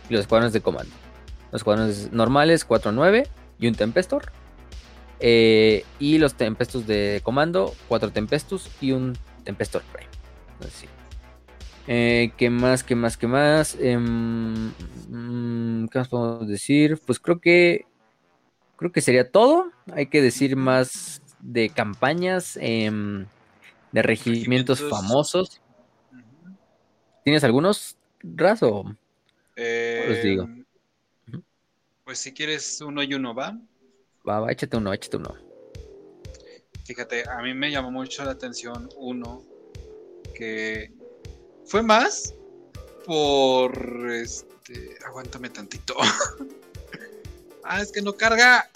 [0.09, 0.91] y los escuadrones de comando.
[1.51, 3.27] Los escuadrones normales 4 a 9
[3.60, 4.31] y un Tempestor.
[5.19, 10.10] Eh, y los Tempestus de comando, 4 Tempestus y un Tempestor Prime.
[10.65, 10.88] Así.
[11.88, 12.84] Eh, ¿Qué más?
[12.84, 13.18] ¿Qué más?
[13.18, 13.76] ¿Qué más?
[13.80, 14.72] Em,
[15.10, 16.99] mm, ¿Qué más podemos decir?
[17.06, 17.86] Pues creo que.
[18.77, 19.72] Creo que sería todo.
[19.94, 22.57] Hay que decir más de campañas.
[22.61, 23.26] Em,
[23.91, 25.61] de regimientos, famosos.
[27.23, 28.64] ¿Tienes algunos, Raz?
[28.64, 28.86] O...
[29.56, 30.48] Eh, digo?
[32.10, 33.56] Pues si quieres uno y uno, ¿va?
[34.27, 35.36] Va, va, échate uno, échate uno.
[36.84, 39.44] Fíjate, a mí me llamó mucho la atención uno
[40.34, 40.91] que
[41.68, 42.34] fue más
[43.06, 44.98] por este.
[45.06, 45.98] Aguántame tantito.
[47.64, 48.68] ah, es que no carga.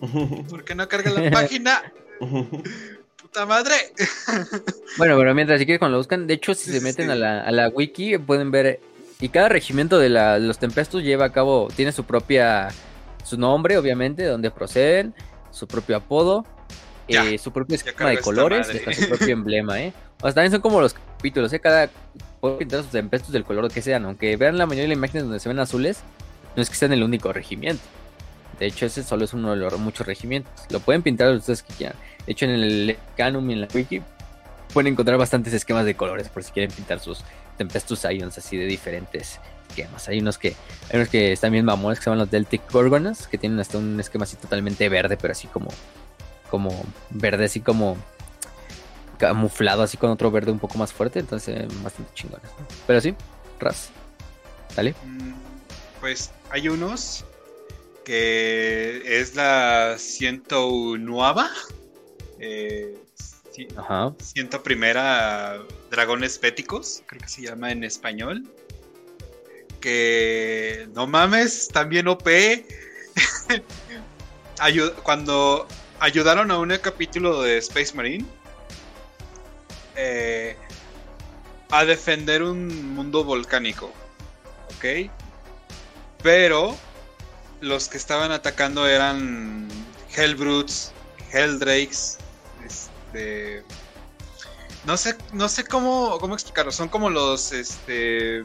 [0.48, 1.92] ¿Por qué no carga la página?
[3.20, 3.74] Puta madre.
[4.96, 7.42] bueno, pero mientras si quieres cuando lo buscan, de hecho, si se meten a la,
[7.42, 8.78] a la wiki, pueden ver
[9.20, 10.08] y cada regimiento de,
[10.40, 12.68] los Tempestos lleva a cabo, tiene su propia,
[13.24, 15.14] su nombre, obviamente, de donde proceden,
[15.50, 16.44] su propio apodo,
[17.08, 19.92] eh, su propio esquema de colores, su propio emblema, ¿eh?
[20.18, 21.60] O sea, también son como los capítulos, ¿eh?
[21.60, 21.90] Cada
[22.40, 25.24] puede pintar sus Tempestos del color que sean, aunque vean la mayoría de las imágenes
[25.24, 26.00] donde se ven azules,
[26.56, 27.82] no es que sean el único regimiento.
[28.58, 30.52] De hecho, ese solo es uno de los muchos regimientos.
[30.70, 31.96] Lo pueden pintar ustedes que quieran.
[32.26, 34.02] De hecho, en el Canum y en la Wiki
[34.72, 37.24] pueden encontrar bastantes esquemas de colores por si quieren pintar sus
[37.56, 40.08] Tempestus Ions así de diferentes esquemas.
[40.08, 40.56] Hay unos que
[40.90, 43.78] hay unos que están bien mamones que se llaman los Deltic Gorgonas, que tienen hasta
[43.78, 45.68] un esquema así totalmente verde, pero así como
[46.50, 47.96] como verde así como
[49.18, 52.50] camuflado así con otro verde un poco más fuerte, entonces bastante chingones.
[52.86, 53.14] Pero sí,
[53.58, 53.90] Ras.
[54.76, 54.94] Dale.
[55.04, 55.32] Mm,
[56.00, 57.24] pues hay unos
[58.04, 61.34] que es la 101
[62.38, 62.94] eh,
[64.18, 65.58] Siento primera
[65.90, 68.48] Dragones Péticos, creo que se llama en español.
[69.80, 72.26] Que no mames, también OP.
[75.02, 75.68] Cuando
[76.00, 78.24] ayudaron a un capítulo de Space Marine
[79.96, 80.56] eh,
[81.70, 83.92] a defender un mundo volcánico.
[84.76, 85.10] ¿Ok?
[86.22, 86.76] Pero
[87.60, 89.68] los que estaban atacando eran
[90.16, 90.92] Hellbrutes,
[91.32, 92.18] Helldrakes,
[94.86, 96.72] no sé, no sé cómo, cómo explicarlo.
[96.72, 98.42] Son como los, este,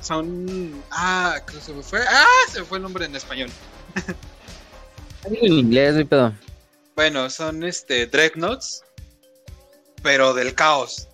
[0.00, 3.50] son, ah, se me fue, ah, se me fue el nombre en español.
[5.24, 6.34] en inglés, mi pedo.
[6.96, 8.82] Bueno, son, este, Dreadnoughts,
[10.02, 11.08] pero del caos.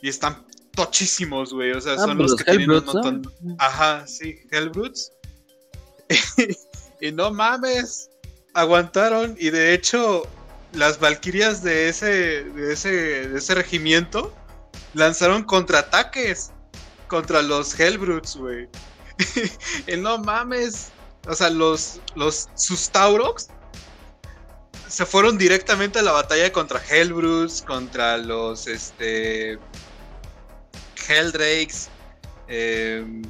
[0.00, 1.72] Y están tochísimos, güey.
[1.72, 3.32] O sea, ah, son pues los, que tienen un montón.
[3.58, 5.12] Ajá, sí, Hellbrutes.
[7.00, 8.10] y no mames,
[8.54, 9.36] aguantaron.
[9.38, 10.22] Y de hecho,
[10.72, 12.90] las Valquirias de ese, de ese,
[13.28, 14.34] de ese regimiento
[14.94, 16.52] lanzaron contraataques
[17.08, 18.68] contra los Hellbrutes, güey.
[19.98, 20.90] no mames.
[21.26, 23.48] O sea, los, los sus Taurox
[24.88, 29.58] se fueron directamente a la batalla contra Hellbrutes, contra los este
[31.08, 31.88] Helldrakes,
[32.46, 33.22] em,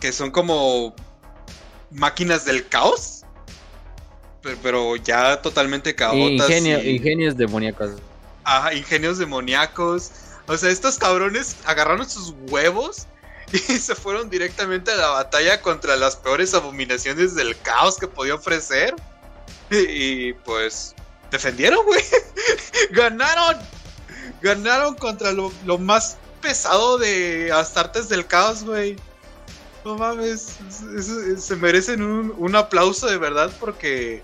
[0.00, 0.94] que son como
[1.90, 3.21] máquinas del caos
[4.62, 6.50] pero ya totalmente caotas.
[6.50, 7.92] Ingenios demoníacos.
[8.44, 10.10] Ajá, ingenios demoníacos.
[10.46, 13.06] O sea, estos cabrones agarraron sus huevos
[13.52, 18.34] y se fueron directamente a la batalla contra las peores abominaciones del caos que podía
[18.34, 18.94] ofrecer.
[19.70, 20.94] Y, pues
[21.30, 22.02] defendieron, güey.
[22.90, 23.56] Ganaron.
[24.42, 28.96] Ganaron contra lo, más pesado de Astartes del caos, güey.
[29.82, 30.58] No mames,
[31.38, 34.22] se merecen un, un, aplauso de verdad porque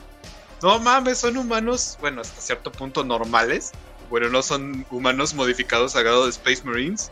[0.62, 3.72] no mames, son humanos, bueno, hasta cierto punto normales.
[4.10, 7.10] Bueno, no son humanos modificados a grado de Space Marines.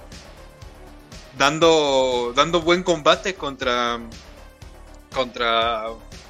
[1.38, 4.00] Dando, dando buen combate contra,
[5.12, 5.88] contra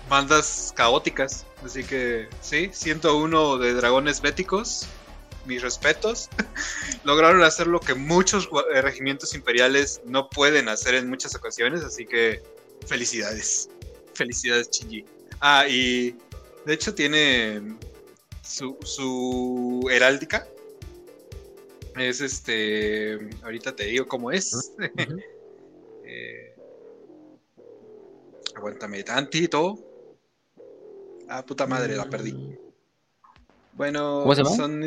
[0.09, 1.47] bandas caóticas.
[1.65, 4.87] Así que sí, 101 de dragones béticos.
[5.47, 6.29] mis respetos.
[7.05, 12.05] Lograron hacer lo que muchos eh, regimientos imperiales no pueden hacer en muchas ocasiones, así
[12.05, 12.43] que
[12.87, 13.71] felicidades.
[14.15, 15.05] Felicidades, Shinji.
[15.41, 16.17] Ah, y
[16.67, 17.77] de hecho tiene
[18.43, 20.47] su, su heráldica.
[21.97, 23.19] Es este.
[23.43, 24.73] Ahorita te digo cómo es.
[26.09, 26.55] Eh,
[28.55, 29.77] aguántame tantito.
[31.29, 32.57] Ah, puta madre, la perdí.
[33.73, 34.57] Bueno, ¿Cómo se llama?
[34.57, 34.81] son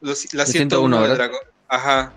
[0.00, 1.40] los- la El 101 de dragón.
[1.66, 2.12] Ajá.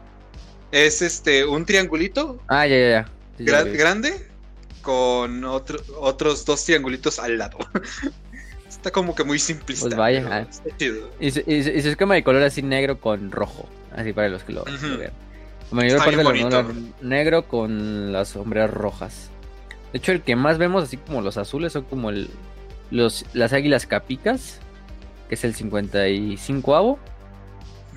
[0.72, 3.64] Es este un triangulito Ah, ya, ya, ya.
[3.64, 4.28] Sí, grande
[4.84, 7.58] con otro- otros dos triangulitos al lado.
[8.84, 9.86] Está como que muy simplista.
[9.86, 10.46] Pues vaya, ah.
[11.18, 13.66] Y y y de color así negro con rojo.
[13.96, 15.14] Así para los que lo, vean.
[15.72, 16.66] La mayor Está parte de armadura
[17.00, 19.30] negro con las sombreras rojas.
[19.94, 22.30] De hecho, el que más vemos, así como los azules, son como el,
[22.92, 24.60] los, las águilas capicas,
[25.30, 26.98] que es el 55avo.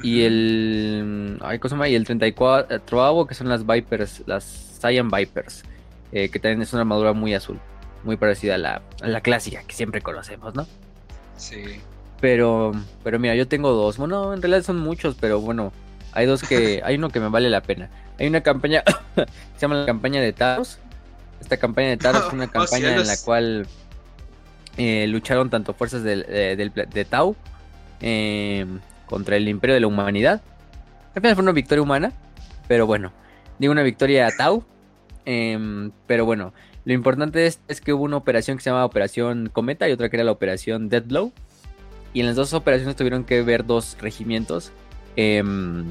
[0.05, 1.41] Y el.
[1.43, 1.85] Ay, ¿cómo?
[1.85, 5.65] Y el 34avo, que son las Vipers, las Cyan Vipers.
[6.13, 7.59] eh, que también es una armadura muy azul.
[8.07, 10.67] Muy parecida a la, a la clásica que siempre conocemos, ¿no?
[11.37, 11.81] Sí.
[12.21, 12.73] Pero,
[13.03, 13.99] pero mira, yo tengo dos.
[13.99, 15.73] Bueno, en realidad son muchos, pero bueno,
[16.13, 17.91] hay dos que, hay uno que me vale la pena.
[18.19, 18.85] Hay una campaña,
[19.17, 20.79] se llama la campaña de Taros.
[21.41, 23.67] Esta campaña de Taros fue una campaña en la cual
[24.77, 27.35] eh, lucharon tanto fuerzas del, eh, del de Tau
[28.01, 28.67] eh,
[29.07, 30.43] contra el Imperio de la Humanidad.
[31.15, 32.13] Al final fue una victoria humana,
[32.69, 33.13] pero bueno,
[33.59, 34.65] digo una victoria a Tau.
[35.25, 36.53] em, pero bueno,
[36.87, 40.09] lo importante es, es que hubo una operación que se llama Operación Cometa y otra
[40.09, 41.33] que era la Operación Dead Blow.
[42.15, 44.71] Y en las dos operaciones tuvieron que ver dos regimientos
[45.17, 45.85] em,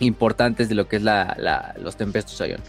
[0.00, 2.62] importantes de lo que es la, los Tempestus Ion.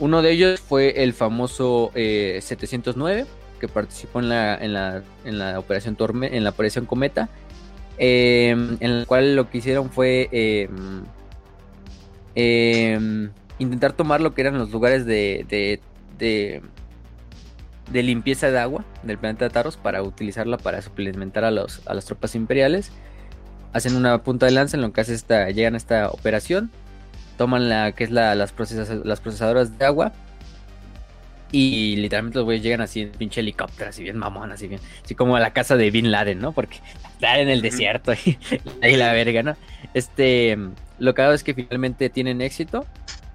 [0.00, 3.24] Uno de ellos fue el famoso eh, 709,
[3.60, 7.28] que participó en la, en la, en la operación Torme, en la operación Cometa,
[7.98, 10.28] em, en la cual lo que hicieron fue
[12.34, 13.30] em,
[13.60, 15.46] intentar tomar lo que eran los lugares de,
[16.18, 16.62] de,
[17.90, 22.04] de limpieza de agua del planeta Taros para utilizarla para suplementar a, los, a las
[22.04, 22.92] tropas imperiales.
[23.72, 26.70] Hacen una punta de lanza en lo que hace esta, llegan a esta operación,
[27.38, 30.12] toman la que es la, las, procesas- las procesadoras de agua
[31.52, 35.16] y literalmente los güeyes llegan así en pinche helicóptero, así bien mamón, así bien, así
[35.16, 36.52] como a la casa de Bin Laden, ¿no?
[36.52, 36.76] Porque
[37.12, 38.38] está en el desierto y
[38.82, 39.56] ahí la verga, ¿no?
[39.92, 40.56] Este,
[41.00, 42.86] lo que hago es que finalmente tienen éxito,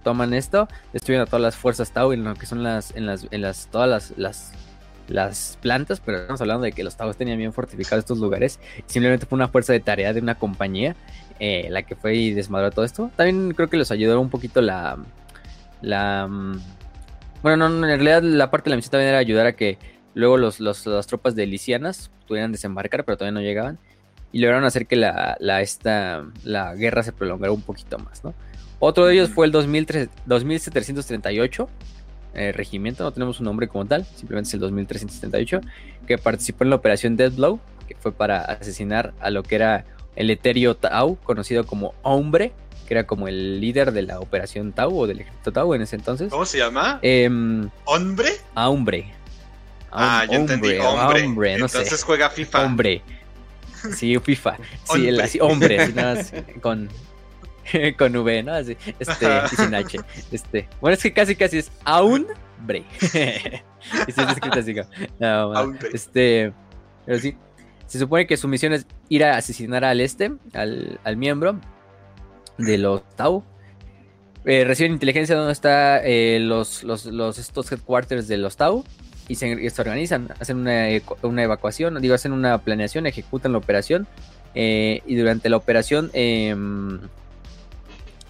[0.06, 3.27] toman esto, destruyen a todas las fuerzas Tau en lo que son las, en las,
[3.32, 4.52] en las, todas las,
[5.10, 9.26] las, plantas, pero estamos hablando de que los Tau tenían bien fortificados estos lugares, simplemente
[9.26, 10.95] fue una fuerza de tarea de una compañía
[11.40, 13.11] eh, la que fue y desmadró todo esto.
[13.18, 14.98] También creo que les ayudó un poquito la,
[15.82, 16.60] la, mm,
[17.44, 19.77] bueno, no, en realidad la parte de la misión también era ayudar a que
[20.14, 23.77] luego los, los- las tropas de Lisianas pudieran desembarcar, pero todavía no llegaban.
[24.32, 28.34] Y lograron hacer que la, la, esta, la guerra se prolongara un poquito más, ¿no?
[28.88, 31.70] Otro de ellos fue el 2003 2738
[32.36, 35.62] eh, regimiento, no tenemos un nombre como tal, simplemente es el 2338,
[36.06, 39.86] que participó en la operación Deathblow, que fue para asesinar a lo que era
[40.16, 42.52] el Eterio Tau, conocido como Hombre,
[42.88, 45.95] que era como el líder de la operación Tau o del ejército Tau en ese
[45.95, 46.30] entonces.
[46.30, 46.99] ¿Cómo se llama?
[47.02, 48.34] Em, ¿Hombre?
[48.53, 49.12] Hombre.
[49.91, 50.78] Ah, yo entendí.
[50.78, 51.26] Hombre.
[51.26, 52.06] hombre, no Entonces sé.
[52.06, 52.66] juega FIFA.
[52.66, 53.02] Hombre.
[53.95, 54.57] Sí, FIFA.
[54.84, 55.24] Sí, el Hombre.
[55.24, 56.90] así, hombre, así nada más con,
[57.98, 58.54] con V, ¿no?
[58.54, 60.00] Así, este, y sin H.
[60.32, 60.68] Este.
[60.82, 62.28] Bueno, es que casi casi es aún
[62.60, 62.84] bre.
[63.02, 64.76] y está escrito así
[65.20, 65.74] no.
[65.94, 66.54] Este.
[67.06, 67.36] Pero sí.
[67.88, 71.60] Se supone que su misión es ir a asesinar al este, al, al miembro
[72.58, 73.44] de los Tau.
[74.44, 78.84] Eh, reciben inteligencia de dónde está eh, los, los, los- estos headquarters de los Tau
[79.28, 80.86] y se, y se organizan, hacen una,
[81.22, 84.08] una evacuación, digo, hacen una planeación, ejecutan la operación
[84.56, 87.00] eh, y durante la operación em,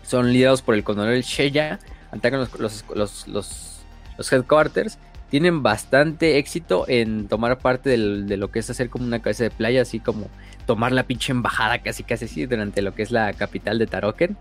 [0.08, 1.80] son liderados por el coronel Sheya,
[2.12, 2.86] atacan los, los,
[3.28, 4.98] los, los- headquarters,
[5.30, 9.50] tienen bastante éxito en tomar parte de lo que es hacer como una cabeza de
[9.50, 10.30] playa, así como
[10.66, 14.38] tomar la pinche embajada casi casi así durante lo que es la capital de Taroken.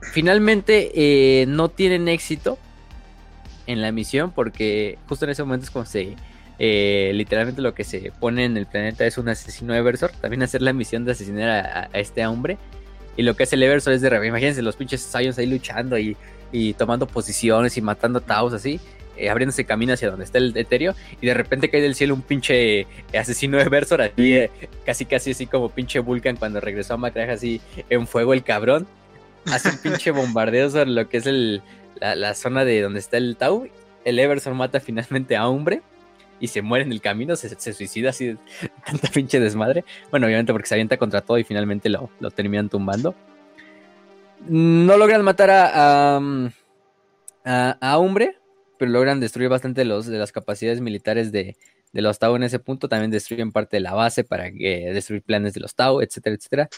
[0.00, 2.58] Finalmente eh, no tienen éxito
[3.66, 6.16] en la misión porque justo en ese momento es como se
[6.58, 10.60] eh, literalmente lo que se pone en el planeta es un asesino Eversor, también hacer
[10.62, 12.58] la misión de asesinar a este hombre
[13.16, 15.98] y lo que hace el Eversor es de repente, imagínense los pinches Scions ahí luchando
[15.98, 16.16] y,
[16.50, 18.80] y tomando posiciones y matando Taos así,
[19.16, 22.22] eh, abriéndose camino hacia donde está el Eterio y de repente cae del cielo un
[22.22, 22.86] pinche eh,
[23.18, 24.50] asesino Eversor así, eh,
[24.86, 27.60] casi casi así como pinche Vulcan cuando regresó a Macraj así
[27.90, 28.86] en fuego el cabrón,
[29.46, 31.62] hace un pinche bombardeo sobre lo que es el,
[32.00, 33.68] la, la zona de donde está el Tau,
[34.04, 35.82] el Everson mata finalmente a Hombre
[36.42, 38.36] y se muere en el camino, se, suicida así de
[38.84, 39.84] tanta pinche desmadre.
[40.10, 43.14] Bueno, obviamente porque se avienta contra todo y finalmente lo, lo terminan tumbando.
[44.48, 46.20] No logran matar a, a,
[47.44, 48.38] a, a Umbre,
[48.76, 51.56] pero logran destruir bastante los, de las capacidades militares de,
[51.92, 52.88] de los Tau en ese punto.
[52.88, 56.68] También destruyen parte de la base para que, destruir planes de los Tau, etcétera, etcétera.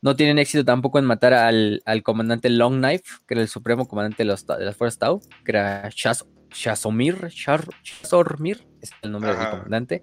[0.00, 3.88] No tienen éxito tampoco en matar al, al comandante Long Knife, que era el supremo
[3.88, 9.34] comandante de, los, de las fuerzas Tau, que era Shaz, Shazomir, Shazormir, es el nombre
[9.34, 10.02] del comandante.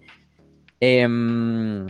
[0.80, 1.88] Em,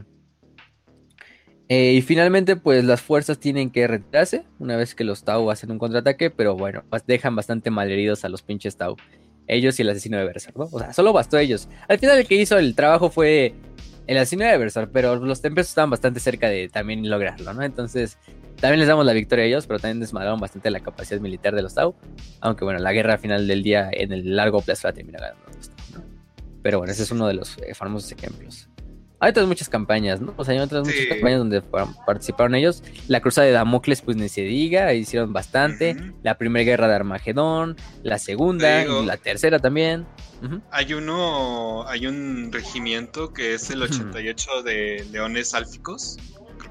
[1.67, 5.71] eh, y finalmente, pues las fuerzas tienen que retirarse una vez que los Tau hacen
[5.71, 8.95] un contraataque, pero bueno, dejan bastante malheridos a los pinches Tau.
[9.47, 10.69] Ellos y el asesino de Berserk, ¿no?
[10.71, 11.67] O sea, solo bastó ellos.
[11.87, 13.53] Al final el que hizo el trabajo fue
[14.07, 17.63] el asesino de Berserk, pero los Tempestos estaban bastante cerca de también lograrlo, ¿no?
[17.63, 18.17] Entonces,
[18.59, 21.61] también les damos la victoria a ellos, pero también desmadraron bastante la capacidad militar de
[21.61, 21.95] los Tau.
[22.41, 25.41] Aunque bueno, la guerra al final del día, en el largo plazo, la termina ganando
[25.55, 26.03] los Tau, ¿no?
[26.61, 28.67] Pero bueno, ese es uno de los eh, famosos ejemplos.
[29.21, 30.33] Hay otras muchas campañas, ¿no?
[30.35, 30.93] O sea, hay otras Sí.
[30.93, 32.83] muchas campañas donde pa- participaron ellos.
[33.07, 35.95] La cruzada de Damocles, pues ni se diga, hicieron bastante.
[36.21, 39.03] La primera guerra de Armagedón, la segunda, digo.
[39.03, 40.05] y la tercera también.
[40.69, 46.17] Hay uno, hay un regimiento que es el 88 de leones álficos,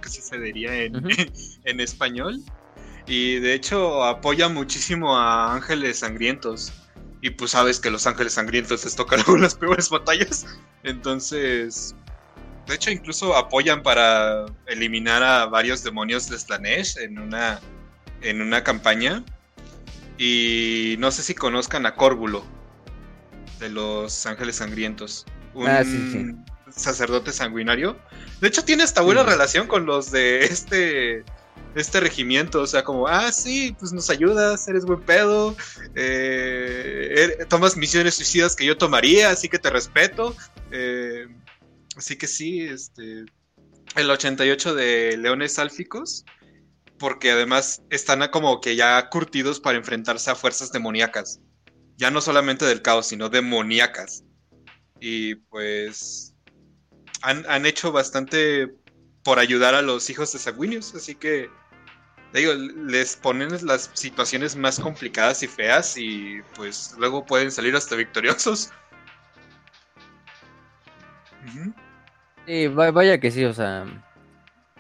[0.05, 0.95] que diría en,
[1.65, 2.41] en español,
[3.07, 6.73] y de hecho apoya muchísimo a ángeles sangrientos,
[7.21, 10.47] y pues sabes que los ángeles sangrientos les tocaron las peores batallas,
[10.83, 11.95] entonces,
[12.67, 17.61] de hecho incluso apoyan para eliminar a varios demonios de Slanesh en una,
[18.23, 19.25] en una campaña,
[20.19, 22.45] y no sé si conozcan a Córbulo
[23.59, 25.27] de los Ángeles Sangrientos.
[25.55, 26.54] Un Ah, sí, sí.
[26.77, 27.99] Sacerdote sanguinario.
[28.41, 29.31] De hecho, tiene esta buena Sí.
[29.31, 31.25] relación con los de este,
[31.75, 32.61] este regimiento.
[32.63, 35.57] O sea, como, ah, sí, pues nos ayudas, eres buen pedo.
[35.95, 40.35] eh, er- tomas misiones suicidas que yo tomaría, así que te respeto.
[40.71, 41.27] eh,
[41.97, 43.25] así que sí, este.
[43.97, 46.25] El 88 de Leones Álficos.
[46.99, 51.41] Porque además están como que ya curtidos para enfrentarse a fuerzas demoníacas
[51.97, 54.25] ya no solamente del caos, sino demoníacas.
[55.01, 56.34] Y pues
[57.25, 58.73] han, han hecho bastante
[59.23, 61.49] por ayudar a los hijos de sanguíneos, así que
[62.33, 67.97] digo, les ponen las situaciones más complicadas y feas y pues luego pueden salir hasta
[67.97, 68.71] victoriosos.
[71.47, 71.73] Ujú.
[72.47, 73.85] Sí, va- vaya que sí, o sea,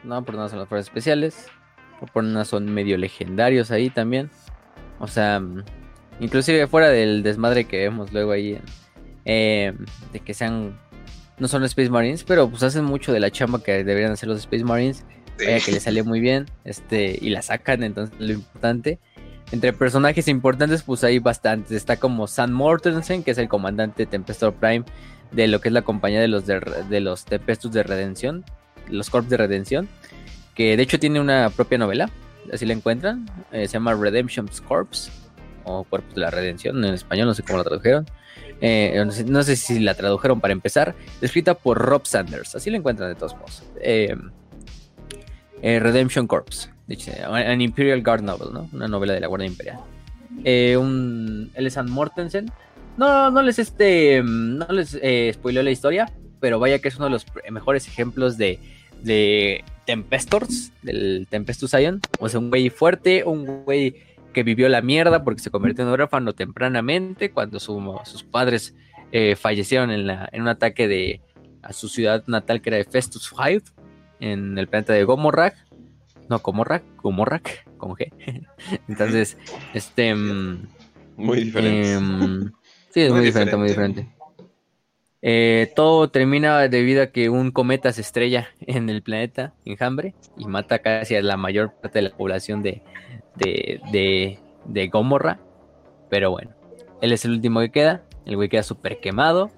[0.02, 1.46] no por nada son las fuerzas especiales,
[2.12, 4.30] por nada son medio legendarios ahí también.
[4.98, 5.42] O sea,
[6.20, 8.60] inclusive fuera del desmadre que vemos luego ahí,
[9.24, 9.72] eh,
[10.12, 10.78] de que sean,
[11.39, 14.39] no son Space Marines, pero pues hacen mucho de la chamba que deberían hacer los
[14.39, 15.05] Space Marines.
[15.39, 15.47] Sí.
[15.47, 19.01] Vaya que le salió muy bien, este, y la sacan, entonces lo importante.
[19.51, 21.73] Entre personajes importantes, pues hay bastantes.
[21.73, 24.85] Está como Sam Mortensen, que es el comandante Tempestor Prime
[25.32, 28.44] de lo que es la compañía de los de, de los Tempestus de Redención,
[28.89, 29.89] los Corps de Redención,
[30.55, 32.11] que de hecho tiene una propia novela,
[32.52, 35.11] así la encuentran, eh, se llama Redemption's Corps,
[35.65, 38.06] o Cuerpos de la Redención en español, no sé cómo la tradujeron.
[38.66, 43.11] Eh, no, sé, si la tradujeron para empezar, escrita por Rob Sanders, así la encuentran
[43.11, 43.62] de todos modos.
[43.78, 44.16] Eh,
[45.61, 46.70] eh, Redemption Corps,
[47.28, 48.70] an Imperial Guard novel, ¿no?
[48.73, 49.81] Una novela de la Guardia Imperial.
[50.81, 52.51] Un, Sam Mortensen.
[52.97, 54.99] No, no les este, no les
[55.35, 56.11] spoiló la historia,
[56.41, 58.61] pero vaya que es uno de los mejores ejemplos de,
[59.03, 62.01] de Tempestors, del Tempestus Ion.
[62.19, 63.97] O sea, un güey fuerte, un güey
[64.35, 68.74] que vivió la mierda porque se convirtió en huérfano tempranamente cuando su- sus padres
[69.12, 71.23] eh, fallecieron en, la, en un ataque de,
[71.62, 73.62] a su ciudad natal que era de Festus Hive
[74.20, 75.55] en el planeta de Gomorrah.
[76.28, 77.40] No, Gomorrah, Gomorrah,
[77.78, 78.12] con G.
[78.89, 79.39] Entonces,
[79.74, 80.15] este...
[80.15, 80.66] mm,
[81.16, 81.93] Muy diferente.
[81.94, 82.52] Em,
[82.90, 84.09] sí, es muy, Muy diferente, muy diferente.
[85.27, 90.44] Eh, todo termina debido a que un cometa se estrella en el planeta Enjambre y
[90.47, 92.82] mata casi a la mayor parte de la población de,
[93.36, 95.39] de, de, de Gomorra.
[96.11, 96.51] Pero bueno,
[97.01, 98.02] él es el último que queda.
[98.27, 99.51] El güey queda súper quemado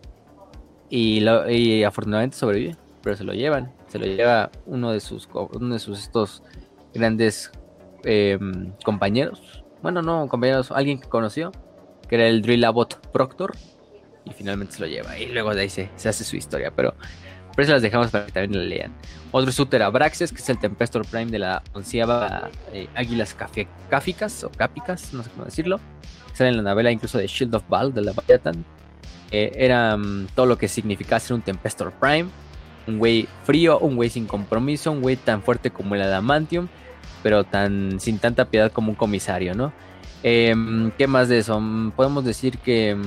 [0.91, 3.73] y, lo- y afortunadamente sobrevive, pero se lo llevan.
[3.89, 6.43] Se lo lleva uno de sus, uno de sus estos
[6.95, 7.53] grandes
[8.05, 9.65] em, compañeros.
[9.83, 11.53] Bueno, no compañeros, alguien que conoció,
[12.09, 13.53] que era el Drill Abbot Proctor.
[14.25, 15.17] Y finalmente se lo lleva.
[15.19, 16.73] Y luego de ahí se hace su historia.
[16.75, 16.95] Pero
[17.57, 18.93] por eso las dejamos para que también la lean.
[19.33, 23.35] Otro Uther Abraxas, que es el Tempestor Prime de la onceava eh, Águilas
[23.89, 25.81] Cáficas o Cápicas, no sé cómo decirlo.
[26.35, 28.63] Sale en la novela incluso de Shield of Baal de la Leviathan.
[29.31, 32.27] Eh, era mm, todo lo que significaba ser un Tempestor Prime.
[32.87, 36.69] Un güey frío, un güey sin compromiso, un güey tan fuerte como el Adamantium,
[37.23, 39.73] pero tan sin tanta piedad como un comisario, ¿no?
[40.23, 41.59] Em, ¿Qué más de eso?
[41.59, 42.99] Mm, Podemos decir que.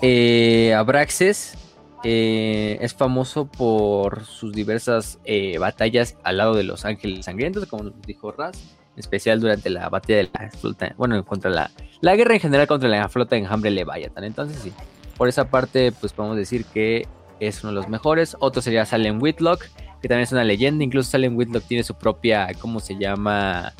[0.00, 1.56] Em, eh, Abraxas
[2.04, 7.84] eh, es famoso por sus diversas eh, batallas al lado de los ángeles sangrientos, como
[7.84, 8.56] nos dijo Raz,
[8.94, 11.70] en especial durante la batalla de la flota, bueno, contra la,
[12.00, 14.24] la guerra en general contra la flota de enjambre Leviathan.
[14.24, 14.72] Entonces, sí,
[15.16, 17.08] por esa parte, pues podemos decir que
[17.40, 18.36] es uno de los mejores.
[18.40, 19.64] Otro sería Salem Whitlock,
[20.00, 20.84] que también es una leyenda.
[20.84, 23.74] Incluso Salem Whitlock tiene su propia, ¿cómo se llama?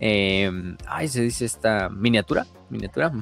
[0.00, 0.50] Eh,
[0.86, 2.46] ay, se dice esta miniatura.
[2.70, 3.12] Miniatura.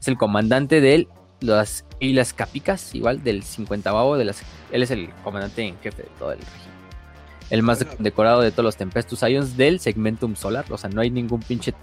[0.00, 1.08] Es el comandante de
[1.40, 4.42] las Islas Capicas, igual del 50 de las.
[4.72, 6.74] Él es el comandante en jefe de todo el régimen.
[7.50, 10.64] El más de- decorado de todos los Tempestus Ions del Segmentum Solar.
[10.70, 11.74] O sea, no hay ningún pinche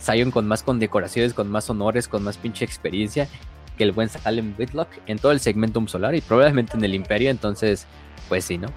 [0.00, 3.28] Zion con más condecoraciones, con más honores, con más pinche experiencia
[3.76, 7.30] que el buen Salem Whitlock en todo el Segmentum Solar y probablemente en el Imperio.
[7.30, 7.86] Entonces,
[8.28, 8.68] pues sí, ¿no?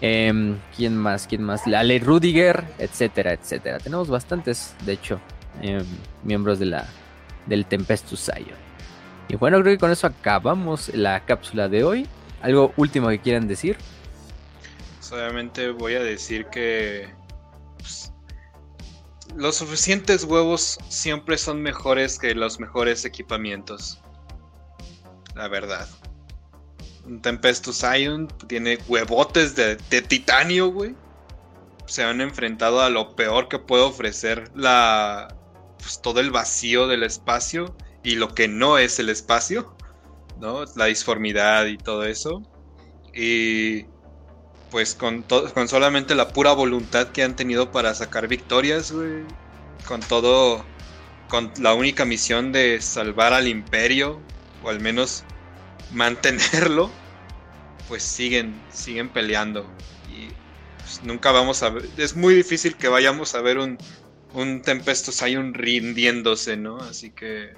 [0.00, 1.26] Em, ¿Quién más?
[1.26, 1.66] ¿Quién más?
[1.66, 3.78] Lale Rudiger, etcétera, etcétera.
[3.78, 5.20] Tenemos bastantes, de hecho,
[5.60, 5.84] em,
[6.24, 6.86] miembros de la,
[7.46, 8.58] del Tempestus Zion.
[9.28, 12.06] Y bueno, creo que con eso acabamos la cápsula de hoy.
[12.42, 13.76] ¿Algo último que quieran decir?
[15.00, 17.08] Solamente voy a decir que
[17.78, 18.12] pues,
[19.36, 24.00] los suficientes huevos siempre son mejores que los mejores equipamientos.
[25.34, 25.88] La verdad.
[27.04, 30.94] Un Tempestus Ion tiene huevotes de, de titanio, güey.
[31.86, 35.34] Se han enfrentado a lo peor que puede ofrecer la
[35.78, 39.76] pues, todo el vacío del espacio y lo que no es el espacio,
[40.40, 40.64] ¿no?
[40.76, 42.42] La disformidad y todo eso.
[43.14, 43.84] Y
[44.70, 48.92] pues con, con solamente la pura voluntad que han tenido para sacar victorias.
[49.86, 50.64] Con todo,
[51.28, 54.20] con la única misión de salvar al imperio,
[54.62, 55.24] o al menos
[55.92, 56.90] mantenerlo,
[57.88, 59.66] pues siguen, siguen peleando.
[60.08, 60.28] Y
[60.78, 63.78] pues, nunca vamos a ver, es muy difícil que vayamos a ver un,
[64.34, 66.78] un Tempestus Ion rindiéndose, ¿no?
[66.78, 67.50] Así que,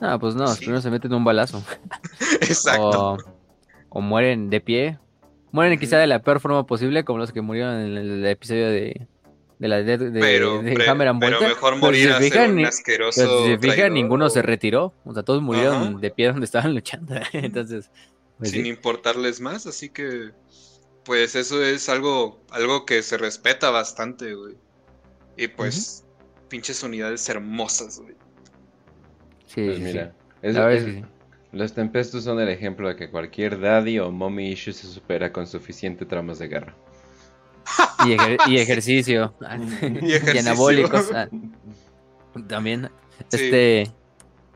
[0.00, 0.58] Ah, pues no, Sí.
[0.60, 1.62] primero se meten un balazo.
[2.40, 3.12] exacto.
[3.12, 3.18] O,
[3.90, 4.98] o mueren de pie.
[5.52, 9.06] Mueren quizá de la peor forma posible, como los que murieron en el episodio de,
[9.58, 12.18] de la de, de, pero, de Hammer and pero mejor Pero si morir se a
[12.18, 13.20] ser fijan, un asqueroso.
[13.20, 14.92] pero si se fijan, traidor ninguno se retiró.
[15.04, 15.98] O sea, todos murieron Ajá.
[16.00, 17.14] de pie donde estaban luchando.
[17.32, 17.90] Entonces,
[18.38, 18.68] pues sin sí.
[18.70, 20.30] importarles más, así que
[21.04, 24.54] pues eso es algo algo que se respeta bastante, güey.
[25.36, 26.04] Y pues
[26.48, 28.14] pinches unidades hermosas, güey.
[29.46, 30.38] Sí, Pues mira, sí.
[30.42, 31.04] es- La sí.
[31.52, 35.46] los Tempestus son el ejemplo de que cualquier daddy o mommy issue se supera con
[35.46, 36.74] suficiente tramos de guerra.
[38.06, 39.34] Y, ejer- y ejercicio.
[40.02, 40.40] Y ejercicio.
[40.40, 41.10] anabólicos.
[42.48, 42.90] También.
[43.30, 43.36] Sí.
[43.44, 43.92] Este.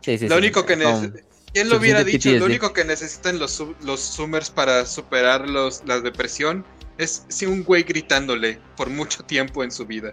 [0.01, 1.15] Sí, sí, lo sí, único que con-
[1.53, 2.31] ¿Quién lo hubiera dicho?
[2.33, 6.65] Lo único que necesitan los, los Summers para superar los, la depresión
[6.99, 10.13] es si un güey gritándole por mucho tiempo en su vida.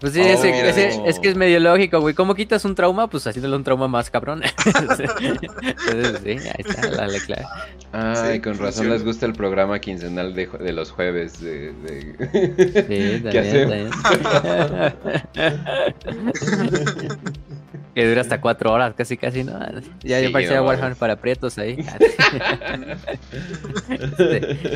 [0.00, 2.14] Pues sí, Oh, ese- mira, ese- de- es que es medio lógico, güey.
[2.14, 3.08] ¿Cómo quitas un trauma?
[3.08, 4.42] Pues haciéndole un trauma más cabrón.
[4.66, 5.10] Entonces,
[6.22, 7.44] sí, ahí está la, la clave.
[7.92, 8.90] Ay, Sí, con razón funciona.
[8.94, 11.40] les gusta el programa quincenal de, jue- de los jueves.
[11.40, 12.14] De, de-
[12.88, 13.90] Sí, ¿Qué también, también.
[17.94, 19.58] que dura hasta cuatro horas, casi, casi, ¿no?
[20.02, 20.64] Ya, Sí, ya parecía no.
[20.66, 21.76] Warhammer para prietos ahí.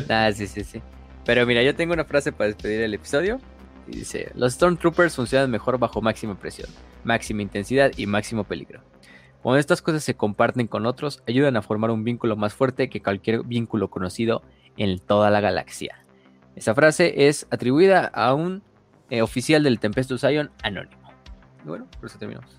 [0.09, 0.81] Nada, sí, sí, sí.
[1.25, 3.39] Pero mira, yo tengo una frase para despedir el episodio.
[3.91, 6.69] Y dice, los Stormtroopers funcionan mejor bajo máxima presión,
[7.03, 8.81] máxima intensidad y máximo peligro.
[9.41, 13.01] Cuando estas cosas se comparten con otros, ayudan a formar un vínculo más fuerte que
[13.01, 14.43] cualquier vínculo conocido
[14.77, 16.05] en toda la galaxia.
[16.55, 18.63] Esa frase es atribuida a un
[19.09, 21.11] eh, oficial del Tempestus Ion anónimo.
[21.65, 22.55] Y bueno, por eso terminamos.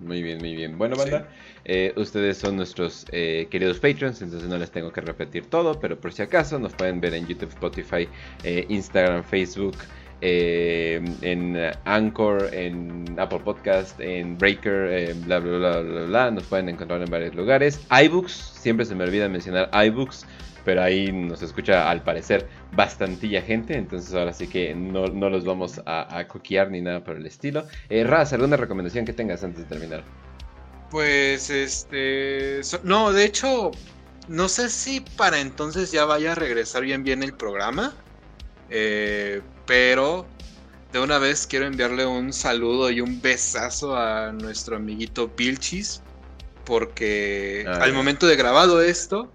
[0.00, 0.78] Muy bien, muy bien.
[0.78, 1.02] Bueno, Sí.
[1.10, 1.28] banda,
[1.64, 5.98] eh, ustedes son nuestros eh, queridos patrons, entonces no les tengo que repetir todo, pero
[5.98, 8.08] por si acaso nos pueden ver en YouTube, Spotify,
[8.44, 9.74] eh, Instagram, Facebook,
[10.20, 16.30] eh, en Anchor, en Apple Podcast, en Breaker, eh, bla, bla, bla, bla, bla.
[16.30, 17.80] Nos pueden encontrar en varios lugares.
[17.90, 20.26] iBooks, siempre se me olvida mencionar iBooks.
[20.64, 25.44] Pero ahí nos escucha al parecer bastantilla gente, entonces ahora sí que no, no los
[25.46, 27.66] vamos a, a coquear ni nada por el estilo.
[27.88, 30.04] Eh, Raz, ¿alguna recomendación que tengas antes de terminar?
[30.90, 32.60] Pues este.
[32.82, 33.70] no, de hecho,
[34.28, 37.94] no sé si para entonces ya vaya a regresar bien bien el programa.
[38.68, 40.26] eh, pero
[40.92, 46.02] de una vez quiero enviarle un saludo y un besazo a nuestro amiguito Vilchis.
[46.64, 49.30] Porque Ah, al momento de grabado esto,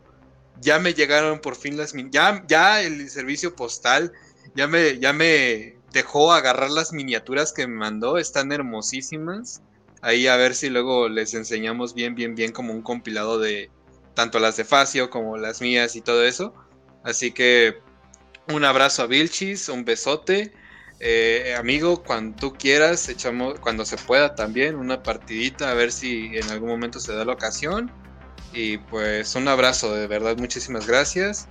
[0.60, 4.12] ya me llegaron por fin las ya, ya el servicio postal
[4.56, 8.18] ya me, ya me dejó agarrar las miniaturas que me mandó.
[8.18, 9.62] Están hermosísimas.
[10.02, 13.72] Ahí a ver si luego les enseñamos bien, bien, bien como un compilado de
[14.14, 16.54] tanto las de Facio como las mías y todo eso.
[17.04, 17.78] Así que
[18.50, 20.54] un abrazo a Vilchis, un besote.
[21.00, 26.38] Eh, amigo, cuando tú quieras, echamos, cuando se pueda también, una partidita, a ver si
[26.38, 27.92] en algún momento se da la ocasión.
[28.54, 31.48] Y pues un abrazo, de verdad, muchísimas gracias.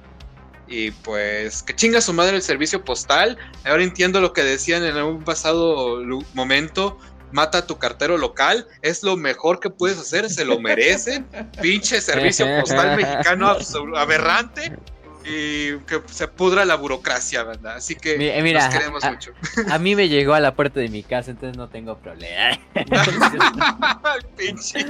[0.68, 3.36] Y pues que chinga su madre el servicio postal.
[3.64, 6.02] Ahora entiendo lo que decían en algún pasado
[6.34, 6.98] momento.
[7.32, 11.26] Mata a tu cartero local, es lo mejor que puedes hacer, se lo merecen.
[11.62, 13.56] Pinche servicio postal mexicano
[13.96, 14.76] aberrante
[15.24, 17.76] y que se pudra la burocracia, ¿verdad?
[17.76, 19.32] Así que mira, nos queremos mucho.
[19.70, 22.58] A mí me llegó a la puerta de mi casa, entonces no tengo problema.
[24.36, 24.86] Pinche.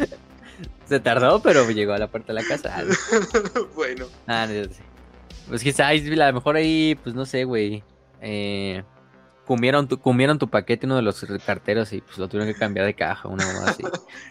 [0.89, 2.85] Se tardó, pero me llegó a la puerta de la casa.
[3.75, 4.07] bueno.
[4.27, 4.83] Ah, no, sé.
[5.49, 7.83] Pues quizás a lo mejor ahí, pues no sé, güey.
[8.21, 8.83] Eh,
[9.47, 12.87] comieron, tu, comieron tu paquete uno de los carteros y pues lo tuvieron que cambiar
[12.87, 13.83] de caja, una más así.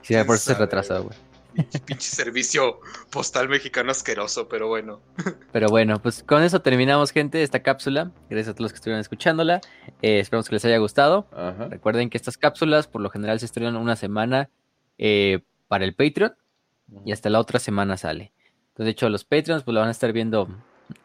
[0.01, 1.17] Sí, por eso se retrasó, güey.
[1.85, 2.79] Pinche servicio
[3.09, 5.01] postal mexicano asqueroso, pero bueno.
[5.51, 8.11] Pero bueno, pues con eso terminamos, gente, esta cápsula.
[8.29, 9.61] Gracias a todos los que estuvieron escuchándola.
[10.01, 11.27] Eh, esperamos que les haya gustado.
[11.69, 14.49] Recuerden que estas cápsulas, por lo general, se estrenan una semana
[14.97, 16.35] eh, para el Patreon
[17.05, 18.31] y hasta la otra semana sale.
[18.69, 20.47] Entonces, de hecho, los Patreons pues la van a estar viendo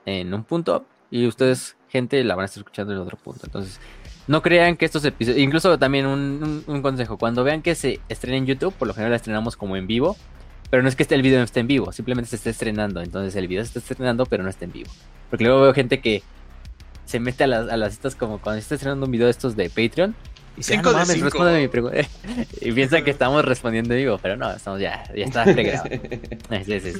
[0.04, 3.40] en un punto y ustedes, gente, la van a estar escuchando en otro punto.
[3.44, 3.80] Entonces,
[4.26, 8.38] no crean que estos episodios, incluso también un, un, consejo, cuando vean que se estrena
[8.38, 10.16] en YouTube, por lo general la estrenamos como en vivo,
[10.70, 13.00] pero no es que este, el video no esté en vivo, simplemente se está estrenando.
[13.00, 14.90] Entonces el video se está estrenando, pero no está en vivo.
[15.30, 16.22] Porque luego veo gente que
[17.04, 19.30] se mete a las, a las citas como cuando se está estrenando un video de
[19.30, 20.14] estos de Patreon.
[20.54, 21.98] Y dice, ah, no mames, responde mi pregunta.
[22.60, 25.90] y piensan que estamos respondiendo en vivo, pero no, estamos ya, ya está pregrabado.
[26.64, 26.92] sí, sí,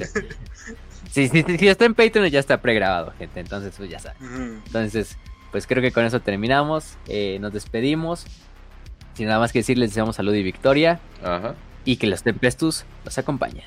[1.11, 1.29] sí.
[1.29, 3.39] Si, está en Patreon ya está pregrabado, gente.
[3.39, 4.61] Entonces, pues ya saben.
[4.67, 5.17] Entonces,
[5.51, 6.97] pues creo que con eso terminamos.
[7.07, 8.25] Eh, nos despedimos.
[9.13, 10.99] Sin nada más que decir, les deseamos salud y victoria.
[11.23, 11.55] Ajá
[11.87, 13.63] y que los Tempestus los acompañen.